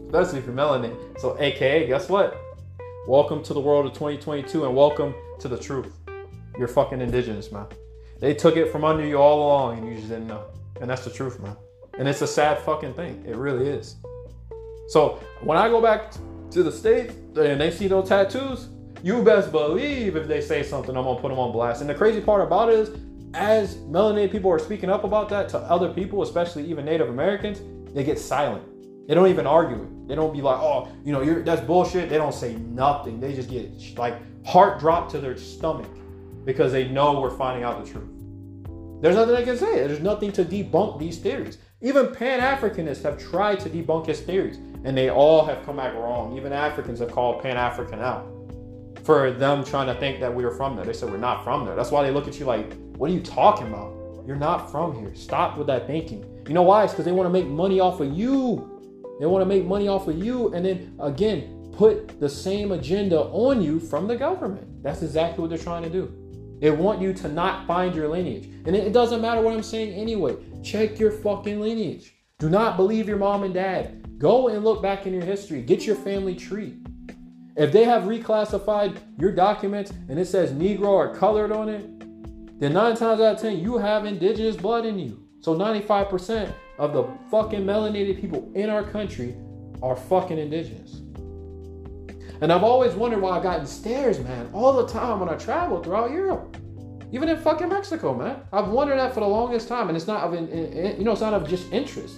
especially 0.06 0.40
for 0.40 0.52
melanin. 0.52 0.96
So, 1.20 1.36
AKA, 1.40 1.88
guess 1.88 2.08
what? 2.08 2.40
Welcome 3.08 3.42
to 3.42 3.52
the 3.52 3.58
world 3.58 3.84
of 3.84 3.94
2022 3.94 4.64
and 4.64 4.76
welcome 4.76 5.12
to 5.40 5.48
the 5.48 5.58
truth. 5.58 5.92
You're 6.56 6.68
fucking 6.68 7.00
indigenous, 7.00 7.50
man. 7.50 7.66
They 8.20 8.32
took 8.32 8.56
it 8.56 8.70
from 8.70 8.84
under 8.84 9.04
you 9.04 9.16
all 9.16 9.42
along 9.42 9.78
and 9.78 9.88
you 9.88 9.96
just 9.96 10.08
didn't 10.08 10.28
know. 10.28 10.44
And 10.80 10.88
that's 10.88 11.04
the 11.04 11.10
truth, 11.10 11.40
man. 11.40 11.56
And 11.98 12.06
it's 12.06 12.22
a 12.22 12.28
sad 12.28 12.60
fucking 12.60 12.94
thing. 12.94 13.24
It 13.26 13.34
really 13.34 13.66
is. 13.66 13.96
So, 14.86 15.20
when 15.40 15.58
I 15.58 15.68
go 15.68 15.82
back 15.82 16.12
to 16.52 16.62
the 16.62 16.70
States 16.70 17.12
and 17.36 17.60
they 17.60 17.72
see 17.72 17.88
those 17.88 18.08
tattoos, 18.08 18.68
you 19.02 19.22
best 19.22 19.50
believe 19.50 20.14
if 20.14 20.28
they 20.28 20.40
say 20.40 20.62
something, 20.62 20.96
I'm 20.96 21.02
gonna 21.02 21.20
put 21.20 21.30
them 21.30 21.40
on 21.40 21.50
blast. 21.50 21.80
And 21.80 21.90
the 21.90 21.94
crazy 21.94 22.20
part 22.20 22.40
about 22.40 22.68
it 22.68 22.78
is, 22.78 22.90
as 23.37 23.77
melanated 23.77 24.33
people 24.33 24.51
are 24.51 24.59
speaking 24.59 24.88
up 24.88 25.05
about 25.05 25.29
that 25.29 25.49
to 25.51 25.59
other 25.59 25.92
people, 25.92 26.22
especially 26.22 26.64
even 26.70 26.85
Native 26.85 27.11
Americans, 27.11 27.61
they 27.92 28.03
get 28.03 28.18
silent. 28.18 28.64
They 29.07 29.14
don't 29.14 29.29
even 29.29 29.46
argue 29.46 29.83
it. 29.83 30.09
They 30.09 30.14
don't 30.14 30.33
be 30.33 30.40
like, 30.40 30.59
oh, 30.59 30.88
you 31.05 31.12
know, 31.12 31.20
you're 31.20 31.42
that's 31.42 31.61
bullshit. 31.61 32.09
They 32.09 32.16
don't 32.16 32.35
say 32.35 32.55
nothing. 32.55 33.20
They 33.20 33.35
just 33.35 33.51
get 33.51 33.70
like 33.99 34.14
heart 34.44 34.81
drop 34.81 35.11
to 35.11 35.18
their 35.18 35.37
stomach 35.37 35.90
because 36.44 36.72
they 36.72 36.88
know 36.88 37.20
we're 37.20 37.37
finding 37.37 37.62
out 37.62 37.85
the 37.85 37.90
truth. 37.90 38.09
There's 39.03 39.14
nothing 39.14 39.35
they 39.35 39.44
can 39.44 39.59
say. 39.59 39.87
There's 39.87 40.01
nothing 40.01 40.33
to 40.33 40.44
debunk 40.44 40.99
these 40.99 41.18
theories. 41.18 41.59
Even 41.83 42.14
Pan 42.14 42.40
Africanists 42.40 43.03
have 43.03 43.18
tried 43.18 43.61
to 43.61 43.68
debunk 43.68 44.07
his 44.07 44.20
theories, 44.20 44.57
and 44.85 44.96
they 44.96 45.11
all 45.11 45.44
have 45.44 45.64
come 45.66 45.77
back 45.77 45.92
wrong. 45.94 46.37
Even 46.37 46.53
Africans 46.53 47.01
have 47.01 47.12
called 47.12 47.42
Pan 47.42 47.59
African 47.59 48.01
out 48.01 48.36
for 49.04 49.30
them 49.30 49.64
trying 49.64 49.87
to 49.87 49.94
think 50.00 50.20
that 50.20 50.35
we 50.35 50.44
are 50.44 50.50
from 50.50 50.76
there. 50.76 50.85
They 50.85 50.92
said 50.92 51.11
we're 51.11 51.16
not 51.18 51.44
from 51.44 51.64
there. 51.64 51.74
That's 51.74 51.90
why 51.90 52.02
they 52.02 52.11
look 52.11 52.28
at 52.28 52.38
you 52.38 52.46
like, 52.46 52.74
what 52.96 53.11
are 53.11 53.14
you 53.14 53.20
talking 53.20 53.68
about? 53.68 53.94
You're 54.26 54.37
not 54.37 54.70
from 54.70 54.94
here. 54.98 55.14
Stop 55.14 55.56
with 55.56 55.66
that 55.68 55.87
thinking. 55.87 56.24
You 56.48 56.54
know 56.54 56.62
why? 56.62 56.85
It's 56.85 56.92
because 56.92 57.04
they 57.04 57.12
want 57.12 57.26
to 57.26 57.32
make 57.32 57.46
money 57.46 57.80
off 57.80 58.00
of 58.00 58.12
you. 58.12 59.16
They 59.20 59.26
want 59.26 59.42
to 59.42 59.46
make 59.46 59.64
money 59.64 59.88
off 59.88 60.09
of 60.09 60.18
you 60.18 60.52
and 60.52 60.64
then 60.64 60.96
again 61.00 61.70
put 61.72 62.18
the 62.20 62.28
same 62.28 62.72
agenda 62.72 63.20
on 63.20 63.62
you 63.62 63.78
from 63.78 64.09
the 64.09 64.16
government. 64.16 64.82
That's 64.82 65.02
exactly 65.02 65.42
what 65.42 65.50
they're 65.50 65.59
trying 65.59 65.82
to 65.82 65.90
do. 65.90 66.12
They 66.61 66.70
want 66.70 67.02
you 67.02 67.12
to 67.12 67.28
not 67.28 67.66
find 67.66 67.94
your 67.94 68.09
lineage. 68.09 68.46
And 68.66 68.74
it 68.74 68.92
doesn't 68.92 69.20
matter 69.20 69.42
what 69.42 69.52
I'm 69.52 69.62
saying 69.62 69.92
anyway. 69.92 70.37
Check 70.62 70.98
your 70.98 71.11
fucking 71.11 71.61
lineage. 71.61 72.14
Do 72.38 72.48
not 72.48 72.76
believe 72.76 73.09
your 73.09 73.18
mom 73.18 73.42
and 73.42 73.52
dad. 73.52 74.18
Go 74.18 74.48
and 74.48 74.64
look 74.64 74.82
back 74.82 75.06
in 75.06 75.12
your 75.12 75.24
history. 75.24 75.61
Get 75.61 75.87
your 75.87 75.96
family 75.96 76.35
tree. 76.35 76.78
If 77.57 77.73
they 77.73 77.85
have 77.85 78.03
reclassified 78.03 78.99
your 79.19 79.33
documents 79.33 79.90
and 80.09 80.19
it 80.19 80.27
says 80.27 80.53
Negro 80.53 80.88
or 80.88 81.14
colored 81.14 81.53
on 81.53 81.71
it, 81.71 82.61
then 82.61 82.75
nine 82.75 82.97
times 82.97 83.21
out 83.21 83.37
of 83.37 83.40
ten, 83.40 83.59
you 83.59 83.79
have 83.79 84.05
indigenous 84.05 84.57
blood 84.57 84.85
in 84.85 84.99
you. 84.99 85.23
So 85.40 85.55
95% 85.55 86.53
of 86.79 86.92
the 86.92 87.05
fucking 87.31 87.64
melanated 87.64 88.21
people 88.21 88.51
in 88.55 88.69
our 88.69 88.83
country 88.83 89.37
are 89.83 89.97
fucking 89.97 90.38
indigenous. 90.38 91.01
And 92.42 92.53
I've 92.53 92.62
always 92.62 92.92
wondered 92.92 93.23
why 93.23 93.38
I 93.38 93.42
got 93.42 93.61
in 93.61 93.66
stares, 93.66 94.21
man, 94.21 94.51
all 94.53 94.75
the 94.75 94.87
time 94.87 95.21
when 95.21 95.31
I 95.31 95.37
travel 95.37 95.83
throughout 95.83 96.11
Europe. 96.11 96.59
Even 97.12 97.31
in 97.31 97.38
fucking 97.38 97.69
Mexico, 97.71 98.14
man. 98.14 98.40
I've 98.53 98.69
wondered 98.69 98.99
that 98.99 99.14
for 99.14 99.21
the 99.21 99.27
longest 99.27 99.69
time, 99.69 99.88
and 99.88 99.97
it's 99.97 100.07
not 100.07 100.23
of, 100.25 100.35
you 100.35 101.05
know, 101.05 101.12
it's 101.12 101.21
not 101.23 101.33
of 101.33 101.49
just 101.49 101.73
interest. 101.73 102.16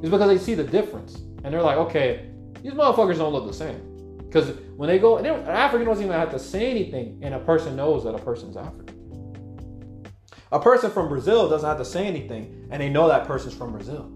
It's 0.00 0.10
because 0.10 0.28
they 0.28 0.38
see 0.38 0.54
the 0.54 0.64
difference, 0.64 1.16
and 1.44 1.54
they're 1.54 1.62
like, 1.62 1.76
okay, 1.76 2.30
these 2.62 2.72
motherfuckers 2.72 3.18
don't 3.18 3.32
look 3.32 3.46
the 3.46 3.52
same. 3.52 3.86
Because 4.18 4.52
when 4.80 4.88
they 4.88 4.98
go, 4.98 5.18
an 5.18 5.26
African 5.26 5.86
doesn't 5.86 6.02
even 6.02 6.18
have 6.18 6.30
to 6.30 6.38
say 6.38 6.70
anything, 6.70 7.20
and 7.20 7.34
a 7.34 7.38
person 7.38 7.76
knows 7.76 8.04
that 8.04 8.14
a 8.14 8.18
person's 8.18 8.56
African. 8.56 8.96
A 10.52 10.58
person 10.58 10.90
from 10.90 11.06
Brazil 11.10 11.50
doesn't 11.50 11.68
have 11.68 11.76
to 11.76 11.84
say 11.84 12.06
anything, 12.06 12.66
and 12.70 12.80
they 12.80 12.88
know 12.88 13.06
that 13.06 13.26
person's 13.26 13.52
from 13.52 13.72
Brazil. 13.72 14.10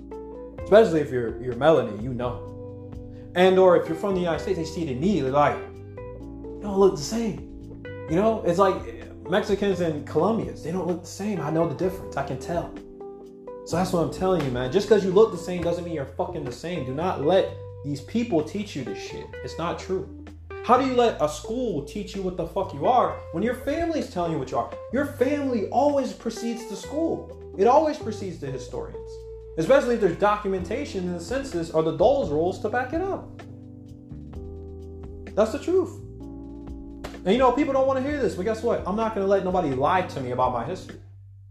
Especially 0.63 1.03
if 1.03 1.11
you're 1.11 1.39
you're 1.43 1.53
melanated, 1.53 2.03
you 2.03 2.15
know. 2.15 2.91
And 3.35 3.59
or 3.59 3.77
if 3.77 3.87
you're 3.91 3.99
from 3.99 4.15
the 4.15 4.21
United 4.21 4.41
States, 4.41 4.59
they 4.59 4.65
see 4.65 4.85
it 4.85 4.89
immediately, 4.89 5.33
like, 5.33 5.59
you 5.59 6.61
don't 6.63 6.79
look 6.79 6.97
the 6.97 7.03
same. 7.03 7.85
You 8.09 8.17
know, 8.17 8.43
it's 8.47 8.59
like 8.59 8.77
eh, 8.89 9.05
Mexicans 9.29 9.81
and 9.81 10.07
Colombians, 10.07 10.63
they 10.63 10.73
don't 10.73 10.87
look 10.87 11.03
the 11.03 11.15
same. 11.23 11.43
I 11.43 11.51
know 11.51 11.69
the 11.69 11.75
difference. 11.75 12.17
I 12.17 12.27
can 12.27 12.39
tell. 12.39 12.73
So 13.67 13.77
that's 13.77 13.93
what 13.93 14.01
I'm 14.01 14.11
telling 14.11 14.43
you, 14.43 14.51
man. 14.51 14.73
Just 14.73 14.89
because 14.89 15.05
you 15.05 15.11
look 15.11 15.31
the 15.31 15.37
same 15.37 15.63
doesn't 15.63 15.85
mean 15.85 15.93
you're 15.93 16.07
fucking 16.07 16.43
the 16.43 16.53
same. 16.53 16.87
Do 16.87 16.95
not 16.95 17.23
let 17.23 17.55
these 17.85 18.01
people 18.01 18.43
teach 18.43 18.75
you 18.75 18.83
this 18.83 18.99
shit. 18.99 19.27
It's 19.45 19.59
not 19.59 19.79
true. 19.79 20.24
How 20.65 20.79
do 20.79 20.87
you 20.87 20.95
let 20.95 21.21
a 21.21 21.29
school 21.29 21.85
teach 21.85 22.17
you 22.17 22.23
what 22.23 22.39
the 22.39 22.47
fuck 22.47 22.73
you 22.73 22.87
are 22.87 23.19
when 23.33 23.43
your 23.43 23.55
family's 23.55 24.11
telling 24.11 24.33
you 24.33 24.39
what 24.39 24.51
you 24.51 24.57
are? 24.57 24.73
Your 24.95 25.05
family 25.05 25.69
always 25.69 26.15
precedes 26.15 26.71
the 26.71 26.77
school. 26.77 27.55
It 27.59 27.67
always 27.67 27.99
precedes 27.99 28.39
the 28.39 28.47
historians. 28.47 29.11
Especially 29.59 29.97
if 29.97 30.01
there's 30.01 30.17
documentation 30.17 31.05
in 31.05 31.13
the 31.13 31.21
census 31.21 31.71
or 31.71 31.83
the 31.83 31.97
Dawes 31.97 32.31
rolls 32.31 32.61
to 32.61 32.71
back 32.71 32.95
it 32.95 33.03
up. 33.03 33.43
That's 35.35 35.53
the 35.53 35.59
truth. 35.59 36.01
And 37.27 37.27
you 37.27 37.39
know, 37.39 37.53
people 37.53 37.75
don't 37.75 37.87
want 37.87 38.03
to 38.03 38.11
hear 38.11 38.19
this, 38.19 38.35
but 38.35 38.45
guess 38.45 38.63
what? 38.63 38.83
I'm 38.87 38.97
not 38.97 39.15
going 39.15 39.27
to 39.27 39.31
let 39.31 39.45
nobody 39.45 39.75
lie 39.75 40.03
to 40.03 40.21
me 40.21 40.31
about 40.31 40.55
my 40.55 40.65
history. 40.65 40.97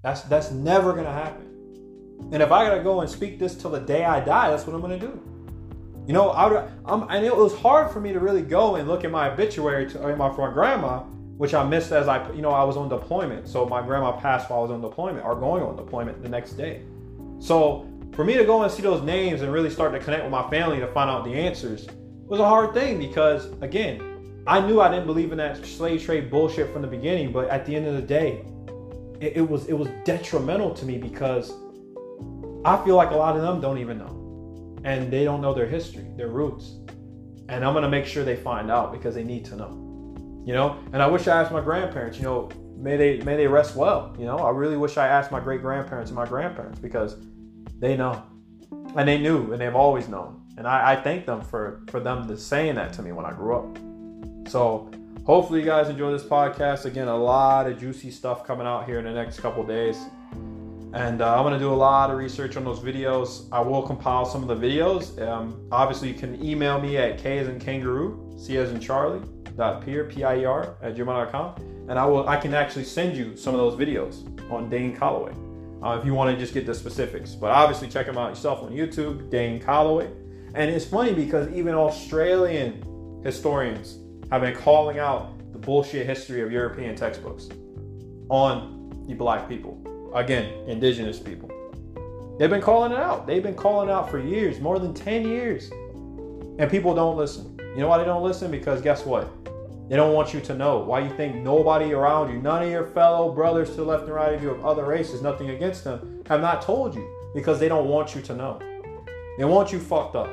That's 0.02 0.22
that's 0.24 0.52
never 0.52 0.92
gonna 0.94 1.14
happen. 1.14 2.30
And 2.34 2.44
if 2.44 2.52
I 2.52 2.66
gotta 2.66 2.84
go 2.84 3.02
and 3.02 3.10
speak 3.10 3.40
this 3.40 3.56
till 3.56 3.72
the 3.72 3.80
day 3.80 4.04
I 4.04 4.20
die, 4.20 4.50
that's 4.50 4.68
what 4.68 4.76
I'm 4.76 4.82
gonna 4.82 5.00
do. 5.00 5.22
You 6.06 6.14
know, 6.14 6.32
I 6.32 6.68
I'm, 6.86 7.04
and 7.10 7.26
it 7.26 7.36
was 7.36 7.56
hard 7.56 7.92
for 7.92 8.02
me 8.02 8.12
to 8.12 8.20
really 8.20 8.42
go 8.42 8.76
and 8.76 8.88
look 8.88 9.06
at 9.06 9.12
my 9.12 9.32
obituary 9.32 9.90
to 9.92 10.16
my, 10.16 10.30
for 10.36 10.48
my 10.48 10.54
grandma, 10.54 11.00
which 11.38 11.54
I 11.54 11.64
missed 11.64 11.92
as 11.92 12.08
I, 12.08 12.30
you 12.34 12.42
know, 12.42 12.52
I 12.52 12.64
was 12.64 12.76
on 12.76 12.90
deployment. 12.90 13.48
So 13.48 13.66
my 13.66 13.82
grandma 13.82 14.12
passed 14.12 14.50
while 14.50 14.60
I 14.60 14.62
was 14.64 14.72
on 14.72 14.82
deployment 14.82 15.26
or 15.26 15.36
going 15.36 15.64
on 15.64 15.78
deployment 15.78 16.22
the 16.22 16.30
next 16.30 16.54
day. 16.54 16.82
So 17.40 17.88
for 18.14 18.26
me 18.26 18.36
to 18.36 18.44
go 18.44 18.64
and 18.64 18.72
see 18.72 18.84
those 18.84 19.02
names 19.02 19.42
and 19.42 19.52
really 19.52 19.70
start 19.70 19.94
to 19.94 20.00
connect 20.00 20.24
with 20.24 20.32
my 20.32 20.50
family 20.50 20.80
to 20.80 20.88
find 20.88 21.10
out 21.10 21.24
the 21.24 21.34
answers 21.34 21.88
was 22.28 22.40
a 22.40 22.46
hard 22.46 22.74
thing 22.74 23.00
because, 23.00 23.46
again, 23.62 24.44
I 24.46 24.60
knew 24.60 24.82
I 24.82 24.90
didn't 24.90 25.06
believe 25.06 25.32
in 25.32 25.38
that 25.38 25.66
slave 25.66 26.04
trade 26.04 26.30
bullshit 26.30 26.72
from 26.74 26.82
the 26.82 26.88
beginning. 26.88 27.32
But 27.32 27.50
at 27.50 27.66
the 27.66 27.76
end 27.76 27.88
of 27.88 27.96
the 27.96 28.02
day, 28.02 28.44
it, 29.22 29.38
it 29.38 29.50
was 29.50 29.68
it 29.68 29.74
was 29.74 29.88
detrimental 30.04 30.74
to 30.74 30.86
me 30.86 30.98
because 30.98 31.54
I 32.66 32.84
feel 32.84 32.96
like 32.96 33.12
a 33.12 33.16
lot 33.16 33.36
of 33.36 33.42
them 33.42 33.62
don't 33.62 33.78
even 33.78 33.98
know. 33.98 34.23
And 34.84 35.12
they 35.12 35.24
don't 35.24 35.42
know 35.42 35.54
their 35.54 35.68
history, 35.68 36.06
their 36.18 36.30
roots. 36.30 36.78
And 37.50 37.64
I'm 37.64 37.74
gonna 37.74 37.90
make 37.90 38.06
sure 38.06 38.24
they 38.24 38.36
find 38.36 38.72
out 38.72 38.92
because 38.92 39.16
they 39.16 39.24
need 39.24 39.46
to 39.46 39.56
know. 39.56 39.70
You 40.46 40.54
know? 40.54 40.80
And 40.92 41.02
I 41.02 41.08
wish 41.08 41.28
I 41.28 41.42
asked 41.42 41.52
my 41.52 41.62
grandparents, 41.62 42.18
you 42.18 42.24
know, 42.24 42.50
may 42.78 42.98
they 42.98 43.22
may 43.22 43.36
they 43.36 43.48
rest 43.48 43.76
well. 43.76 44.16
You 44.20 44.26
know, 44.26 44.38
I 44.38 44.50
really 44.50 44.78
wish 44.78 44.98
I 44.98 45.08
asked 45.08 45.32
my 45.32 45.40
great 45.40 45.62
grandparents 45.62 46.10
and 46.12 46.16
my 46.16 46.26
grandparents 46.26 46.80
because 46.80 47.18
they 47.80 47.96
know. 47.96 48.24
And 48.96 49.08
they 49.08 49.18
knew 49.18 49.52
and 49.52 49.62
they've 49.62 49.76
always 49.76 50.08
known. 50.08 50.42
And 50.58 50.68
I, 50.68 50.94
I 50.94 50.96
thank 51.02 51.26
them 51.26 51.42
for 51.42 51.84
for 51.90 52.00
them 52.00 52.28
to 52.28 52.38
saying 52.38 52.76
that 52.76 52.94
to 52.94 53.02
me 53.02 53.12
when 53.12 53.26
I 53.26 53.32
grew 53.32 53.56
up. 53.56 53.78
So 54.50 54.92
hopefully 55.26 55.62
you 55.62 55.66
guys 55.66 55.90
enjoy 55.90 56.12
this 56.12 56.24
podcast. 56.24 56.86
Again, 56.86 57.08
a 57.08 57.16
lot 57.16 57.68
of 57.68 57.80
juicy 57.80 58.12
stuff 58.12 58.46
coming 58.46 58.68
out 58.68 58.86
here 58.86 59.00
in 59.00 59.06
the 59.06 59.14
next 59.14 59.40
couple 59.40 59.64
days. 59.66 59.98
And 60.94 61.24
uh, 61.24 61.44
I'm 61.44 61.52
to 61.52 61.60
do 61.60 61.74
a 61.74 61.74
lot 61.74 62.12
of 62.12 62.18
research 62.18 62.56
on 62.56 62.64
those 62.64 62.80
videos. 62.80 63.48
I 63.52 63.60
will 63.62 63.82
compile 63.82 64.26
some 64.26 64.48
of 64.48 64.48
the 64.48 64.68
videos. 64.68 65.20
Um, 65.28 65.68
obviously, 65.72 66.08
you 66.10 66.14
can 66.14 66.44
email 66.44 66.80
me 66.80 66.98
at 66.98 67.18
k 67.18 67.40
as 67.40 67.48
in 67.48 67.60
kangaroo, 67.60 68.36
c 68.38 68.58
as 68.58 68.72
in 68.72 68.80
charlie, 68.80 69.22
dot 69.58 69.84
pier, 69.84 70.04
P-I-E-R, 70.04 70.76
at 70.84 70.96
gmail.com. 70.96 71.56
And 71.90 71.98
I 71.98 72.06
will, 72.06 72.30
I 72.30 72.38
can 72.38 72.54
actually 72.54 72.86
send 72.86 73.18
you 73.18 73.36
some 73.36 73.56
of 73.56 73.60
those 73.60 73.74
videos 73.74 74.24
on 74.52 74.70
Dane 74.70 74.96
Calloway 74.96 75.34
uh, 75.84 75.98
if 76.00 76.06
you 76.06 76.14
want 76.14 76.32
to 76.32 76.40
just 76.40 76.54
get 76.54 76.68
the 76.68 76.76
specifics. 76.76 77.34
But 77.34 77.50
obviously, 77.50 77.90
check 77.90 78.06
them 78.06 78.20
out 78.20 78.30
yourself 78.30 78.62
on 78.62 78.72
YouTube, 78.72 79.32
Dane 79.32 79.60
Calloway. 79.60 80.12
And 80.54 80.70
it's 80.70 80.86
funny 80.86 81.14
because 81.14 81.52
even 81.52 81.74
Australian 81.74 83.22
historians 83.24 83.98
have 84.32 84.42
been 84.42 84.56
calling 84.56 85.00
out 85.00 85.40
the 85.54 85.58
bullshit 85.58 86.06
history 86.06 86.42
of 86.42 86.52
European 86.52 86.96
textbooks 86.96 87.50
on 88.30 89.04
the 89.08 89.16
black 89.16 89.50
people 89.50 89.84
again, 90.14 90.68
indigenous 90.68 91.20
people. 91.20 91.50
They've 92.40 92.50
been 92.50 92.62
calling 92.62 92.92
it 92.92 92.98
out. 92.98 93.28
They've 93.28 93.44
been 93.44 93.56
calling 93.56 93.90
out 93.90 94.10
for 94.10 94.20
years, 94.20 94.60
more 94.60 94.80
than 94.80 94.94
10 94.94 95.28
years. 95.28 95.72
And 96.60 96.70
people 96.70 96.94
don't 96.96 97.16
listen. 97.18 97.58
You 97.60 97.78
know 97.78 97.88
why 97.88 97.98
they 97.98 98.06
don't 98.06 98.24
listen? 98.24 98.52
Because 98.52 98.82
guess 98.82 99.06
what? 99.06 99.30
They 99.90 99.96
don't 99.96 100.14
want 100.14 100.34
you 100.34 100.40
to 100.42 100.56
know. 100.56 100.80
Why 100.80 101.00
you 101.00 101.10
think 101.16 101.36
nobody 101.36 101.94
around 101.94 102.32
you, 102.32 102.42
none 102.42 102.64
of 102.64 102.70
your 102.70 102.88
fellow 102.88 103.32
brothers 103.32 103.70
to 103.72 103.76
the 103.78 103.84
left 103.84 104.04
and 104.04 104.14
right 104.14 104.34
of 104.34 104.42
you 104.42 104.50
of 104.52 104.66
other 104.66 104.86
races, 104.86 105.22
nothing 105.22 105.50
against 105.50 105.84
them, 105.84 106.24
have 106.28 106.42
not 106.42 106.62
told 106.62 106.96
you 106.96 107.08
because 107.36 107.60
they 107.60 107.68
don't 107.68 107.88
want 107.88 108.16
you 108.16 108.22
to 108.22 108.36
know. 108.36 108.60
They 109.38 109.46
want 109.46 109.72
you 109.72 109.80
fucked 109.80 110.16
up. 110.16 110.30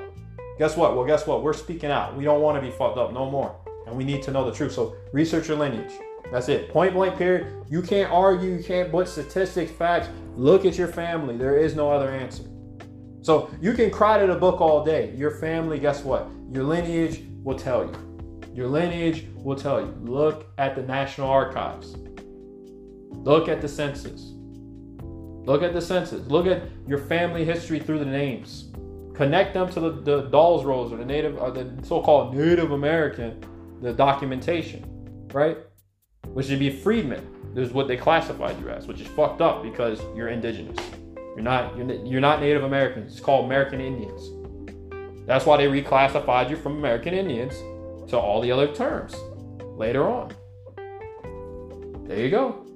Guess 0.59 0.77
what? 0.77 0.95
Well, 0.95 1.07
guess 1.07 1.27
what? 1.27 1.43
We're 1.43 1.55
speaking 1.55 1.91
out. 1.91 2.17
We 2.17 2.25
don't 2.25 2.43
want 2.43 2.63
to 2.63 2.71
be 2.71 2.75
fucked 2.77 2.99
up 2.99 3.13
no 3.13 3.31
more. 3.31 3.57
And 3.87 3.97
we 3.97 4.05
need 4.05 4.23
to 4.25 4.31
know 4.31 4.45
the 4.49 4.55
truth. 4.55 4.73
So 4.73 4.95
research 5.13 5.49
your 5.49 5.57
lineage. 5.57 5.93
That's 6.31 6.49
it. 6.49 6.71
Point 6.71 6.95
blank, 6.95 7.17
period. 7.17 7.67
You 7.69 7.83
can't 7.83 8.11
argue. 8.11 8.51
You 8.51 8.63
can't 8.63 8.91
put 8.91 9.09
statistics, 9.09 9.71
facts. 9.73 10.09
Look 10.37 10.65
at 10.65 10.79
your 10.79 10.89
family. 10.89 11.37
There 11.37 11.57
is 11.57 11.75
no 11.75 11.91
other 11.91 12.11
answer. 12.11 12.45
So 13.23 13.51
you 13.61 13.75
can 13.75 13.91
cry 13.91 14.19
to 14.19 14.27
the 14.27 14.39
book 14.39 14.61
all 14.61 14.85
day. 14.85 15.15
Your 15.17 15.33
family, 15.33 15.79
guess 15.79 16.03
what? 16.03 16.29
Your 16.51 16.65
lineage 16.65 17.25
will 17.43 17.59
tell 17.59 17.85
you. 17.85 17.93
Your 18.55 18.67
lineage 18.67 19.27
will 19.35 19.57
tell 19.57 19.81
you. 19.81 19.95
Look 20.01 20.47
at 20.59 20.75
the 20.75 20.83
National 20.83 21.29
Archives. 21.29 21.97
Look 23.11 23.49
at 23.49 23.61
the 23.61 23.69
census. 23.69 24.33
Look 25.03 25.63
at 25.63 25.73
the 25.73 25.81
census. 25.81 26.27
Look 26.29 26.47
at 26.47 26.63
your 26.87 26.99
family 26.99 27.45
history 27.45 27.79
through 27.79 27.99
the 27.99 28.05
names. 28.07 28.73
Connect 29.15 29.53
them 29.53 29.69
to 29.73 29.81
the, 29.81 29.91
the 29.91 30.23
Dawes 30.23 30.65
Rolls 30.65 30.93
or 30.93 30.97
the 30.97 31.05
Native 31.05 31.37
or 31.39 31.51
the 31.51 31.71
so-called 31.83 32.35
Native 32.35 32.71
American, 32.73 33.45
the 33.83 33.93
documentation, 33.93 34.85
right? 35.33 35.59
Which 36.33 36.49
would 36.49 36.59
be 36.59 36.71
freedmen. 36.71 37.27
This 37.55 37.69
is 37.69 37.75
what 37.75 37.89
they 37.89 37.97
classified 37.97 38.59
you 38.61 38.69
as, 38.71 38.87
which 38.87 39.01
is 39.01 39.09
fucked 39.09 39.41
up 39.41 39.63
because 39.63 40.01
you're 40.15 40.29
indigenous. 40.29 40.79
You're 41.35 41.43
not 41.43 41.77
you're, 41.77 41.91
you're 42.05 42.21
not 42.21 42.41
Native 42.41 42.65
Americans. 42.65 43.13
It's 43.13 43.21
called 43.21 43.47
American 43.47 43.81
Indians. 43.81 44.31
That's 45.27 45.47
why 45.47 45.57
they 45.57 45.67
reclassified 45.67 46.51
you 46.51 46.57
from 46.57 46.77
American 46.79 47.15
Indians 47.15 47.55
to 48.11 48.19
all 48.19 48.41
the 48.41 48.51
other 48.51 48.73
terms 48.73 49.15
later 49.77 50.09
on. 50.09 50.33
There 52.07 52.19
you 52.19 52.31
go. 52.31 52.67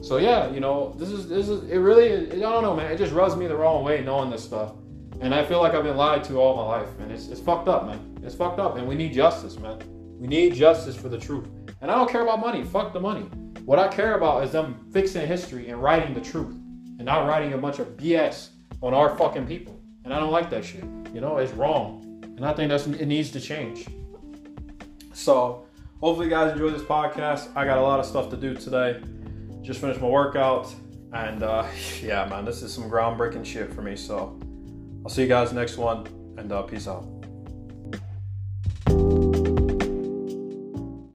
So 0.00 0.16
yeah, 0.16 0.50
you 0.50 0.60
know, 0.60 0.94
this 0.98 1.10
is 1.10 1.28
this 1.28 1.48
is 1.48 1.68
it 1.70 1.78
really 1.78 2.32
I 2.32 2.38
don't 2.38 2.62
know, 2.62 2.74
man. 2.74 2.90
It 2.90 2.98
just 2.98 3.12
rubs 3.12 3.36
me 3.36 3.46
the 3.46 3.56
wrong 3.56 3.84
way 3.84 4.02
knowing 4.02 4.30
this 4.30 4.44
stuff. 4.44 4.72
And 5.20 5.34
I 5.34 5.44
feel 5.44 5.60
like 5.60 5.74
I've 5.74 5.82
been 5.82 5.96
lied 5.96 6.22
to 6.24 6.36
all 6.36 6.56
my 6.56 6.78
life, 6.78 6.88
and 7.00 7.10
it's 7.10 7.28
it's 7.28 7.40
fucked 7.40 7.68
up, 7.68 7.86
man. 7.86 8.18
It's 8.22 8.34
fucked 8.34 8.60
up, 8.60 8.76
and 8.76 8.86
we 8.86 8.94
need 8.94 9.12
justice, 9.12 9.58
man. 9.58 9.78
We 10.18 10.26
need 10.26 10.54
justice 10.54 10.96
for 10.96 11.08
the 11.08 11.18
truth. 11.18 11.46
And 11.80 11.90
I 11.90 11.94
don't 11.94 12.10
care 12.10 12.22
about 12.22 12.40
money. 12.40 12.64
Fuck 12.64 12.92
the 12.92 13.00
money. 13.00 13.22
What 13.64 13.78
I 13.78 13.88
care 13.88 14.16
about 14.16 14.42
is 14.44 14.50
them 14.50 14.88
fixing 14.92 15.26
history 15.26 15.68
and 15.68 15.80
writing 15.80 16.14
the 16.14 16.20
truth 16.20 16.54
and 16.98 17.04
not 17.04 17.28
writing 17.28 17.52
a 17.52 17.58
bunch 17.58 17.78
of 17.78 17.96
BS 17.96 18.48
on 18.82 18.94
our 18.94 19.16
fucking 19.16 19.46
people. 19.46 19.80
And 20.04 20.12
I 20.12 20.18
don't 20.18 20.32
like 20.32 20.50
that 20.50 20.64
shit. 20.64 20.84
You 21.12 21.20
know, 21.20 21.36
it's 21.36 21.52
wrong. 21.52 22.04
And 22.36 22.44
I 22.44 22.52
think 22.52 22.70
that's 22.70 22.86
it 22.86 23.06
needs 23.06 23.30
to 23.32 23.40
change. 23.40 23.86
So 25.12 25.66
hopefully 26.00 26.26
you 26.26 26.30
guys 26.30 26.52
enjoy 26.52 26.70
this 26.70 26.82
podcast. 26.82 27.54
I 27.54 27.64
got 27.64 27.78
a 27.78 27.82
lot 27.82 28.00
of 28.00 28.06
stuff 28.06 28.30
to 28.30 28.36
do 28.36 28.54
today. 28.54 29.00
Just 29.62 29.80
finished 29.80 30.00
my 30.00 30.08
workout. 30.08 30.74
And 31.12 31.42
uh, 31.42 31.66
yeah, 32.02 32.26
man, 32.26 32.44
this 32.44 32.62
is 32.62 32.72
some 32.72 32.90
groundbreaking 32.90 33.44
shit 33.44 33.72
for 33.72 33.82
me. 33.82 33.96
So 33.96 34.38
I'll 35.04 35.10
see 35.10 35.22
you 35.22 35.28
guys 35.28 35.52
next 35.52 35.76
one 35.76 36.06
and 36.36 36.50
uh, 36.50 36.62
peace 36.62 36.88
out. 36.88 37.17